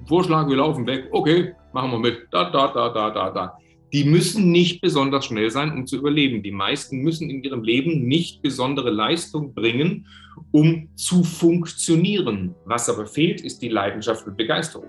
Vorschlag, 0.06 0.48
wir 0.50 0.58
laufen 0.58 0.86
weg. 0.86 1.08
Okay, 1.12 1.54
machen 1.72 1.92
wir 1.92 2.00
mit. 2.00 2.28
Da, 2.32 2.50
da, 2.50 2.68
da, 2.68 2.90
da, 2.90 3.10
da, 3.10 3.32
da. 3.32 3.58
Die 3.94 4.04
müssen 4.04 4.52
nicht 4.52 4.82
besonders 4.82 5.26
schnell 5.26 5.50
sein, 5.52 5.72
um 5.72 5.88
zu 5.88 5.98
überleben. 5.98 6.44
Die 6.44 6.52
meisten 6.52 6.98
müssen 6.98 7.30
in 7.30 7.44
ihrem 7.44 7.64
Leben 7.64 8.08
nicht 8.08 8.42
besondere 8.42 8.90
Leistung 8.90 9.54
bringen, 9.54 10.08
um 10.54 10.88
zu 10.96 11.24
funktionieren. 11.24 12.56
Was 12.66 12.90
aber 12.90 13.06
fehlt, 13.06 13.42
ist 13.42 13.62
die 13.62 13.70
Leidenschaft 13.70 14.26
und 14.26 14.38
Begeisterung. 14.38 14.88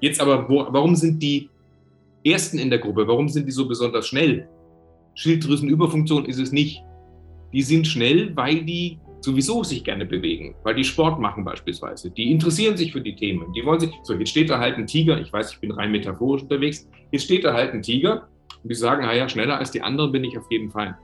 Jetzt 0.00 0.20
aber, 0.20 0.48
wo, 0.48 0.66
warum 0.68 0.96
sind 0.96 1.22
die 1.22 1.48
Ersten 2.24 2.58
in 2.58 2.68
der 2.68 2.80
Gruppe, 2.80 3.06
warum 3.06 3.28
sind 3.28 3.46
die 3.46 3.52
so 3.52 3.66
besonders 3.66 4.08
schnell? 4.08 4.48
Schilddrüsenüberfunktion 5.14 6.26
ist 6.26 6.38
es 6.38 6.52
nicht. 6.52 6.82
Die 7.52 7.62
sind 7.62 7.86
schnell, 7.86 8.34
weil 8.36 8.64
die 8.64 8.98
sowieso 9.20 9.62
sich 9.62 9.84
gerne 9.84 10.06
bewegen, 10.06 10.54
weil 10.64 10.74
die 10.74 10.84
Sport 10.84 11.20
machen 11.20 11.44
beispielsweise. 11.44 12.10
Die 12.10 12.30
interessieren 12.30 12.76
sich 12.76 12.92
für 12.92 13.00
die 13.00 13.14
Themen. 13.14 13.52
Die 13.52 13.64
wollen 13.64 13.80
sich, 13.80 13.90
so, 14.02 14.14
jetzt 14.14 14.30
steht 14.30 14.50
da 14.50 14.58
halt 14.58 14.76
ein 14.76 14.86
Tiger, 14.86 15.20
ich 15.20 15.32
weiß, 15.32 15.52
ich 15.52 15.60
bin 15.60 15.70
rein 15.72 15.92
metaphorisch 15.92 16.42
unterwegs, 16.42 16.88
jetzt 17.12 17.24
steht 17.24 17.44
da 17.44 17.52
halt 17.52 17.72
ein 17.72 17.82
Tiger 17.82 18.28
und 18.62 18.70
die 18.70 18.74
sagen, 18.74 19.04
naja, 19.04 19.28
schneller 19.28 19.58
als 19.58 19.70
die 19.70 19.82
anderen 19.82 20.12
bin 20.12 20.24
ich 20.24 20.36
auf 20.36 20.50
jeden 20.50 20.70
Fall. 20.70 20.96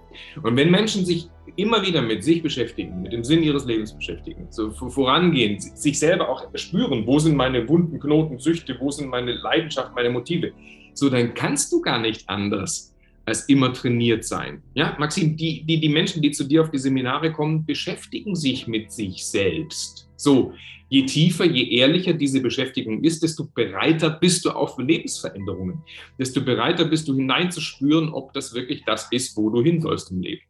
Und 0.43 0.57
wenn 0.57 0.71
Menschen 0.71 1.05
sich 1.05 1.29
immer 1.57 1.83
wieder 1.83 2.03
mit 2.03 2.23
sich 2.23 2.43
beschäftigen, 2.43 3.03
mit 3.03 3.13
dem 3.13 3.25
Sinn 3.25 3.43
ihres 3.43 3.65
Lebens 3.65 3.95
beschäftigen, 3.95 4.47
so 4.51 4.71
vorangehen, 4.71 5.59
sich 5.59 5.99
selber 5.99 6.29
auch 6.29 6.47
spüren, 6.55 7.07
wo 7.07 7.19
sind 7.19 7.37
meine 7.37 7.69
wunden 7.69 7.99
Knoten, 7.99 8.39
Süchte, 8.39 8.77
wo 8.79 8.91
sind 8.91 9.09
meine 9.09 9.33
Leidenschaft, 9.33 9.95
meine 9.95 10.11
Motive, 10.11 10.53
so 10.95 11.09
dann 11.09 11.35
kannst 11.35 11.73
du 11.73 11.81
gar 11.81 11.99
nicht 11.99 12.29
anders 12.29 12.95
als 13.25 13.49
immer 13.49 13.73
trainiert 13.73 14.25
sein. 14.25 14.63
Ja, 14.75 14.95
Maxim, 14.99 15.37
die, 15.37 15.65
die, 15.65 15.81
die 15.81 15.89
Menschen, 15.89 16.23
die 16.23 16.31
zu 16.31 16.45
dir 16.45 16.63
auf 16.63 16.71
die 16.71 16.79
Seminare 16.79 17.33
kommen, 17.33 17.67
beschäftigen 17.67 18.37
sich 18.37 18.69
mit 18.69 18.93
sich 18.93 19.27
selbst. 19.27 20.06
So, 20.26 20.54
je 20.88 21.06
tiefer, 21.06 21.45
je 21.45 21.78
ehrlicher 21.78 22.12
diese 22.12 22.40
Beschäftigung 22.40 23.04
ist, 23.04 23.23
desto 23.23 23.47
bereiter 23.54 24.11
bist 24.11 24.45
du 24.45 24.50
auch 24.50 24.75
für 24.75 24.83
Lebensveränderungen. 24.83 25.85
Desto 26.18 26.40
bereiter 26.40 26.85
bist 26.85 27.06
du 27.06 27.14
hineinzuspüren, 27.14 28.09
ob 28.09 28.33
das 28.33 28.52
wirklich 28.52 28.83
das 28.85 29.06
ist, 29.12 29.37
wo 29.37 29.50
du 29.50 29.62
hin 29.62 29.80
sollst 29.80 30.11
im 30.11 30.23
Leben. 30.23 30.42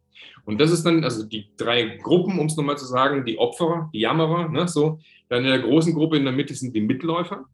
Und 0.45 0.59
das 0.59 0.71
ist 0.71 0.83
dann, 0.83 1.03
also 1.03 1.23
die 1.23 1.45
drei 1.57 1.99
Gruppen, 2.01 2.39
um 2.39 2.47
es 2.47 2.57
nochmal 2.57 2.79
zu 2.79 2.85
sagen, 2.85 3.23
die 3.23 3.37
Opferer, 3.37 3.91
die 3.93 3.99
Jammerer, 3.99 4.49
ne, 4.49 4.67
so. 4.67 4.99
Dann 5.29 5.43
in 5.43 5.51
der 5.51 5.59
großen 5.59 5.93
Gruppe 5.93 6.17
in 6.17 6.23
der 6.23 6.33
Mitte 6.33 6.55
sind 6.55 6.75
die 6.75 6.81
Mitläufer. 6.81 7.45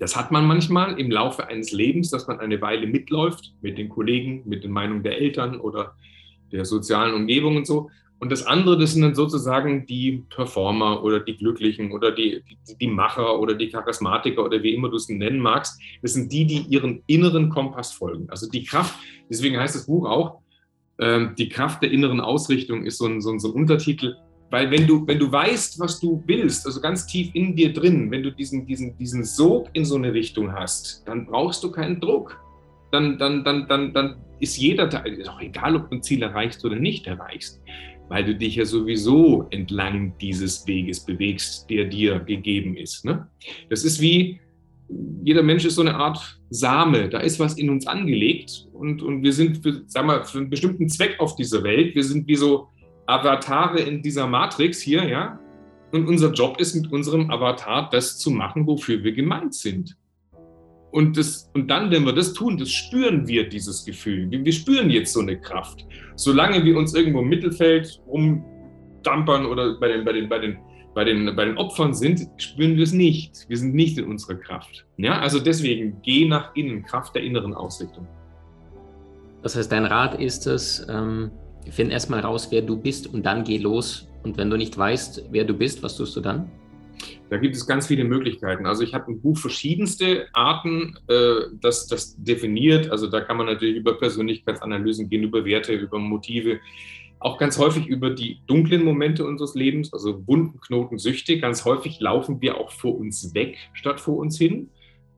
Das 0.00 0.16
hat 0.16 0.32
man 0.32 0.44
manchmal 0.44 0.98
im 0.98 1.12
Laufe 1.12 1.46
eines 1.46 1.70
Lebens, 1.70 2.10
dass 2.10 2.26
man 2.26 2.40
eine 2.40 2.60
Weile 2.60 2.88
mitläuft 2.88 3.54
mit 3.60 3.78
den 3.78 3.88
Kollegen, 3.88 4.42
mit 4.46 4.64
den 4.64 4.72
Meinungen 4.72 5.04
der 5.04 5.20
Eltern 5.20 5.60
oder 5.60 5.94
der 6.50 6.64
sozialen 6.64 7.14
Umgebung 7.14 7.56
und 7.56 7.68
so. 7.68 7.88
Und 8.22 8.30
das 8.30 8.46
andere, 8.46 8.78
das 8.78 8.92
sind 8.92 9.02
dann 9.02 9.16
sozusagen 9.16 9.84
die 9.84 10.22
Performer 10.30 11.02
oder 11.02 11.18
die 11.18 11.36
Glücklichen 11.36 11.90
oder 11.90 12.12
die, 12.12 12.40
die, 12.48 12.78
die 12.78 12.86
Macher 12.86 13.40
oder 13.40 13.52
die 13.52 13.68
Charismatiker 13.68 14.44
oder 14.44 14.62
wie 14.62 14.74
immer 14.74 14.88
du 14.88 14.94
es 14.94 15.08
nennen 15.08 15.40
magst. 15.40 15.82
Das 16.02 16.12
sind 16.12 16.30
die, 16.30 16.46
die 16.46 16.60
ihren 16.68 17.02
inneren 17.08 17.48
Kompass 17.48 17.90
folgen. 17.90 18.30
Also 18.30 18.48
die 18.48 18.62
Kraft, 18.62 18.94
deswegen 19.28 19.58
heißt 19.58 19.74
das 19.74 19.86
Buch 19.86 20.08
auch, 20.08 20.38
ähm, 21.00 21.34
die 21.36 21.48
Kraft 21.48 21.82
der 21.82 21.90
inneren 21.90 22.20
Ausrichtung 22.20 22.84
ist 22.86 22.98
so 22.98 23.06
ein, 23.06 23.20
so 23.20 23.32
ein, 23.32 23.40
so 23.40 23.48
ein 23.48 23.54
Untertitel. 23.54 24.14
Weil 24.50 24.70
wenn 24.70 24.86
du, 24.86 25.04
wenn 25.04 25.18
du 25.18 25.32
weißt, 25.32 25.80
was 25.80 25.98
du 25.98 26.22
willst, 26.24 26.64
also 26.64 26.80
ganz 26.80 27.06
tief 27.06 27.30
in 27.34 27.56
dir 27.56 27.72
drin, 27.72 28.08
wenn 28.12 28.22
du 28.22 28.30
diesen, 28.30 28.66
diesen, 28.66 28.96
diesen 28.98 29.24
Sog 29.24 29.68
in 29.72 29.84
so 29.84 29.96
eine 29.96 30.14
Richtung 30.14 30.52
hast, 30.52 31.02
dann 31.08 31.26
brauchst 31.26 31.64
du 31.64 31.72
keinen 31.72 31.98
Druck. 31.98 32.38
Dann, 32.92 33.18
dann, 33.18 33.42
dann, 33.42 33.66
dann, 33.66 33.92
dann 33.92 34.16
ist 34.38 34.58
jeder 34.58 34.90
Teil, 34.90 35.14
ist 35.14 35.28
auch 35.28 35.40
egal, 35.40 35.74
ob 35.74 35.88
du 35.88 35.96
ein 35.96 36.02
Ziel 36.02 36.22
erreichst 36.22 36.64
oder 36.64 36.76
nicht 36.76 37.06
erreichst, 37.06 37.60
weil 38.12 38.26
du 38.26 38.34
dich 38.34 38.56
ja 38.56 38.66
sowieso 38.66 39.46
entlang 39.48 40.12
dieses 40.20 40.66
Weges 40.66 41.00
bewegst, 41.00 41.70
der 41.70 41.86
dir 41.86 42.18
gegeben 42.18 42.76
ist. 42.76 43.06
Ne? 43.06 43.26
Das 43.70 43.84
ist 43.84 44.02
wie, 44.02 44.38
jeder 45.24 45.42
Mensch 45.42 45.64
ist 45.64 45.76
so 45.76 45.80
eine 45.80 45.94
Art 45.94 46.38
Same, 46.50 47.08
da 47.08 47.20
ist 47.20 47.40
was 47.40 47.54
in 47.54 47.70
uns 47.70 47.86
angelegt 47.86 48.68
und, 48.74 49.00
und 49.00 49.22
wir 49.22 49.32
sind 49.32 49.62
für, 49.62 49.82
sag 49.86 50.04
mal, 50.04 50.26
für 50.26 50.38
einen 50.38 50.50
bestimmten 50.50 50.90
Zweck 50.90 51.18
auf 51.20 51.36
dieser 51.36 51.62
Welt. 51.62 51.94
Wir 51.94 52.04
sind 52.04 52.28
wie 52.28 52.36
so 52.36 52.68
Avatare 53.06 53.80
in 53.80 54.02
dieser 54.02 54.26
Matrix 54.26 54.82
hier, 54.82 55.08
ja. 55.08 55.40
Und 55.92 56.06
unser 56.06 56.32
Job 56.32 56.60
ist 56.60 56.74
mit 56.74 56.92
unserem 56.92 57.30
Avatar 57.30 57.88
das 57.88 58.18
zu 58.18 58.30
machen, 58.30 58.66
wofür 58.66 59.02
wir 59.02 59.12
gemeint 59.12 59.54
sind. 59.54 59.96
Und, 60.92 61.16
das, 61.16 61.50
und 61.54 61.68
dann, 61.68 61.90
wenn 61.90 62.04
wir 62.04 62.12
das 62.12 62.32
tun, 62.32 62.56
das 62.58 62.70
spüren 62.70 63.26
wir 63.26 63.48
dieses 63.48 63.84
Gefühl. 63.84 64.30
Wir, 64.30 64.52
spüren 64.52 64.90
jetzt 64.90 65.12
so 65.12 65.20
eine 65.20 65.40
Kraft. 65.40 65.86
Solange 66.16 66.64
wir 66.64 66.76
uns 66.76 66.94
irgendwo 66.94 67.20
im 67.20 67.28
Mittelfeld 67.28 68.00
rumdampern 68.06 69.46
oder 69.46 69.78
bei 69.80 69.88
den, 69.88 70.04
bei 70.04 70.12
den, 70.12 70.28
bei 70.28 70.38
den, 70.38 70.58
bei 70.94 71.04
den, 71.04 71.34
bei 71.34 71.44
den 71.46 71.56
Opfern 71.56 71.94
sind, 71.94 72.28
spüren 72.36 72.76
wir 72.76 72.84
es 72.84 72.92
nicht. 72.92 73.46
Wir 73.48 73.56
sind 73.56 73.74
nicht 73.74 73.96
in 73.98 74.04
unserer 74.04 74.34
Kraft. 74.34 74.86
Ja, 74.98 75.18
also 75.18 75.40
deswegen, 75.40 75.96
geh 76.02 76.28
nach 76.28 76.54
innen, 76.54 76.84
Kraft 76.84 77.14
der 77.14 77.22
inneren 77.22 77.54
Ausrichtung. 77.54 78.06
Das 79.42 79.56
heißt, 79.56 79.72
dein 79.72 79.86
Rat 79.86 80.20
ist 80.20 80.46
es, 80.46 80.86
ähm, 80.88 81.30
Find 81.70 81.92
erstmal 81.92 82.20
raus, 82.20 82.48
wer 82.50 82.62
du 82.62 82.76
bist 82.76 83.06
und 83.06 83.24
dann 83.24 83.44
geh 83.44 83.58
los. 83.58 84.08
Und 84.24 84.36
wenn 84.36 84.50
du 84.50 84.56
nicht 84.56 84.76
weißt, 84.76 85.26
wer 85.30 85.44
du 85.44 85.54
bist, 85.54 85.82
was 85.82 85.96
tust 85.96 86.16
du 86.16 86.20
dann? 86.20 86.50
Da 87.30 87.38
gibt 87.38 87.56
es 87.56 87.66
ganz 87.66 87.86
viele 87.86 88.04
Möglichkeiten. 88.04 88.66
Also 88.66 88.82
ich 88.82 88.94
habe 88.94 89.10
im 89.10 89.20
Buch 89.20 89.38
verschiedenste 89.38 90.28
Arten, 90.32 90.98
äh, 91.08 91.46
das, 91.60 91.86
das 91.86 92.14
definiert. 92.16 92.90
Also 92.90 93.08
da 93.08 93.20
kann 93.20 93.36
man 93.36 93.46
natürlich 93.46 93.76
über 93.76 93.98
Persönlichkeitsanalysen 93.98 95.08
gehen, 95.08 95.22
über 95.22 95.44
Werte, 95.44 95.72
über 95.72 95.98
Motive, 95.98 96.60
auch 97.22 97.38
ganz 97.38 97.58
häufig 97.58 97.86
über 97.86 98.10
die 98.10 98.40
dunklen 98.46 98.84
Momente 98.84 99.24
unseres 99.24 99.54
Lebens, 99.54 99.92
also 99.92 100.26
wunden 100.26 100.60
Knoten, 100.60 100.98
Süchte. 100.98 101.38
Ganz 101.38 101.64
häufig 101.64 102.00
laufen 102.00 102.40
wir 102.40 102.58
auch 102.58 102.72
vor 102.72 102.98
uns 102.98 103.32
weg 103.34 103.56
statt 103.74 104.00
vor 104.00 104.16
uns 104.16 104.38
hin, 104.38 104.70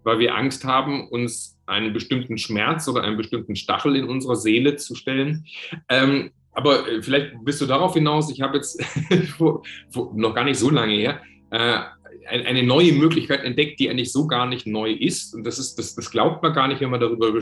weil 0.03 0.19
wir 0.19 0.35
Angst 0.35 0.65
haben, 0.65 1.09
uns 1.09 1.59
einen 1.67 1.95
bestimmten 1.95 2.37
Schmerz 2.37 2.87
oder 2.89 3.03
einen 3.03 3.17
bestimmten 3.17 3.57
Stachel 3.57 3.97
in 3.97 4.05
unserer 4.05 4.37
Seele 4.37 4.77
zu 4.77 4.95
stellen. 4.95 5.47
Ähm, 5.89 6.31
aber 6.53 6.87
äh, 6.89 7.03
vielleicht 7.03 7.43
bist 7.43 7.61
du 7.61 7.67
darauf 7.67 7.95
hinaus, 7.95 8.31
ich 8.31 8.43
habe 8.43 8.57
jetzt 8.59 8.83
noch 10.15 10.35
gar 10.35 10.45
nicht 10.45 10.59
so 10.59 10.71
lange 10.71 10.95
her 10.95 11.21
äh, 11.55 11.79
eine 12.27 12.63
neue 12.63 12.93
Möglichkeit 12.93 13.45
entdeckt, 13.45 13.79
die 13.79 13.89
eigentlich 13.89 14.11
so 14.11 14.27
gar 14.27 14.47
nicht 14.47 14.67
neu 14.67 14.91
ist. 14.91 15.35
Und 15.35 15.45
das, 15.45 15.59
ist, 15.59 15.77
das, 15.77 15.95
das 15.95 16.11
glaubt 16.11 16.43
man 16.43 16.53
gar 16.53 16.69
nicht, 16.69 16.81
wenn 16.81 16.91
man 16.91 17.01
darüber 17.01 17.33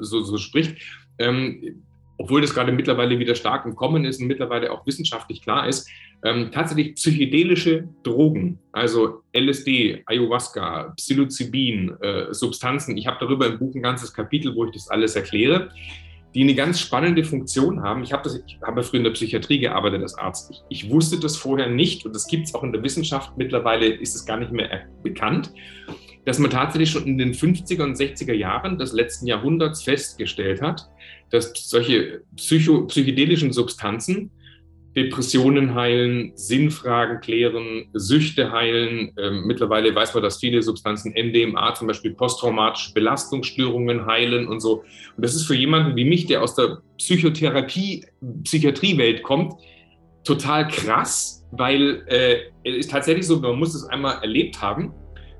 so, 0.00 0.22
so 0.22 0.38
spricht. 0.38 0.76
Ähm, 1.18 1.82
obwohl 2.16 2.40
das 2.40 2.54
gerade 2.54 2.72
mittlerweile 2.72 3.18
wieder 3.18 3.34
stark 3.34 3.66
im 3.66 3.76
Kommen 3.76 4.04
ist 4.04 4.20
und 4.20 4.28
mittlerweile 4.28 4.72
auch 4.72 4.86
wissenschaftlich 4.86 5.42
klar 5.42 5.68
ist, 5.68 5.88
ähm, 6.24 6.50
tatsächlich 6.50 6.94
psychedelische 6.94 7.88
Drogen, 8.02 8.58
also 8.72 9.22
LSD, 9.36 10.02
Ayahuasca, 10.06 10.94
Psilocybin, 10.96 11.96
äh, 12.00 12.32
Substanzen. 12.32 12.96
Ich 12.96 13.06
habe 13.06 13.18
darüber 13.20 13.46
im 13.46 13.58
Buch 13.58 13.74
ein 13.74 13.82
ganzes 13.82 14.12
Kapitel, 14.12 14.54
wo 14.54 14.64
ich 14.64 14.72
das 14.72 14.88
alles 14.88 15.14
erkläre, 15.16 15.70
die 16.38 16.44
eine 16.44 16.54
ganz 16.54 16.78
spannende 16.78 17.24
Funktion 17.24 17.82
haben. 17.82 18.04
Ich 18.04 18.12
habe 18.12 18.22
das, 18.22 18.40
ich 18.46 18.60
habe 18.62 18.84
früher 18.84 18.98
in 18.98 19.04
der 19.04 19.10
Psychiatrie 19.10 19.58
gearbeitet 19.58 20.02
als 20.02 20.14
Arzt. 20.14 20.52
Ich, 20.52 20.84
ich 20.84 20.88
wusste 20.88 21.18
das 21.18 21.36
vorher 21.36 21.68
nicht 21.68 22.06
und 22.06 22.14
das 22.14 22.28
gibt 22.28 22.46
es 22.46 22.54
auch 22.54 22.62
in 22.62 22.70
der 22.70 22.80
Wissenschaft. 22.84 23.36
Mittlerweile 23.36 23.86
ist 23.86 24.14
es 24.14 24.24
gar 24.24 24.36
nicht 24.36 24.52
mehr 24.52 24.82
bekannt 25.02 25.52
dass 26.24 26.38
man 26.38 26.50
tatsächlich 26.50 26.90
schon 26.90 27.06
in 27.06 27.16
den 27.16 27.32
50er 27.32 27.82
und 27.82 27.96
60er 27.96 28.34
Jahren 28.34 28.76
des 28.76 28.92
letzten 28.92 29.26
Jahrhunderts 29.26 29.82
festgestellt 29.82 30.60
hat, 30.60 30.86
dass 31.30 31.54
solche 31.54 32.20
psycho 32.36 32.84
psychedelischen 32.86 33.50
Substanzen 33.50 34.30
Depressionen 34.98 35.76
heilen, 35.76 36.32
Sinnfragen 36.34 37.20
klären, 37.20 37.88
Süchte 37.92 38.50
heilen. 38.50 39.12
Ähm, 39.16 39.44
mittlerweile 39.46 39.94
weiß 39.94 40.12
man, 40.14 40.24
dass 40.24 40.38
viele 40.38 40.60
Substanzen 40.60 41.12
NDMA, 41.12 41.74
zum 41.74 41.86
Beispiel 41.86 42.14
posttraumatische 42.14 42.92
Belastungsstörungen 42.94 44.06
heilen 44.06 44.48
und 44.48 44.58
so. 44.58 44.82
Und 45.16 45.24
das 45.24 45.36
ist 45.36 45.46
für 45.46 45.54
jemanden 45.54 45.94
wie 45.94 46.04
mich, 46.04 46.26
der 46.26 46.42
aus 46.42 46.56
der 46.56 46.78
Psychotherapie, 46.96 48.06
Psychiatriewelt 48.42 49.22
kommt, 49.22 49.54
total 50.24 50.66
krass, 50.66 51.46
weil 51.52 52.02
äh, 52.08 52.38
es 52.64 52.76
ist 52.78 52.90
tatsächlich 52.90 53.26
so, 53.26 53.38
man 53.38 53.56
muss 53.56 53.76
es 53.76 53.84
einmal 53.84 54.18
erlebt 54.20 54.60
haben. 54.60 54.92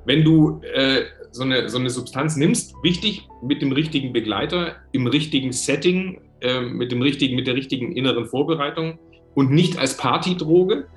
Wenn 0.05 0.23
du 0.23 0.61
äh, 0.73 1.03
so, 1.33 1.43
eine, 1.43 1.69
so 1.69 1.79
eine 1.79 1.91
Substanz 1.91 2.37
nimmst, 2.37 2.75
wichtig, 2.85 3.27
mit 3.43 3.61
dem 3.61 3.73
richtigen 3.73 4.13
Begleiter, 4.13 4.77
im 4.93 5.09
richtigen 5.09 5.51
Setting, 5.51 6.21
äh, 6.43 6.61
mit, 6.61 6.93
dem 6.93 7.03
richtigen, 7.03 7.35
mit 7.35 7.49
der 7.49 7.57
richtigen 7.57 7.93
inneren 7.97 8.27
Vorbereitung, 8.27 9.01
und 9.35 9.51
nicht 9.51 9.79
als 9.79 9.97
Partydroge, 9.97 10.89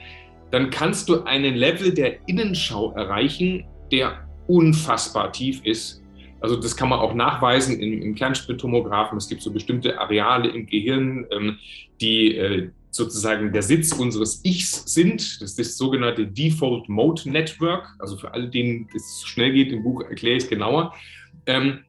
dann 0.51 0.69
kannst 0.69 1.09
du 1.09 1.23
einen 1.23 1.55
Level 1.55 1.93
der 1.93 2.27
Innenschau 2.27 2.91
erreichen, 2.93 3.65
der 3.91 4.27
unfassbar 4.47 5.31
tief 5.31 5.61
ist. 5.63 6.01
Also 6.41 6.55
das 6.55 6.75
kann 6.75 6.89
man 6.89 6.99
auch 6.99 7.13
nachweisen 7.13 7.79
im, 7.79 8.01
im 8.01 8.15
Kernspintomographen. 8.15 9.17
Es 9.17 9.29
gibt 9.29 9.41
so 9.41 9.51
bestimmte 9.51 9.99
Areale 9.99 10.49
im 10.49 10.65
Gehirn, 10.65 11.25
ähm, 11.31 11.57
die 12.01 12.35
äh, 12.35 12.69
sozusagen 12.89 13.53
der 13.53 13.61
Sitz 13.61 13.93
unseres 13.93 14.43
Ichs 14.43 14.91
sind. 14.91 15.41
Das 15.41 15.51
ist 15.51 15.59
das 15.59 15.77
sogenannte 15.77 16.27
Default 16.27 16.89
Mode 16.89 17.29
Network. 17.29 17.87
Also 17.99 18.17
für 18.17 18.33
alle, 18.33 18.49
denen 18.49 18.89
es 18.93 19.23
schnell 19.25 19.53
geht, 19.53 19.71
im 19.71 19.83
Buch 19.83 20.01
erkläre 20.01 20.37
ich 20.37 20.43
es 20.43 20.49
genauer. 20.49 20.93
Ähm, 21.45 21.79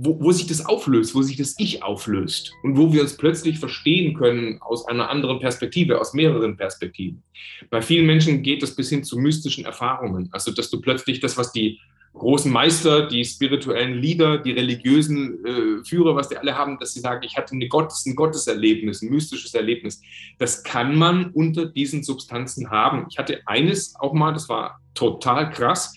wo, 0.00 0.16
wo 0.20 0.30
sich 0.30 0.46
das 0.46 0.64
auflöst, 0.64 1.16
wo 1.16 1.22
sich 1.22 1.36
das 1.36 1.56
Ich 1.58 1.82
auflöst 1.82 2.52
und 2.62 2.76
wo 2.76 2.92
wir 2.92 3.02
uns 3.02 3.16
plötzlich 3.16 3.58
verstehen 3.58 4.14
können 4.14 4.62
aus 4.62 4.86
einer 4.86 5.10
anderen 5.10 5.40
Perspektive, 5.40 6.00
aus 6.00 6.14
mehreren 6.14 6.56
Perspektiven. 6.56 7.24
Bei 7.68 7.82
vielen 7.82 8.06
Menschen 8.06 8.42
geht 8.44 8.62
das 8.62 8.76
bis 8.76 8.90
hin 8.90 9.02
zu 9.02 9.18
mystischen 9.18 9.64
Erfahrungen. 9.64 10.28
Also, 10.30 10.52
dass 10.52 10.70
du 10.70 10.80
plötzlich 10.80 11.18
das, 11.18 11.36
was 11.36 11.50
die 11.50 11.80
großen 12.14 12.50
Meister, 12.50 13.08
die 13.08 13.24
spirituellen 13.24 14.00
Leader, 14.00 14.38
die 14.38 14.52
religiösen 14.52 15.44
äh, 15.44 15.84
Führer, 15.84 16.14
was 16.14 16.28
die 16.28 16.36
alle 16.36 16.56
haben, 16.56 16.78
dass 16.78 16.94
sie 16.94 17.00
sagen, 17.00 17.22
ich 17.24 17.36
hatte 17.36 17.54
eine 17.54 17.66
Gottes, 17.66 18.06
ein 18.06 18.14
Gotteserlebnis, 18.14 19.02
ein 19.02 19.10
mystisches 19.10 19.52
Erlebnis. 19.54 20.00
Das 20.38 20.62
kann 20.62 20.94
man 20.94 21.30
unter 21.32 21.66
diesen 21.66 22.04
Substanzen 22.04 22.70
haben. 22.70 23.06
Ich 23.10 23.18
hatte 23.18 23.40
eines 23.46 23.96
auch 23.96 24.12
mal, 24.12 24.32
das 24.32 24.48
war 24.48 24.80
total 24.94 25.50
krass. 25.50 25.92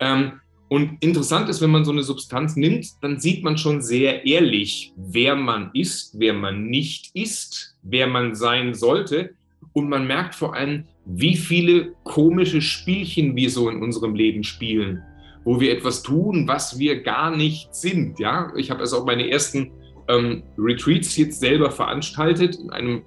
Ähm, 0.00 0.40
und 0.68 0.98
interessant 1.00 1.48
ist, 1.48 1.60
wenn 1.60 1.70
man 1.70 1.84
so 1.84 1.92
eine 1.92 2.02
Substanz 2.02 2.56
nimmt, 2.56 3.02
dann 3.02 3.18
sieht 3.18 3.42
man 3.42 3.56
schon 3.56 3.80
sehr 3.80 4.26
ehrlich, 4.26 4.92
wer 4.96 5.34
man 5.34 5.70
ist, 5.72 6.18
wer 6.18 6.34
man 6.34 6.66
nicht 6.66 7.10
ist, 7.14 7.76
wer 7.82 8.06
man 8.06 8.34
sein 8.34 8.74
sollte. 8.74 9.30
Und 9.72 9.88
man 9.88 10.06
merkt 10.06 10.34
vor 10.34 10.54
allem, 10.54 10.84
wie 11.06 11.36
viele 11.36 11.94
komische 12.04 12.60
Spielchen 12.60 13.34
wir 13.34 13.50
so 13.50 13.70
in 13.70 13.82
unserem 13.82 14.14
Leben 14.14 14.44
spielen 14.44 15.02
wo 15.48 15.60
wir 15.60 15.72
etwas 15.72 16.02
tun, 16.02 16.46
was 16.46 16.78
wir 16.78 17.02
gar 17.02 17.34
nicht 17.34 17.74
sind. 17.74 18.18
Ja, 18.18 18.52
ich 18.54 18.70
habe 18.70 18.80
also 18.80 18.98
auch 18.98 19.06
meine 19.06 19.30
ersten 19.30 19.70
ähm, 20.06 20.42
Retreats 20.58 21.16
jetzt 21.16 21.40
selber 21.40 21.70
veranstaltet 21.70 22.56
in 22.56 22.68
einem 22.68 23.02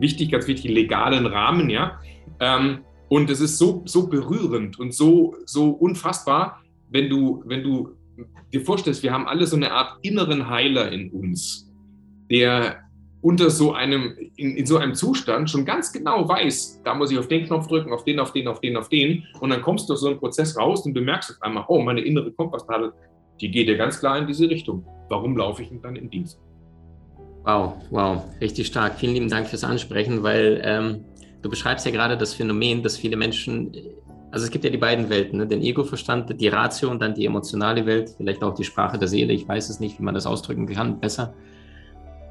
wichtig, 0.00 0.32
ganz 0.32 0.48
wichtig 0.48 0.72
legalen 0.72 1.26
Rahmen. 1.26 1.70
Ja, 1.70 2.00
ähm, 2.40 2.80
und 3.08 3.30
es 3.30 3.40
ist 3.40 3.58
so 3.58 3.82
so 3.86 4.08
berührend 4.08 4.80
und 4.80 4.92
so 4.92 5.36
so 5.44 5.70
unfassbar, 5.70 6.62
wenn 6.90 7.08
du 7.08 7.42
wenn 7.46 7.62
du 7.62 7.96
dir 8.52 8.60
vorstellst, 8.62 9.02
wir 9.02 9.12
haben 9.12 9.28
alle 9.28 9.46
so 9.46 9.56
eine 9.56 9.72
Art 9.72 9.98
inneren 10.02 10.48
Heiler 10.48 10.90
in 10.90 11.10
uns, 11.10 11.70
der 12.30 12.88
unter 13.20 13.50
so 13.50 13.72
einem, 13.72 14.14
in, 14.36 14.56
in, 14.56 14.66
so 14.66 14.76
einem 14.76 14.94
Zustand 14.94 15.50
schon 15.50 15.64
ganz 15.64 15.92
genau 15.92 16.28
weiß, 16.28 16.82
da 16.84 16.94
muss 16.94 17.10
ich 17.10 17.18
auf 17.18 17.26
den 17.26 17.46
Knopf 17.46 17.66
drücken, 17.66 17.92
auf 17.92 18.04
den, 18.04 18.20
auf 18.20 18.32
den, 18.32 18.46
auf 18.46 18.60
den, 18.60 18.76
auf 18.76 18.88
den. 18.88 19.24
Und 19.40 19.50
dann 19.50 19.60
kommst 19.60 19.88
du 19.88 19.94
aus 19.94 20.00
so 20.00 20.08
einem 20.08 20.18
Prozess 20.18 20.56
raus 20.56 20.86
und 20.86 20.94
du 20.94 21.00
merkst 21.00 21.32
auf 21.32 21.42
einmal, 21.42 21.64
oh, 21.68 21.80
meine 21.80 22.00
innere 22.00 22.30
Kompassnadel, 22.32 22.92
die 23.40 23.50
geht 23.50 23.68
ja 23.68 23.76
ganz 23.76 23.98
klar 23.98 24.18
in 24.18 24.26
diese 24.26 24.48
Richtung. 24.48 24.84
Warum 25.08 25.36
laufe 25.36 25.62
ich 25.62 25.68
denn 25.68 25.82
dann 25.82 25.96
in 25.96 26.08
Dienst? 26.10 26.38
Wow, 27.44 27.74
wow, 27.90 28.24
richtig 28.40 28.68
stark. 28.68 28.98
Vielen 28.98 29.14
lieben 29.14 29.28
Dank 29.28 29.48
fürs 29.48 29.64
Ansprechen, 29.64 30.22
weil 30.22 30.60
ähm, 30.64 31.04
du 31.42 31.48
beschreibst 31.48 31.86
ja 31.86 31.92
gerade 31.92 32.16
das 32.16 32.34
Phänomen, 32.34 32.82
dass 32.82 32.96
viele 32.96 33.16
Menschen, 33.16 33.72
also 34.30 34.44
es 34.44 34.50
gibt 34.50 34.64
ja 34.64 34.70
die 34.70 34.78
beiden 34.78 35.08
Welten, 35.08 35.38
ne? 35.38 35.46
den 35.46 35.62
Ego-Verstand, 35.62 36.40
die 36.40 36.48
Ratio 36.48 36.90
und 36.90 37.00
dann 37.00 37.14
die 37.14 37.24
emotionale 37.24 37.86
Welt, 37.86 38.10
vielleicht 38.16 38.42
auch 38.42 38.54
die 38.54 38.64
Sprache 38.64 38.98
der 38.98 39.08
Seele, 39.08 39.32
ich 39.32 39.48
weiß 39.48 39.70
es 39.70 39.80
nicht, 39.80 39.98
wie 39.98 40.02
man 40.02 40.14
das 40.14 40.26
ausdrücken 40.26 40.66
kann, 40.66 41.00
besser. 41.00 41.34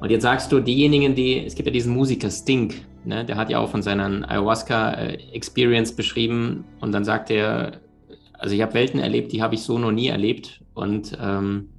Und 0.00 0.10
jetzt 0.10 0.22
sagst 0.22 0.52
du, 0.52 0.60
diejenigen, 0.60 1.14
die, 1.14 1.44
es 1.44 1.56
gibt 1.56 1.66
ja 1.66 1.72
diesen 1.72 1.92
Musiker 1.92 2.30
Sting, 2.30 2.72
ne, 3.04 3.24
der 3.24 3.36
hat 3.36 3.50
ja 3.50 3.58
auch 3.58 3.68
von 3.68 3.82
seiner 3.82 4.28
Ayahuasca-Experience 4.30 5.96
beschrieben 5.96 6.64
und 6.80 6.92
dann 6.92 7.04
sagt 7.04 7.30
er, 7.30 7.80
also 8.38 8.54
ich 8.54 8.62
habe 8.62 8.74
Welten 8.74 9.00
erlebt, 9.00 9.32
die 9.32 9.42
habe 9.42 9.56
ich 9.56 9.62
so 9.62 9.78
noch 9.78 9.90
nie 9.90 10.06
erlebt. 10.06 10.60
Und 10.74 11.18
ähm, 11.20 11.70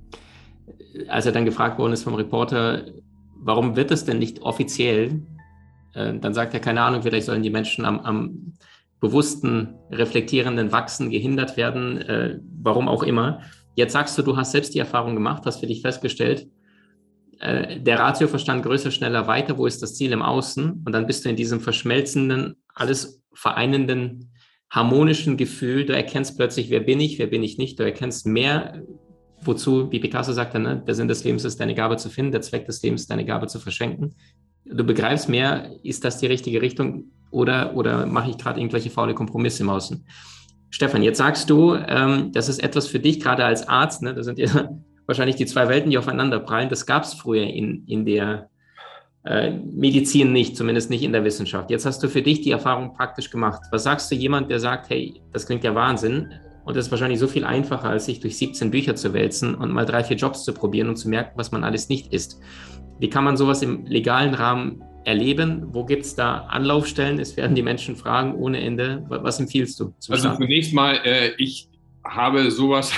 als 1.07 1.25
er 1.25 1.31
dann 1.31 1.45
gefragt 1.45 1.79
worden 1.79 1.93
ist 1.93 2.03
vom 2.03 2.15
Reporter, 2.15 2.83
warum 3.37 3.77
wird 3.77 3.91
das 3.91 4.03
denn 4.03 4.19
nicht 4.19 4.41
offiziell, 4.41 5.21
äh, 5.93 6.13
dann 6.19 6.33
sagt 6.33 6.53
er, 6.53 6.59
keine 6.59 6.81
Ahnung, 6.81 7.01
vielleicht 7.01 7.27
sollen 7.27 7.43
die 7.43 7.49
Menschen 7.49 7.85
am, 7.85 8.01
am 8.01 8.53
bewussten, 8.99 9.75
reflektierenden 9.91 10.71
Wachsen 10.71 11.09
gehindert 11.09 11.57
werden, 11.57 11.97
äh, 12.01 12.39
warum 12.61 12.87
auch 12.87 13.03
immer. 13.03 13.41
Jetzt 13.75 13.93
sagst 13.93 14.17
du, 14.17 14.21
du 14.21 14.35
hast 14.35 14.51
selbst 14.51 14.73
die 14.75 14.79
Erfahrung 14.79 15.15
gemacht, 15.15 15.43
hast 15.45 15.59
für 15.59 15.67
dich 15.67 15.81
festgestellt, 15.81 16.47
äh, 17.39 17.79
der 17.79 17.99
Ratioverstand 17.99 18.63
größer, 18.63 18.91
schneller, 18.91 19.27
weiter, 19.27 19.57
wo 19.57 19.65
ist 19.65 19.81
das 19.81 19.95
Ziel 19.95 20.11
im 20.11 20.21
Außen? 20.21 20.83
Und 20.85 20.91
dann 20.91 21.07
bist 21.07 21.23
du 21.23 21.29
in 21.29 21.35
diesem 21.35 21.61
verschmelzenden, 21.61 22.57
alles 22.73 23.23
vereinenden, 23.33 24.31
harmonischen 24.69 25.37
Gefühl. 25.37 25.85
Du 25.85 25.93
erkennst 25.93 26.37
plötzlich, 26.37 26.69
wer 26.69 26.81
bin 26.81 26.99
ich, 26.99 27.17
wer 27.17 27.27
bin 27.27 27.41
ich 27.41 27.57
nicht. 27.57 27.79
Du 27.79 27.83
erkennst 27.83 28.27
mehr, 28.27 28.83
wozu, 29.41 29.91
wie 29.91 29.99
Picasso 29.99 30.33
sagte, 30.33 30.59
ne? 30.59 30.83
der 30.85 30.95
Sinn 30.95 31.07
des 31.07 31.23
Lebens 31.23 31.45
ist, 31.45 31.59
deine 31.59 31.75
Gabe 31.75 31.95
zu 31.95 32.09
finden, 32.09 32.33
der 32.33 32.41
Zweck 32.41 32.65
des 32.65 32.81
Lebens, 32.83 33.07
deine 33.07 33.25
Gabe 33.25 33.47
zu 33.47 33.59
verschenken. 33.59 34.15
Du 34.65 34.83
begreifst 34.83 35.29
mehr, 35.29 35.71
ist 35.83 36.03
das 36.03 36.17
die 36.17 36.27
richtige 36.27 36.61
Richtung 36.61 37.05
oder, 37.31 37.75
oder 37.75 38.05
mache 38.05 38.31
ich 38.31 38.37
gerade 38.37 38.59
irgendwelche 38.59 38.89
faule 38.89 39.13
Kompromisse 39.13 39.63
im 39.63 39.69
Außen? 39.69 40.05
Stefan, 40.69 41.03
jetzt 41.03 41.17
sagst 41.17 41.49
du, 41.49 41.75
ähm, 41.75 42.31
das 42.31 42.47
ist 42.47 42.63
etwas 42.63 42.87
für 42.87 42.99
dich, 42.99 43.19
gerade 43.19 43.43
als 43.43 43.67
Arzt, 43.67 44.01
ne? 44.01 44.13
da 44.13 44.23
sind 44.23 44.37
ja 44.37 44.69
wahrscheinlich 45.07 45.35
die 45.35 45.45
zwei 45.45 45.67
Welten, 45.67 45.89
die 45.89 45.97
aufeinander 45.97 46.39
prallen. 46.39 46.69
Das 46.69 46.85
gab 46.85 47.03
es 47.03 47.13
früher 47.13 47.43
in, 47.43 47.85
in 47.87 48.05
der 48.05 48.49
äh, 49.25 49.51
Medizin 49.51 50.31
nicht, 50.31 50.55
zumindest 50.55 50.89
nicht 50.89 51.03
in 51.03 51.11
der 51.11 51.23
Wissenschaft. 51.23 51.71
Jetzt 51.71 51.85
hast 51.85 52.01
du 52.03 52.07
für 52.07 52.21
dich 52.21 52.41
die 52.41 52.51
Erfahrung 52.51 52.93
praktisch 52.93 53.31
gemacht. 53.31 53.61
Was 53.71 53.83
sagst 53.83 54.11
du 54.11 54.15
jemand, 54.15 54.49
der 54.51 54.59
sagt, 54.59 54.89
hey, 54.89 55.21
das 55.33 55.45
klingt 55.45 55.63
ja 55.63 55.73
Wahnsinn 55.73 56.31
und 56.63 56.77
das 56.77 56.85
ist 56.85 56.91
wahrscheinlich 56.91 57.19
so 57.19 57.27
viel 57.27 57.45
einfacher, 57.45 57.89
als 57.89 58.05
sich 58.05 58.19
durch 58.19 58.37
17 58.37 58.69
Bücher 58.71 58.95
zu 58.95 59.13
wälzen 59.13 59.55
und 59.55 59.71
mal 59.71 59.85
drei, 59.85 60.03
vier 60.03 60.17
Jobs 60.17 60.43
zu 60.43 60.53
probieren 60.53 60.87
und 60.89 60.97
zu 60.97 61.09
merken, 61.09 61.31
was 61.35 61.51
man 61.51 61.63
alles 61.63 61.89
nicht 61.89 62.13
ist. 62.13 62.39
Wie 62.99 63.09
kann 63.09 63.23
man 63.23 63.37
sowas 63.37 63.61
im 63.61 63.85
legalen 63.85 64.33
Rahmen 64.33 64.83
erleben? 65.09 65.73
Wo 65.73 65.85
gibt 65.85 66.05
es 66.05 66.15
da 66.15 66.45
Anlaufstellen? 66.49 67.19
Es 67.19 67.35
werden 67.35 67.55
die 67.55 67.63
Menschen 67.63 67.95
fragen 67.95 68.35
ohne 68.35 68.61
Ende. 68.61 69.03
Was 69.09 69.39
empfiehlst 69.39 69.79
du? 69.79 69.93
also 70.07 70.35
zunächst 70.35 70.73
mal, 70.73 70.95
äh, 71.03 71.31
ich 71.37 71.67
habe 72.03 72.51
sowas 72.51 72.93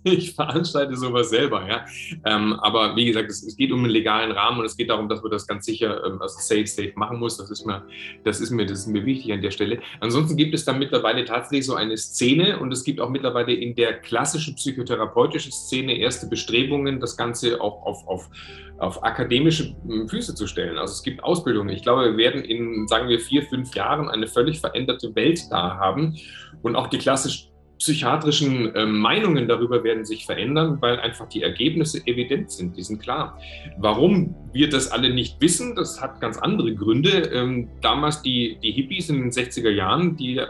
ich 0.04 0.34
veranstalte 0.34 0.96
sowas 0.96 1.30
selber, 1.30 1.66
ja. 1.68 1.84
Ähm, 2.24 2.54
aber 2.54 2.96
wie 2.96 3.04
gesagt, 3.04 3.30
es, 3.30 3.42
es, 3.42 3.56
geht 3.56 3.70
um 3.70 3.80
einen 3.80 3.90
legalen 3.90 4.32
Rahmen 4.32 4.60
und 4.60 4.64
es 4.64 4.76
geht 4.76 4.88
darum, 4.88 5.08
dass 5.08 5.22
man 5.22 5.30
das 5.30 5.46
ganz 5.46 5.66
sicher 5.66 6.04
ähm, 6.04 6.20
also 6.22 6.38
safe, 6.40 6.66
safe 6.66 6.92
machen 6.96 7.18
muss. 7.18 7.36
Das 7.36 7.50
ist 7.50 7.66
mir, 7.66 7.84
das 8.24 8.40
ist 8.40 8.50
mir, 8.50 8.64
das 8.64 8.80
ist 8.80 8.86
mir 8.86 9.04
wichtig 9.04 9.32
an 9.32 9.42
der 9.42 9.50
Stelle. 9.50 9.80
Ansonsten 10.00 10.36
gibt 10.36 10.54
es 10.54 10.64
da 10.64 10.72
mittlerweile 10.72 11.24
tatsächlich 11.24 11.66
so 11.66 11.74
eine 11.74 11.96
Szene 11.98 12.58
und 12.58 12.72
es 12.72 12.84
gibt 12.84 13.00
auch 13.00 13.10
mittlerweile 13.10 13.52
in 13.52 13.74
der 13.74 13.94
klassischen 14.00 14.54
psychotherapeutischen 14.54 15.52
Szene 15.52 15.98
erste 15.98 16.26
Bestrebungen, 16.28 17.00
das 17.00 17.16
Ganze 17.16 17.60
auch 17.60 17.82
auf, 17.84 18.08
auf, 18.08 18.30
auf 18.78 19.04
akademische 19.04 19.74
hm, 19.86 20.08
Füße 20.08 20.34
zu 20.34 20.46
stellen. 20.46 20.78
Also 20.78 20.92
es 20.92 21.02
gibt 21.02 21.22
Ausbildungen. 21.22 21.68
Ich 21.70 21.82
glaube, 21.82 22.04
wir 22.04 22.16
werden 22.16 22.42
in, 22.42 22.88
sagen 22.88 23.08
wir, 23.08 23.20
vier, 23.20 23.42
fünf 23.42 23.74
Jahren 23.74 24.08
eine 24.08 24.26
völlig 24.26 24.60
veränderte 24.60 25.14
Welt 25.14 25.40
da 25.50 25.76
haben 25.76 26.16
und 26.62 26.76
auch 26.76 26.86
die 26.86 26.98
klassische 26.98 27.49
psychiatrischen 27.80 28.74
äh, 28.74 28.84
Meinungen 28.84 29.48
darüber 29.48 29.82
werden 29.82 30.04
sich 30.04 30.26
verändern, 30.26 30.76
weil 30.80 31.00
einfach 31.00 31.26
die 31.28 31.42
Ergebnisse 31.42 32.06
evident 32.06 32.52
sind, 32.52 32.76
die 32.76 32.82
sind 32.82 33.00
klar. 33.00 33.40
Warum 33.78 34.34
wir 34.52 34.68
das 34.68 34.92
alle 34.92 35.12
nicht 35.12 35.40
wissen, 35.40 35.74
das 35.74 36.00
hat 36.00 36.20
ganz 36.20 36.36
andere 36.36 36.74
Gründe. 36.74 37.10
Ähm, 37.32 37.68
damals 37.80 38.20
die, 38.20 38.58
die 38.62 38.72
Hippies 38.72 39.08
in 39.08 39.22
den 39.22 39.30
60er 39.30 39.70
Jahren, 39.70 40.14
die, 40.14 40.40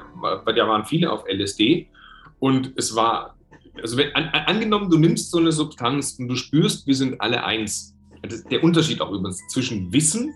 bei 0.45 0.53
der 0.53 0.67
waren 0.67 0.85
viele 0.85 1.13
auf 1.13 1.25
LSD 1.29 1.87
und 2.41 2.73
es 2.77 2.97
war, 2.97 3.37
also 3.81 3.97
wenn, 3.97 4.13
an, 4.17 4.25
angenommen, 4.47 4.91
du 4.91 4.99
nimmst 4.99 5.31
so 5.31 5.39
eine 5.39 5.53
Substanz 5.53 6.19
und 6.19 6.27
du 6.27 6.35
spürst, 6.35 6.89
wir 6.89 6.97
sind 6.97 7.21
alle 7.21 7.45
eins. 7.45 7.95
der 8.51 8.65
Unterschied 8.65 9.01
auch 9.01 9.13
übrigens 9.13 9.41
zwischen 9.51 9.93
Wissen 9.93 10.35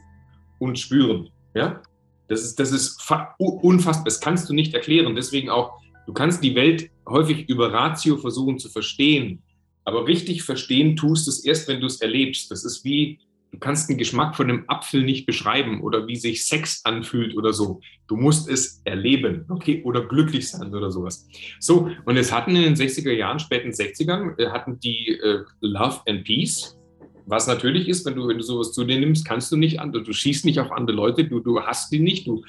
und 0.61 0.79
Spüren. 0.79 1.29
Ja? 1.55 1.83
Das 2.29 2.43
ist, 2.43 2.61
das 2.61 2.71
ist 2.71 3.03
unfassbar. 3.39 4.05
Das 4.05 4.21
kannst 4.21 4.49
du 4.49 4.55
nicht 4.55 4.75
erklären. 4.75 5.15
Deswegen 5.17 5.51
auch 5.51 5.84
Du 6.07 6.13
kannst 6.13 6.43
die 6.43 6.55
Welt 6.55 6.91
häufig 7.09 7.49
über 7.49 7.73
Ratio 7.73 8.17
versuchen 8.17 8.59
zu 8.59 8.69
verstehen, 8.69 9.43
aber 9.85 10.07
richtig 10.07 10.43
verstehen 10.43 10.97
tust 10.97 11.29
es 11.29 11.45
erst, 11.45 11.69
wenn 11.69 11.81
du 11.81 11.87
es 11.87 12.01
erlebst. 12.01 12.51
Das 12.51 12.65
ist 12.65 12.85
wie, 12.85 13.19
du 13.53 13.59
kannst 13.59 13.89
den 13.89 13.99
Geschmack 13.99 14.35
von 14.35 14.49
einem 14.49 14.65
Apfel 14.69 15.03
nicht 15.03 15.27
beschreiben 15.27 15.83
oder 15.83 16.07
wie 16.07 16.17
sich 16.17 16.47
Sex 16.47 16.83
anfühlt 16.85 17.37
oder 17.37 17.53
so. 17.53 17.81
Du 18.07 18.17
musst 18.17 18.49
es 18.49 18.81
erleben, 18.85 19.45
okay, 19.49 19.83
oder 19.85 20.07
glücklich 20.07 20.49
sein 20.49 20.75
oder 20.75 20.91
sowas. 20.91 21.27
So, 21.61 21.91
und 22.05 22.17
es 22.17 22.33
hatten 22.33 22.57
in 22.57 22.63
den 22.63 22.75
60er 22.75 23.13
Jahren, 23.13 23.39
späten 23.39 23.71
60ern, 23.71 24.39
äh, 24.39 24.51
hatten 24.51 24.81
die 24.81 25.09
äh, 25.09 25.45
Love 25.61 26.01
and 26.07 26.25
Peace, 26.25 26.79
was 27.27 27.47
natürlich 27.47 27.89
ist, 27.89 28.05
wenn 28.05 28.17
du, 28.17 28.29
wenn 28.29 28.37
du 28.37 28.45
sowas 28.45 28.73
zu 28.73 28.85
dir 28.85 28.99
nimmst, 28.99 29.27
kannst 29.27 29.51
du 29.51 29.57
nicht 29.57 29.81
andere, 29.81 30.03
du 30.03 30.13
schießt 30.13 30.45
nicht 30.45 30.61
auf 30.61 30.71
andere 30.73 30.97
Leute, 30.97 31.25
du, 31.25 31.41
du 31.41 31.61
hast 31.61 31.91
die 31.91 31.99
nicht, 31.99 32.27
du, 32.27 32.43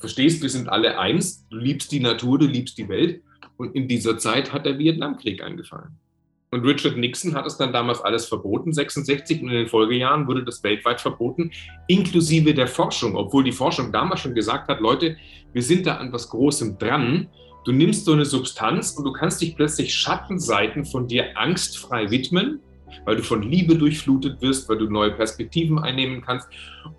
verstehst, 0.00 0.42
wir 0.42 0.48
sind 0.48 0.68
alle 0.68 0.98
eins, 0.98 1.46
du 1.48 1.58
liebst 1.58 1.92
die 1.92 2.00
Natur, 2.00 2.38
du 2.38 2.46
liebst 2.46 2.78
die 2.78 2.88
Welt. 2.88 3.22
Und 3.56 3.76
in 3.76 3.88
dieser 3.88 4.18
Zeit 4.18 4.52
hat 4.52 4.64
der 4.64 4.78
Vietnamkrieg 4.78 5.42
eingefallen. 5.42 5.98
Und 6.50 6.64
Richard 6.64 6.96
Nixon 6.96 7.34
hat 7.34 7.46
es 7.46 7.58
dann 7.58 7.72
damals 7.72 8.00
alles 8.00 8.26
verboten, 8.26 8.72
66, 8.72 9.42
und 9.42 9.50
in 9.50 9.54
den 9.54 9.68
Folgejahren 9.68 10.26
wurde 10.26 10.44
das 10.44 10.64
weltweit 10.64 11.00
verboten, 11.00 11.52
inklusive 11.86 12.54
der 12.54 12.66
Forschung, 12.66 13.14
obwohl 13.14 13.44
die 13.44 13.52
Forschung 13.52 13.92
damals 13.92 14.20
schon 14.20 14.34
gesagt 14.34 14.68
hat, 14.68 14.80
Leute, 14.80 15.16
wir 15.52 15.62
sind 15.62 15.86
da 15.86 15.98
an 15.98 16.12
was 16.12 16.28
Großem 16.28 16.78
dran. 16.78 17.28
Du 17.64 17.72
nimmst 17.72 18.04
so 18.04 18.14
eine 18.14 18.24
Substanz 18.24 18.92
und 18.92 19.04
du 19.04 19.12
kannst 19.12 19.40
dich 19.42 19.54
plötzlich 19.54 19.94
Schattenseiten 19.94 20.84
von 20.84 21.06
dir 21.06 21.38
angstfrei 21.38 22.10
widmen 22.10 22.60
weil 23.04 23.16
du 23.16 23.22
von 23.22 23.42
Liebe 23.42 23.76
durchflutet 23.76 24.40
wirst, 24.40 24.68
weil 24.68 24.78
du 24.78 24.90
neue 24.90 25.12
Perspektiven 25.12 25.78
einnehmen 25.78 26.22
kannst. 26.22 26.48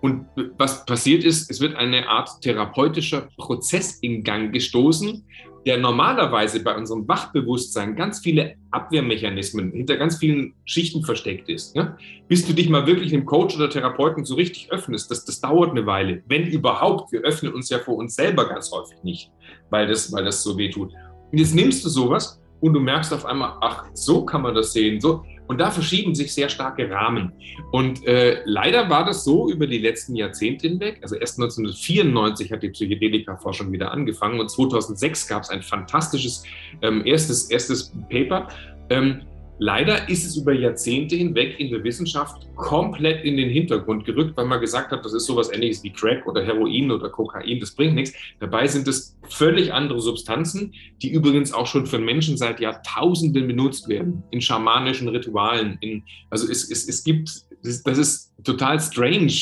Und 0.00 0.26
was 0.58 0.84
passiert 0.84 1.24
ist, 1.24 1.50
es 1.50 1.60
wird 1.60 1.76
eine 1.76 2.08
Art 2.08 2.40
therapeutischer 2.40 3.28
Prozess 3.36 3.98
in 4.00 4.22
Gang 4.22 4.52
gestoßen, 4.52 5.24
der 5.66 5.78
normalerweise 5.78 6.62
bei 6.62 6.76
unserem 6.76 7.06
Wachbewusstsein 7.06 7.94
ganz 7.94 8.20
viele 8.20 8.56
Abwehrmechanismen 8.70 9.72
hinter 9.72 9.96
ganz 9.96 10.18
vielen 10.18 10.54
Schichten 10.64 11.04
versteckt 11.04 11.48
ist. 11.48 11.76
Ja? 11.76 11.96
Bis 12.28 12.46
du 12.46 12.52
dich 12.52 12.68
mal 12.68 12.86
wirklich 12.86 13.12
einem 13.12 13.24
Coach 13.24 13.56
oder 13.56 13.70
Therapeuten 13.70 14.24
so 14.24 14.34
richtig 14.34 14.72
öffnest, 14.72 15.10
das, 15.10 15.24
das 15.24 15.40
dauert 15.40 15.70
eine 15.70 15.86
Weile. 15.86 16.22
Wenn 16.26 16.46
überhaupt, 16.46 17.12
wir 17.12 17.20
öffnen 17.20 17.52
uns 17.52 17.70
ja 17.70 17.78
vor 17.78 17.96
uns 17.96 18.16
selber 18.16 18.48
ganz 18.48 18.72
häufig 18.72 19.02
nicht, 19.04 19.30
weil 19.70 19.86
das, 19.86 20.12
weil 20.12 20.24
das 20.24 20.42
so 20.42 20.58
weh 20.58 20.70
tut. 20.70 20.92
Und 21.30 21.38
jetzt 21.38 21.54
nimmst 21.54 21.84
du 21.84 21.88
sowas 21.88 22.40
und 22.60 22.72
du 22.74 22.80
merkst 22.80 23.12
auf 23.12 23.24
einmal, 23.24 23.56
ach, 23.60 23.86
so 23.94 24.24
kann 24.24 24.42
man 24.42 24.54
das 24.54 24.72
sehen. 24.72 25.00
So. 25.00 25.24
Und 25.48 25.58
da 25.60 25.70
verschieben 25.70 26.14
sich 26.14 26.32
sehr 26.32 26.48
starke 26.48 26.90
Rahmen. 26.90 27.32
Und 27.72 28.06
äh, 28.06 28.42
leider 28.44 28.88
war 28.88 29.04
das 29.04 29.24
so 29.24 29.50
über 29.50 29.66
die 29.66 29.78
letzten 29.78 30.14
Jahrzehnte 30.14 30.68
hinweg. 30.68 31.00
Also 31.02 31.16
erst 31.16 31.38
1994 31.38 32.52
hat 32.52 32.62
die 32.62 32.70
Psychedelika-Forschung 32.70 33.72
wieder 33.72 33.90
angefangen 33.90 34.40
und 34.40 34.50
2006 34.50 35.26
gab 35.28 35.42
es 35.42 35.50
ein 35.50 35.62
fantastisches 35.62 36.44
ähm, 36.80 37.04
erstes, 37.04 37.50
erstes 37.50 37.92
Paper. 38.08 38.48
Ähm, 38.88 39.22
Leider 39.64 40.08
ist 40.08 40.26
es 40.26 40.36
über 40.36 40.52
Jahrzehnte 40.52 41.14
hinweg 41.14 41.60
in 41.60 41.70
der 41.70 41.84
Wissenschaft 41.84 42.48
komplett 42.56 43.24
in 43.24 43.36
den 43.36 43.48
Hintergrund 43.48 44.04
gerückt, 44.04 44.36
weil 44.36 44.46
man 44.46 44.60
gesagt 44.60 44.90
hat, 44.90 45.04
das 45.04 45.12
ist 45.12 45.24
sowas 45.24 45.52
ähnliches 45.52 45.84
wie 45.84 45.92
Crack 45.92 46.26
oder 46.26 46.44
Heroin 46.44 46.90
oder 46.90 47.08
Kokain, 47.08 47.60
das 47.60 47.70
bringt 47.70 47.94
nichts. 47.94 48.12
Dabei 48.40 48.66
sind 48.66 48.88
es 48.88 49.16
völlig 49.28 49.72
andere 49.72 50.00
Substanzen, 50.00 50.74
die 51.00 51.12
übrigens 51.12 51.52
auch 51.52 51.68
schon 51.68 51.86
von 51.86 52.04
Menschen 52.04 52.36
seit 52.36 52.58
Jahrtausenden 52.58 53.46
benutzt 53.46 53.88
werden, 53.88 54.24
in 54.32 54.40
schamanischen 54.40 55.06
Ritualen. 55.06 55.78
In, 55.80 56.02
also 56.28 56.50
es, 56.50 56.68
es, 56.68 56.88
es 56.88 57.04
gibt, 57.04 57.30
das 57.62 57.98
ist 57.98 58.32
total 58.42 58.80
strange 58.80 59.38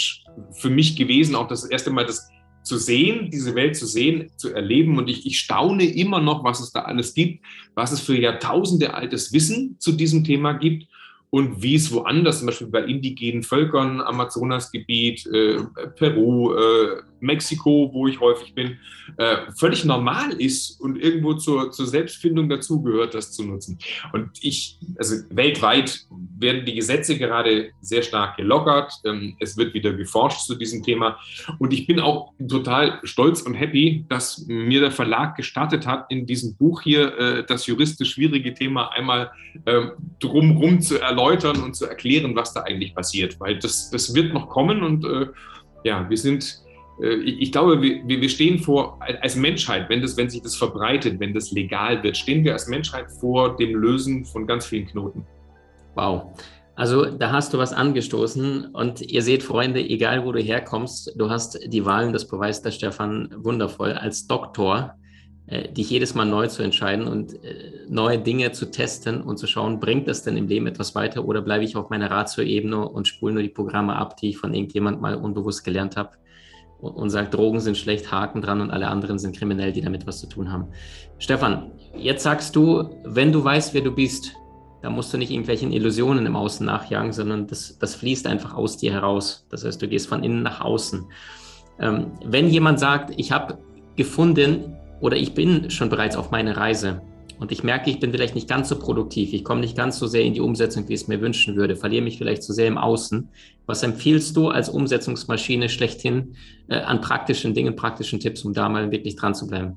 für 0.53 0.69
mich 0.69 0.97
gewesen, 0.97 1.35
auch 1.35 1.49
das 1.49 1.65
erste 1.65 1.91
Mal 1.91 2.05
das 2.05 2.29
zu 2.63 2.77
sehen, 2.77 3.31
diese 3.31 3.55
Welt 3.55 3.77
zu 3.77 3.87
sehen, 3.87 4.31
zu 4.37 4.53
erleben. 4.53 4.99
Und 4.99 5.09
ich, 5.09 5.27
ich 5.27 5.39
staune 5.39 5.85
immer 5.85 6.21
noch, 6.21 6.45
was 6.45 6.61
es 6.61 6.73
da 6.73 6.83
alles 6.83 7.15
gibt, 7.15 7.45
was 7.75 7.93
es 7.93 8.01
für 8.01 8.19
Jahrtausende 8.19 8.95
altes 8.95 9.33
Wissen 9.33 9.77
zu 9.79 9.93
diesem 9.93 10.25
Thema 10.25 10.53
gibt 10.53 10.87
und 11.31 11.63
wie 11.63 11.77
es 11.77 11.93
woanders, 11.93 12.39
zum 12.39 12.47
Beispiel 12.47 12.67
bei 12.67 12.85
indigenen 12.85 13.43
Völkern, 13.43 14.01
Amazonasgebiet, 14.01 15.27
äh, 15.27 15.59
Peru, 15.97 16.55
äh, 16.55 17.03
Mexiko, 17.21 17.91
wo 17.93 18.07
ich 18.07 18.21
häufig 18.21 18.55
bin, 18.55 18.79
äh, 19.17 19.37
völlig 19.57 19.85
normal 19.85 20.33
ist 20.33 20.81
und 20.81 20.97
irgendwo 20.97 21.35
zur, 21.35 21.71
zur 21.73 21.87
Selbstfindung 21.87 22.49
dazugehört, 22.49 23.15
das 23.15 23.33
zu 23.33 23.45
nutzen. 23.45 23.79
Und 24.13 24.31
ich, 24.41 24.79
also 24.97 25.17
weltweit 25.31 26.07
werden 26.39 26.65
die 26.65 26.75
Gesetze 26.75 27.19
gerade 27.19 27.71
sehr 27.81 28.03
stark 28.03 28.37
gelockert. 28.37 28.93
Ähm, 29.05 29.37
es 29.41 29.57
wird 29.57 29.75
wieder 29.75 29.93
geforscht 29.93 30.47
zu 30.47 30.55
diesem 30.55 30.83
Thema. 30.83 31.19
Und 31.59 31.73
ich 31.73 31.87
bin 31.87 32.01
auch 32.01 32.33
total 32.49 33.01
stolz 33.05 33.43
und 33.43 33.55
happy, 33.55 34.05
dass 34.09 34.47
mir 34.47 34.81
der 34.81 34.91
Verlag 34.91 35.37
gestattet 35.37 35.87
hat, 35.87 36.11
in 36.11 36.27
diesem 36.27 36.57
Buch 36.57 36.83
hier 36.83 37.19
äh, 37.19 37.45
das 37.47 37.67
juristisch 37.67 38.11
schwierige 38.11 38.55
Thema 38.55 38.93
einmal 38.93 39.31
äh, 39.65 39.89
drumherum 40.19 40.81
zu 40.81 41.01
erläutern 41.01 41.63
und 41.63 41.75
zu 41.75 41.87
erklären, 41.87 42.35
was 42.37 42.53
da 42.53 42.63
eigentlich 42.63 42.95
passiert, 42.95 43.39
weil 43.41 43.59
das, 43.59 43.91
das 43.91 44.15
wird 44.15 44.35
noch 44.35 44.49
kommen 44.49 44.83
und 44.83 45.05
äh, 45.05 45.27
ja, 45.85 46.09
wir 46.09 46.17
sind, 46.17 46.61
ich 47.03 47.51
glaube, 47.51 47.81
wir, 47.81 48.29
stehen 48.29 48.59
vor, 48.59 48.99
als 49.23 49.37
Menschheit, 49.37 49.89
wenn, 49.89 50.03
das, 50.03 50.17
wenn 50.17 50.29
sich 50.29 50.43
das 50.43 50.57
verbreitet, 50.57 51.19
wenn 51.19 51.33
das 51.33 51.51
legal 51.51 52.03
wird, 52.03 52.17
stehen 52.17 52.45
wir 52.45 52.53
als 52.53 52.69
Menschheit 52.69 53.11
vor 53.11 53.57
dem 53.57 53.75
Lösen 53.75 54.25
von 54.25 54.47
ganz 54.47 54.67
vielen 54.67 54.87
Knoten. 54.87 55.25
Wow. 55.95 56.33
Also 56.75 57.07
da 57.07 57.33
hast 57.33 57.53
du 57.53 57.59
was 57.59 57.73
angestoßen 57.73 58.67
und 58.73 59.03
ihr 59.03 59.23
seht, 59.23 59.43
Freunde, 59.43 59.81
egal 59.81 60.25
wo 60.25 60.33
du 60.33 60.41
herkommst, 60.41 61.13
du 61.17 61.29
hast 61.29 61.59
die 61.67 61.85
Wahlen, 61.85 62.13
das 62.13 62.27
beweist 62.27 62.65
der 62.65 62.71
Stefan 62.71 63.35
wundervoll, 63.37 63.93
als 63.93 64.27
Doktor 64.27 64.95
äh, 65.47 65.71
dich 65.73 65.91
jedes 65.91 66.15
Mal 66.15 66.25
neu 66.25 66.47
zu 66.47 66.63
entscheiden 66.63 67.07
und 67.07 67.35
äh, 67.45 67.87
neue 67.89 68.19
Dinge 68.19 68.53
zu 68.53 68.71
testen 68.71 69.21
und 69.21 69.37
zu 69.37 69.47
schauen, 69.47 69.81
bringt 69.81 70.09
das 70.09 70.23
denn 70.23 70.37
im 70.37 70.49
Leben 70.49 70.67
etwas 70.67 70.95
weiter 70.95 71.25
oder 71.25 71.43
bleibe 71.43 71.65
ich 71.65 71.77
auf 71.77 71.91
meiner 71.91 72.11
Ratio-Ebene 72.11 72.89
und 72.89 73.09
spule 73.09 73.35
nur 73.35 73.43
die 73.43 73.49
Programme 73.49 73.97
ab, 73.97 74.17
die 74.17 74.31
ich 74.31 74.39
von 74.39 74.55
irgendjemand 74.55 75.01
mal 75.01 75.17
unbewusst 75.17 75.65
gelernt 75.65 75.97
habe 75.97 76.11
und, 76.81 77.11
sage, 77.11 77.29
Drogen 77.31 77.61
sind 77.61 77.77
schlecht, 77.77 78.11
Haken 78.11 78.43
dran 78.43 78.61
und 78.61 78.71
alle 78.71 78.89
anderen 78.89 79.19
sind 79.19 79.37
kriminell, 79.37 79.73
die 79.73 79.83
damit 79.83 80.07
was 80.07 80.21
zu 80.21 80.27
tun 80.27 80.51
haben. 80.53 80.69
Stefan, 81.19 81.73
jetzt 81.97 82.23
sagst 82.23 82.57
du, 82.57 82.91
wenn 83.05 83.33
du 83.33 83.45
weißt, 83.45 83.75
wer 83.75 83.83
du 83.83 83.93
bist, 83.93 84.35
da 84.83 84.89
musst 84.89 85.13
du 85.13 85.19
nicht 85.19 85.31
irgendwelchen 85.31 85.73
Illusionen 85.73 86.25
im 86.25 86.37
Außen 86.37 86.65
nachjagen, 86.65 87.13
sondern 87.13 87.47
das, 87.47 87.79
das 87.79 87.95
fließt 87.97 88.27
einfach 88.27 88.55
aus 88.55 88.79
dir 88.79 88.93
heraus. 88.93 89.47
Das 89.51 89.65
heißt, 89.65 89.81
du 89.83 89.89
gehst 89.89 90.09
von 90.09 90.25
innen 90.25 90.43
nach 90.43 90.63
außen. 90.63 91.05
Ähm, 91.79 92.13
wenn 92.25 92.49
jemand 92.49 92.81
sagt, 92.81 93.13
ich 93.17 93.31
habe 93.31 93.59
gefunden, 93.97 94.77
oder 95.01 95.17
ich 95.17 95.35
bin 95.35 95.71
schon 95.71 95.89
bereits 95.89 96.17
auf 96.17 96.31
meiner 96.31 96.57
Reise 96.57 97.03
und 97.41 97.51
ich 97.53 97.65
merke, 97.65 97.89
ich 97.89 97.99
bin 97.99 98.13
vielleicht 98.13 98.35
nicht 98.35 98.49
ganz 98.49 98.69
so 98.69 98.79
produktiv, 98.79 99.33
ich 99.33 99.45
komme 99.45 99.63
nicht 99.63 99.75
ganz 99.75 99.99
so 99.99 100.07
sehr 100.07 100.23
in 100.23 100.35
die 100.35 100.43
Umsetzung, 100.43 100.87
wie 100.89 100.93
ich 100.93 101.01
es 101.01 101.09
mir 101.09 101.23
wünschen 101.23 101.57
würde, 101.57 101.75
verliere 101.75 102.05
mich 102.05 102.19
vielleicht 102.19 102.43
zu 102.43 102.53
sehr 102.53 102.69
im 102.69 102.77
Außen. 102.77 103.31
Was 103.65 103.83
empfiehlst 103.83 104.37
du 104.37 104.49
als 104.49 104.69
Umsetzungsmaschine 104.69 105.71
schlechthin 105.71 106.37
äh, 106.69 106.77
an 106.77 107.01
praktischen 107.01 107.55
Dingen, 107.55 107.77
praktischen 107.77 108.21
Tipps, 108.21 108.45
um 108.45 108.53
da 108.53 108.69
mal 108.69 108.91
wirklich 108.91 109.17
dran 109.17 109.35
zu 109.35 109.47
bleiben? 109.47 109.75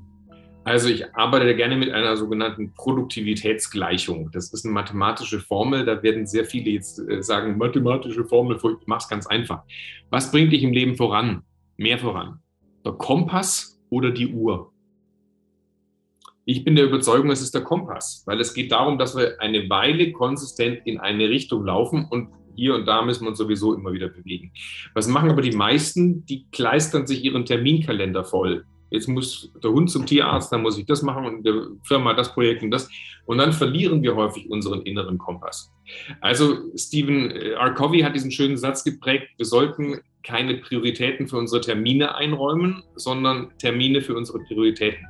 Also 0.65 0.89
ich 0.89 1.15
arbeite 1.15 1.55
gerne 1.55 1.77
mit 1.77 1.89
einer 1.91 2.17
sogenannten 2.17 2.73
Produktivitätsgleichung. 2.73 4.29
Das 4.31 4.51
ist 4.51 4.65
eine 4.65 4.73
mathematische 4.73 5.39
Formel. 5.39 5.85
Da 5.85 6.03
werden 6.03 6.27
sehr 6.27 6.43
viele 6.43 6.71
jetzt 6.71 6.99
äh, 6.99 7.23
sagen, 7.23 7.57
mathematische 7.57 8.25
Formel, 8.25 8.57
ich 8.57 8.87
mache 8.87 9.03
es 9.03 9.07
ganz 9.07 9.25
einfach. 9.25 9.63
Was 10.09 10.31
bringt 10.31 10.51
dich 10.51 10.63
im 10.63 10.73
Leben 10.73 10.95
voran? 10.95 11.43
Mehr 11.77 11.97
voran. 11.97 12.39
Der 12.85 12.91
Kompass 12.91 13.79
oder 13.89 14.11
die 14.11 14.33
Uhr? 14.33 14.72
Ich 16.45 16.65
bin 16.65 16.75
der 16.75 16.85
Überzeugung, 16.85 17.31
es 17.31 17.41
ist 17.41 17.53
der 17.53 17.61
Kompass, 17.61 18.23
weil 18.25 18.39
es 18.41 18.53
geht 18.53 18.71
darum, 18.71 18.97
dass 18.97 19.15
wir 19.15 19.39
eine 19.39 19.69
Weile 19.69 20.11
konsistent 20.11 20.81
in 20.85 20.99
eine 20.99 21.29
Richtung 21.29 21.65
laufen 21.65 22.05
und 22.09 22.29
hier 22.55 22.75
und 22.75 22.85
da 22.85 23.01
müssen 23.01 23.23
wir 23.23 23.29
uns 23.29 23.37
sowieso 23.37 23.73
immer 23.73 23.93
wieder 23.93 24.09
bewegen. 24.09 24.51
Was 24.93 25.07
machen 25.07 25.31
aber 25.31 25.41
die 25.41 25.55
meisten? 25.55 26.25
Die 26.25 26.45
kleistern 26.51 27.07
sich 27.07 27.23
ihren 27.23 27.45
Terminkalender 27.45 28.25
voll. 28.25 28.65
Jetzt 28.91 29.07
muss 29.07 29.51
der 29.63 29.71
Hund 29.71 29.89
zum 29.89 30.05
Tierarzt, 30.05 30.51
dann 30.51 30.61
muss 30.61 30.77
ich 30.77 30.85
das 30.85 31.01
machen 31.01 31.25
und 31.25 31.43
der 31.43 31.67
Firma 31.83 32.13
das 32.13 32.31
Projekt 32.31 32.61
und 32.61 32.69
das. 32.69 32.87
Und 33.25 33.39
dann 33.39 33.51
verlieren 33.51 34.03
wir 34.03 34.15
häufig 34.15 34.51
unseren 34.51 34.83
inneren 34.83 35.17
Kompass. 35.17 35.73
Also 36.21 36.57
Stephen 36.75 37.31
äh, 37.31 37.53
R. 37.53 37.73
Covey 37.73 38.01
hat 38.01 38.13
diesen 38.13 38.31
schönen 38.31 38.57
Satz 38.57 38.83
geprägt, 38.83 39.29
wir 39.37 39.45
sollten 39.45 39.99
keine 40.23 40.57
Prioritäten 40.57 41.27
für 41.27 41.37
unsere 41.37 41.61
Termine 41.61 42.15
einräumen, 42.15 42.83
sondern 42.95 43.49
Termine 43.57 44.01
für 44.01 44.15
unsere 44.15 44.39
Prioritäten. 44.39 45.07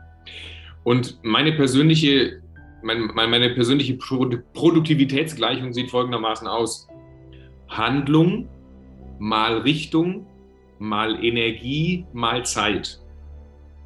Und 0.84 1.20
meine 1.24 1.54
persönliche, 1.54 2.42
meine, 2.82 3.06
meine 3.14 3.50
persönliche 3.52 3.96
Produktivitätsgleichung 3.96 5.74
sieht 5.74 5.90
folgendermaßen 5.90 6.48
aus. 6.48 6.88
Handlung 7.70 8.50
mal 9.20 9.60
Richtung 9.60 10.26
mal 10.80 11.24
Energie 11.24 12.06
mal 12.14 12.46
Zeit. 12.46 13.00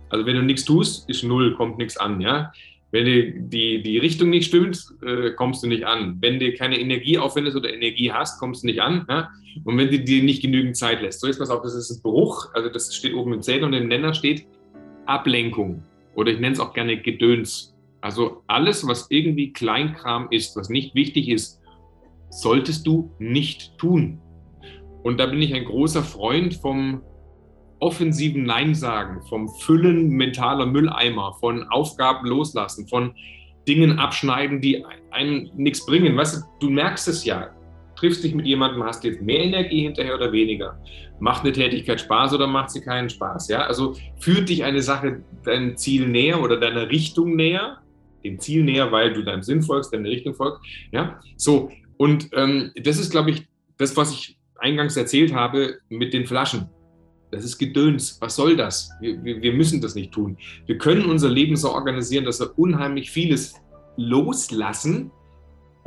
Also 0.09 0.25
wenn 0.25 0.35
du 0.35 0.41
nichts 0.41 0.65
tust, 0.65 1.07
ist 1.09 1.23
null, 1.23 1.55
kommt 1.55 1.77
nichts 1.77 1.97
an. 1.97 2.21
Ja? 2.21 2.51
Wenn 2.91 3.05
die, 3.05 3.33
die, 3.37 3.83
die 3.83 3.97
Richtung 3.99 4.29
nicht 4.29 4.47
stimmt, 4.47 4.83
äh, 5.05 5.31
kommst 5.31 5.61
du 5.61 5.67
nicht 5.67 5.85
an. 5.85 6.17
Wenn 6.21 6.39
du 6.39 6.51
keine 6.53 6.79
Energie 6.79 7.17
aufwendest 7.17 7.55
oder 7.57 7.71
Energie 7.71 8.11
hast, 8.11 8.39
kommst 8.39 8.63
du 8.63 8.67
nicht 8.67 8.81
an. 8.81 9.05
Ja? 9.09 9.29
Und 9.63 9.77
wenn 9.77 9.91
du 9.91 9.99
dir 9.99 10.23
nicht 10.23 10.41
genügend 10.41 10.75
Zeit 10.77 11.01
lässt. 11.01 11.19
So 11.19 11.27
jetzt 11.27 11.37
pass 11.37 11.49
auf, 11.49 11.61
das 11.61 11.75
ist 11.75 11.91
ein 11.91 12.01
Bruch. 12.01 12.49
Also 12.53 12.69
das 12.69 12.95
steht 12.95 13.13
oben 13.13 13.33
im 13.33 13.41
Zähler 13.41 13.67
und 13.67 13.73
im 13.73 13.87
Nenner 13.87 14.13
steht 14.13 14.47
Ablenkung 15.05 15.83
oder 16.17 16.31
ich 16.31 16.39
nenne 16.39 16.53
es 16.53 16.59
auch 16.59 16.73
gerne 16.73 16.99
Gedöns. 16.99 17.75
Also 18.01 18.41
alles, 18.47 18.85
was 18.87 19.05
irgendwie 19.09 19.53
Kleinkram 19.53 20.27
ist, 20.31 20.57
was 20.57 20.67
nicht 20.67 20.95
wichtig 20.95 21.29
ist, 21.29 21.61
solltest 22.31 22.87
du 22.87 23.11
nicht 23.19 23.77
tun. 23.77 24.19
Und 25.03 25.19
da 25.19 25.27
bin 25.27 25.41
ich 25.41 25.53
ein 25.53 25.65
großer 25.65 26.03
Freund 26.03 26.55
vom 26.55 27.01
offensiven 27.79 28.43
Nein 28.43 28.73
sagen, 28.73 29.21
vom 29.29 29.47
Füllen 29.59 30.09
mentaler 30.09 30.65
Mülleimer, 30.65 31.35
von 31.39 31.63
Aufgaben 31.69 32.27
loslassen, 32.27 32.87
von 32.87 33.13
Dingen 33.67 33.99
abschneiden, 33.99 34.59
die 34.59 34.83
einem 35.11 35.51
nichts 35.55 35.85
bringen. 35.85 36.17
Weißt 36.17 36.37
du, 36.37 36.65
du 36.65 36.71
merkst 36.71 37.07
es 37.07 37.25
ja 37.25 37.51
triffst 37.97 38.23
dich 38.23 38.33
mit 38.33 38.45
jemandem, 38.45 38.83
hast 38.83 39.03
jetzt 39.03 39.21
mehr 39.21 39.39
Energie 39.39 39.81
hinterher 39.81 40.15
oder 40.15 40.31
weniger? 40.31 40.79
Macht 41.19 41.43
eine 41.43 41.51
Tätigkeit 41.51 41.99
Spaß 41.99 42.33
oder 42.33 42.47
macht 42.47 42.69
sie 42.69 42.81
keinen 42.81 43.09
Spaß? 43.09 43.49
Ja, 43.49 43.65
also 43.65 43.95
führt 44.19 44.49
dich 44.49 44.63
eine 44.63 44.81
Sache 44.81 45.23
deinem 45.43 45.75
Ziel 45.75 46.07
näher 46.07 46.41
oder 46.41 46.57
deiner 46.57 46.89
Richtung 46.89 47.35
näher, 47.35 47.79
dem 48.23 48.39
Ziel 48.39 48.63
näher, 48.63 48.91
weil 48.91 49.13
du 49.13 49.23
deinem 49.23 49.43
Sinn 49.43 49.61
folgst, 49.61 49.93
deine 49.93 50.09
Richtung 50.09 50.35
folgst. 50.35 50.61
Ja, 50.91 51.19
so. 51.35 51.71
Und 51.97 52.29
ähm, 52.33 52.71
das 52.75 52.99
ist, 52.99 53.11
glaube 53.11 53.31
ich, 53.31 53.47
das, 53.77 53.97
was 53.97 54.11
ich 54.11 54.37
eingangs 54.59 54.95
erzählt 54.95 55.33
habe 55.33 55.79
mit 55.89 56.13
den 56.13 56.25
Flaschen. 56.25 56.69
Das 57.31 57.43
ist 57.43 57.57
Gedöns. 57.57 58.17
Was 58.21 58.35
soll 58.35 58.55
das? 58.55 58.91
Wir, 59.01 59.21
wir, 59.23 59.41
wir 59.41 59.53
müssen 59.53 59.81
das 59.81 59.95
nicht 59.95 60.11
tun. 60.11 60.37
Wir 60.65 60.77
können 60.77 61.05
unser 61.05 61.29
Leben 61.29 61.55
so 61.55 61.71
organisieren, 61.71 62.25
dass 62.25 62.39
wir 62.39 62.57
unheimlich 62.57 63.11
vieles 63.11 63.55
loslassen, 63.97 65.11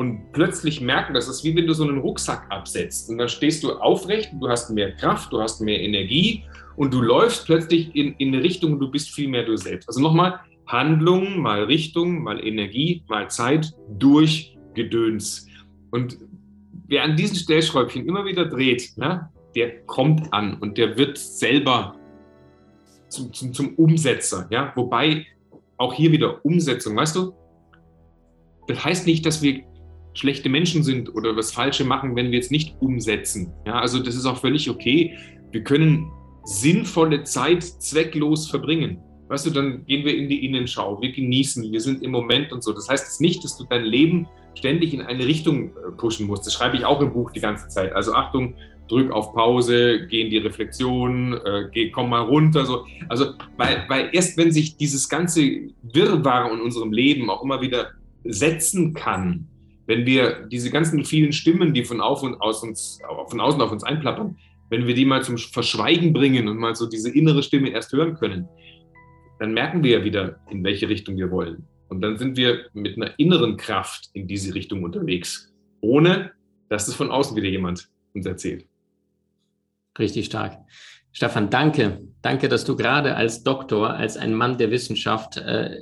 und 0.01 0.33
plötzlich 0.33 0.81
merken, 0.81 1.13
das 1.13 1.29
ist 1.29 1.45
wie 1.45 1.55
wenn 1.55 1.67
du 1.67 1.75
so 1.75 1.85
einen 1.85 1.99
Rucksack 1.99 2.47
absetzt 2.49 3.11
und 3.11 3.19
dann 3.19 3.29
stehst 3.29 3.63
du 3.63 3.73
aufrecht, 3.73 4.31
du 4.41 4.49
hast 4.49 4.71
mehr 4.71 4.93
Kraft, 4.93 5.31
du 5.31 5.43
hast 5.43 5.61
mehr 5.61 5.79
Energie 5.79 6.43
und 6.77 6.95
du 6.95 7.03
läufst 7.03 7.45
plötzlich 7.45 7.95
in, 7.95 8.15
in 8.15 8.29
eine 8.29 8.43
Richtung 8.43 8.73
und 8.73 8.79
du 8.81 8.91
bist 8.91 9.11
viel 9.11 9.29
mehr 9.29 9.45
du 9.45 9.59
selbst. 9.59 9.87
Also 9.91 10.01
nochmal, 10.01 10.41
Handlung 10.67 11.39
mal 11.39 11.65
Richtung, 11.65 12.23
mal 12.23 12.43
Energie, 12.43 13.03
mal 13.09 13.29
Zeit 13.29 13.75
durch 13.99 14.57
Gedöns. 14.73 15.47
Und 15.91 16.17
wer 16.87 17.05
an 17.05 17.15
diesen 17.15 17.37
Stellschräubchen 17.37 18.07
immer 18.07 18.25
wieder 18.25 18.47
dreht, 18.47 18.97
ne, 18.97 19.29
der 19.55 19.83
kommt 19.83 20.33
an 20.33 20.55
und 20.55 20.79
der 20.79 20.97
wird 20.97 21.19
selber 21.19 21.95
zum, 23.09 23.35
zum, 23.35 23.53
zum 23.53 23.75
Umsetzer. 23.75 24.49
Ja? 24.49 24.73
Wobei 24.77 25.27
auch 25.77 25.93
hier 25.93 26.11
wieder 26.11 26.43
Umsetzung, 26.43 26.97
weißt 26.97 27.17
du? 27.17 27.35
Das 28.67 28.83
heißt 28.83 29.07
nicht, 29.07 29.27
dass 29.27 29.43
wir 29.43 29.65
schlechte 30.15 30.49
Menschen 30.49 30.83
sind 30.83 31.15
oder 31.15 31.37
was 31.37 31.53
Falsche 31.53 31.85
machen, 31.85 32.17
wenn 32.17 32.31
wir 32.31 32.39
jetzt 32.39 32.51
nicht 32.51 32.77
umsetzen. 32.81 33.53
Ja, 33.67 33.81
also 33.81 34.03
das 34.03 34.15
ist 34.15 34.27
auch 34.27 34.39
völlig 34.39 34.69
okay. 34.69 35.17
Wir 35.53 35.63
können 35.63 36.11
sinnvolle 36.45 37.25
Zeit 37.25 37.63
zwecklos 37.63 38.49
verbringen. 38.49 38.99
Weißt 39.29 39.47
du, 39.47 39.51
dann 39.51 39.87
gehen 39.87 40.05
wir 40.05 40.17
in 40.17 40.29
die 40.29 40.45
Innenschau, 40.45 41.01
wir 41.01 41.13
genießen, 41.13 41.71
wir 41.71 41.81
sind 41.81 42.03
im 42.03 42.11
Moment 42.11 42.53
und 42.53 42.65
so. 42.65 42.73
Das 42.73 42.89
heißt 42.89 43.05
jetzt 43.05 43.21
nicht, 43.21 43.45
dass 43.45 43.57
du 43.57 43.65
dein 43.65 43.85
Leben 43.85 44.27
ständig 44.55 44.93
in 44.93 45.03
eine 45.03 45.25
Richtung 45.25 45.69
äh, 45.69 45.93
pushen 45.97 46.27
musst. 46.27 46.47
Das 46.47 46.55
schreibe 46.55 46.77
ich 46.77 46.85
auch 46.85 47.01
im 47.01 47.13
Buch 47.13 47.31
die 47.31 47.41
ganze 47.41 47.69
Zeit. 47.69 47.93
Also 47.93 48.13
Achtung, 48.13 48.55
drück 48.89 49.13
auf 49.13 49.33
Pause, 49.33 50.07
geh 50.09 50.23
in 50.23 50.31
die 50.31 50.39
Reflexion, 50.39 51.35
äh, 51.45 51.69
geh, 51.73 51.91
komm 51.91 52.11
mal 52.11 52.23
runter. 52.23 52.67
So. 52.67 52.87
Also, 53.09 53.35
weil, 53.57 53.85
weil 53.89 54.11
erst 54.13 54.37
wenn 54.37 54.51
sich 54.51 54.77
dieses 54.77 55.09
ganze 55.09 55.43
Wirrwarr 55.83 56.53
in 56.53 56.61
unserem 56.61 56.93
Leben 56.93 57.31
auch 57.31 57.43
immer 57.45 57.61
wieder 57.61 57.91
setzen 58.25 58.95
kann, 58.95 59.47
wenn 59.91 60.07
wir 60.07 60.47
diese 60.47 60.71
ganzen 60.71 61.05
vielen 61.05 61.33
Stimmen, 61.33 61.75
die 61.75 61.85
von, 61.85 62.01
auf 62.01 62.23
und 62.23 62.41
aus 62.41 62.63
uns, 62.63 63.01
von 63.29 63.41
außen 63.41 63.61
auf 63.61 63.73
uns 63.73 63.83
einplappern, 63.83 64.39
wenn 64.69 64.87
wir 64.87 64.95
die 64.95 65.05
mal 65.05 65.25
zum 65.25 65.37
Verschweigen 65.37 66.13
bringen 66.13 66.47
und 66.47 66.59
mal 66.59 66.77
so 66.77 66.87
diese 66.87 67.11
innere 67.11 67.43
Stimme 67.43 67.71
erst 67.71 67.93
hören 67.93 68.15
können, 68.15 68.49
dann 69.41 69.53
merken 69.53 69.83
wir 69.83 69.99
ja 69.99 70.05
wieder, 70.05 70.39
in 70.49 70.63
welche 70.63 70.89
Richtung 70.89 71.17
wir 71.17 71.33
wollen. 71.33 71.67
Und 71.89 72.03
dann 72.03 72.19
sind 72.19 72.37
wir 72.37 72.67
mit 72.73 72.97
einer 72.97 73.19
inneren 73.19 73.57
Kraft 73.57 74.11
in 74.13 74.29
diese 74.29 74.55
Richtung 74.55 74.85
unterwegs, 74.85 75.53
ohne 75.81 76.31
dass 76.69 76.87
es 76.87 76.95
von 76.95 77.11
außen 77.11 77.37
wieder 77.37 77.49
jemand 77.49 77.89
uns 78.15 78.27
erzählt. 78.27 78.67
Richtig 79.99 80.27
stark. 80.27 80.57
Stefan, 81.11 81.51
danke. 81.51 82.01
Danke, 82.23 82.49
dass 82.49 82.65
du 82.65 82.77
gerade 82.77 83.17
als 83.17 83.43
Doktor, 83.43 83.91
als 83.91 84.17
ein 84.17 84.35
Mann 84.35 84.57
der 84.57 84.71
Wissenschaft 84.71 85.37
äh, 85.39 85.75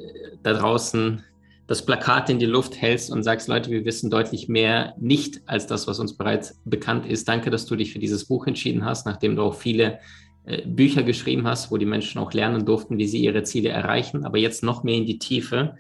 da 0.42 0.54
draußen 0.54 1.22
das 1.68 1.84
Plakat 1.84 2.30
in 2.30 2.38
die 2.38 2.46
Luft 2.46 2.80
hältst 2.80 3.10
und 3.10 3.22
sagst, 3.22 3.46
Leute, 3.46 3.70
wir 3.70 3.84
wissen 3.84 4.08
deutlich 4.08 4.48
mehr 4.48 4.94
nicht 4.98 5.42
als 5.44 5.66
das, 5.66 5.86
was 5.86 6.00
uns 6.00 6.16
bereits 6.16 6.58
bekannt 6.64 7.06
ist. 7.06 7.28
Danke, 7.28 7.50
dass 7.50 7.66
du 7.66 7.76
dich 7.76 7.92
für 7.92 7.98
dieses 7.98 8.24
Buch 8.24 8.46
entschieden 8.46 8.86
hast, 8.86 9.04
nachdem 9.04 9.36
du 9.36 9.42
auch 9.42 9.54
viele 9.54 9.98
äh, 10.46 10.66
Bücher 10.66 11.02
geschrieben 11.02 11.46
hast, 11.46 11.70
wo 11.70 11.76
die 11.76 11.84
Menschen 11.84 12.18
auch 12.18 12.32
lernen 12.32 12.64
durften, 12.64 12.96
wie 12.96 13.06
sie 13.06 13.22
ihre 13.22 13.42
Ziele 13.42 13.68
erreichen, 13.68 14.24
aber 14.24 14.38
jetzt 14.38 14.62
noch 14.64 14.82
mehr 14.82 14.94
in 14.94 15.04
die 15.04 15.18
Tiefe. 15.18 15.76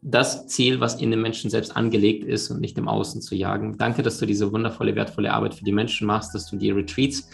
Das 0.00 0.46
Ziel, 0.46 0.78
was 0.78 1.00
in 1.00 1.10
den 1.10 1.20
Menschen 1.20 1.50
selbst 1.50 1.76
angelegt 1.76 2.24
ist 2.24 2.48
und 2.50 2.60
nicht 2.60 2.78
im 2.78 2.86
Außen 2.86 3.20
zu 3.20 3.34
jagen. 3.34 3.76
Danke, 3.78 4.02
dass 4.02 4.18
du 4.18 4.26
diese 4.26 4.52
wundervolle, 4.52 4.94
wertvolle 4.94 5.32
Arbeit 5.32 5.56
für 5.56 5.64
die 5.64 5.72
Menschen 5.72 6.06
machst, 6.06 6.36
dass 6.36 6.48
du 6.48 6.56
die 6.56 6.70
Retreats 6.70 7.28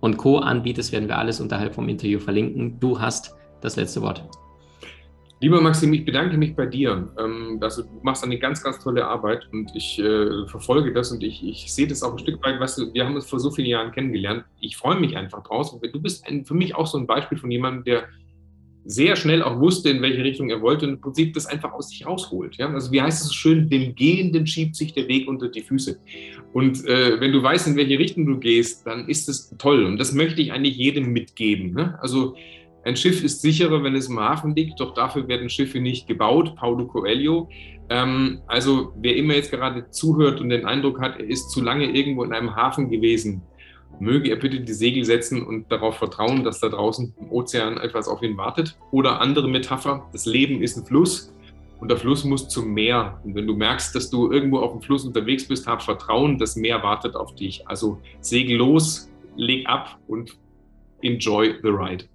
und 0.00 0.16
Co. 0.16 0.38
anbietest, 0.38 0.92
werden 0.92 1.08
wir 1.08 1.18
alles 1.18 1.42
unterhalb 1.42 1.74
vom 1.74 1.90
Interview 1.90 2.20
verlinken. 2.20 2.80
Du 2.80 2.98
hast 2.98 3.34
das 3.60 3.76
letzte 3.76 4.00
Wort. 4.00 4.24
Lieber 5.40 5.60
Maxim, 5.60 5.92
ich 5.92 6.04
bedanke 6.04 6.36
mich 6.36 6.56
bei 6.56 6.66
dir. 6.66 7.08
Ähm, 7.18 7.58
also 7.60 7.82
du 7.82 8.00
machst 8.02 8.24
eine 8.24 8.38
ganz, 8.38 8.62
ganz 8.62 8.82
tolle 8.82 9.06
Arbeit 9.06 9.48
und 9.52 9.70
ich 9.74 9.98
äh, 10.00 10.46
verfolge 10.48 10.92
das 10.92 11.12
und 11.12 11.22
ich, 11.22 11.46
ich 11.46 11.72
sehe 11.72 11.86
das 11.86 12.02
auch 12.02 12.12
ein 12.12 12.18
Stück 12.18 12.42
weit, 12.44 12.58
weißt 12.58 12.78
du, 12.78 12.92
wir 12.92 13.04
haben 13.04 13.14
uns 13.14 13.26
vor 13.26 13.38
so 13.38 13.50
vielen 13.50 13.68
Jahren 13.68 13.92
kennengelernt. 13.92 14.44
Ich 14.60 14.76
freue 14.76 14.98
mich 14.98 15.16
einfach 15.16 15.44
draus. 15.44 15.78
Du 15.80 16.00
bist 16.00 16.26
ein, 16.26 16.44
für 16.44 16.54
mich 16.54 16.74
auch 16.74 16.88
so 16.88 16.98
ein 16.98 17.06
Beispiel 17.06 17.38
von 17.38 17.50
jemandem, 17.50 17.84
der 17.84 18.08
sehr 18.84 19.16
schnell 19.16 19.42
auch 19.42 19.60
wusste, 19.60 19.90
in 19.90 20.00
welche 20.02 20.24
Richtung 20.24 20.48
er 20.50 20.62
wollte 20.62 20.86
und 20.86 20.94
im 20.94 21.00
Prinzip 21.00 21.34
das 21.34 21.46
einfach 21.46 21.72
aus 21.72 21.90
sich 21.90 22.06
rausholt. 22.06 22.56
Ja? 22.56 22.72
Also 22.72 22.90
wie 22.90 23.02
heißt 23.02 23.20
es 23.20 23.28
so 23.28 23.34
schön, 23.34 23.68
dem 23.68 23.94
Gehenden 23.94 24.46
schiebt 24.46 24.74
sich 24.74 24.94
der 24.94 25.06
Weg 25.08 25.28
unter 25.28 25.48
die 25.48 25.60
Füße. 25.60 26.00
Und 26.52 26.84
äh, 26.86 27.20
wenn 27.20 27.32
du 27.32 27.42
weißt, 27.42 27.68
in 27.68 27.76
welche 27.76 27.98
Richtung 27.98 28.26
du 28.26 28.38
gehst, 28.38 28.86
dann 28.86 29.06
ist 29.08 29.28
das 29.28 29.54
toll. 29.58 29.84
Und 29.84 29.98
das 29.98 30.14
möchte 30.14 30.40
ich 30.40 30.52
eigentlich 30.52 30.76
jedem 30.76 31.12
mitgeben. 31.12 31.74
Ne? 31.74 31.98
Also 32.00 32.34
ein 32.88 32.96
Schiff 32.96 33.22
ist 33.22 33.42
sicherer, 33.42 33.84
wenn 33.84 33.94
es 33.94 34.08
im 34.08 34.18
Hafen 34.18 34.56
liegt, 34.56 34.80
doch 34.80 34.94
dafür 34.94 35.28
werden 35.28 35.50
Schiffe 35.50 35.78
nicht 35.78 36.06
gebaut. 36.06 36.56
Paulo 36.56 36.86
Coelho. 36.86 37.48
Ähm, 37.90 38.40
also 38.46 38.92
wer 38.96 39.14
immer 39.14 39.34
jetzt 39.34 39.50
gerade 39.50 39.90
zuhört 39.90 40.40
und 40.40 40.48
den 40.48 40.64
Eindruck 40.64 40.98
hat, 41.00 41.18
er 41.18 41.28
ist 41.28 41.50
zu 41.50 41.62
lange 41.62 41.84
irgendwo 41.84 42.24
in 42.24 42.32
einem 42.32 42.56
Hafen 42.56 42.90
gewesen, 42.90 43.42
möge 44.00 44.30
er 44.30 44.36
bitte 44.36 44.60
die 44.60 44.72
Segel 44.72 45.04
setzen 45.04 45.44
und 45.44 45.70
darauf 45.70 45.96
vertrauen, 45.96 46.44
dass 46.44 46.60
da 46.60 46.70
draußen 46.70 47.14
im 47.20 47.30
Ozean 47.30 47.76
etwas 47.76 48.08
auf 48.08 48.22
ihn 48.22 48.38
wartet. 48.38 48.78
Oder 48.90 49.20
andere 49.20 49.48
Metapher, 49.48 50.08
das 50.12 50.24
Leben 50.24 50.62
ist 50.62 50.78
ein 50.78 50.86
Fluss 50.86 51.30
und 51.80 51.90
der 51.90 51.98
Fluss 51.98 52.24
muss 52.24 52.48
zum 52.48 52.72
Meer. 52.72 53.20
Und 53.22 53.34
wenn 53.34 53.46
du 53.46 53.54
merkst, 53.54 53.94
dass 53.94 54.08
du 54.08 54.32
irgendwo 54.32 54.60
auf 54.60 54.72
dem 54.72 54.80
Fluss 54.80 55.04
unterwegs 55.04 55.46
bist, 55.46 55.66
hab 55.66 55.82
Vertrauen, 55.82 56.38
das 56.38 56.56
Meer 56.56 56.82
wartet 56.82 57.16
auf 57.16 57.34
dich. 57.34 57.68
Also 57.68 57.98
segel 58.20 58.56
los, 58.56 59.10
leg 59.36 59.68
ab 59.68 59.98
und 60.06 60.38
enjoy 61.02 61.54
the 61.62 61.68
ride. 61.68 62.06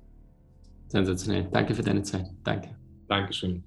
Sensationell. 0.94 1.48
Danke 1.52 1.74
für 1.74 1.82
deine 1.82 2.04
Zeit. 2.04 2.28
Danke. 2.44 2.70
Dankeschön. 3.08 3.64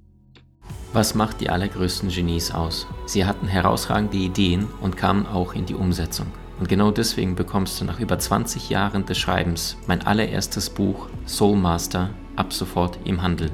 Was 0.93 1.17
macht 1.17 1.41
die 1.41 1.51
allergrößten 1.51 2.09
Genies 2.09 2.53
aus? 2.53 2.87
Sie 3.07 3.25
hatten 3.25 3.49
herausragende 3.49 4.17
Ideen 4.17 4.69
und 4.81 4.97
kamen 4.97 5.27
auch 5.27 5.55
in 5.55 5.67
die 5.67 5.75
Umsetzung. 5.75 6.29
Und 6.61 6.69
genau 6.69 6.93
deswegen 6.93 7.35
bekommst 7.35 7.81
du 7.81 7.85
nach 7.85 7.99
über 7.99 8.17
20 8.17 8.71
Jahren 8.71 9.07
des 9.07 9.19
Schreibens 9.19 9.77
mein 9.89 10.07
allererstes 10.07 10.71
Buch 10.71 11.09
Soul 11.27 11.57
Master 11.57 12.11
ab 12.37 12.53
sofort 12.53 12.97
im 13.05 13.21
Handel. 13.21 13.51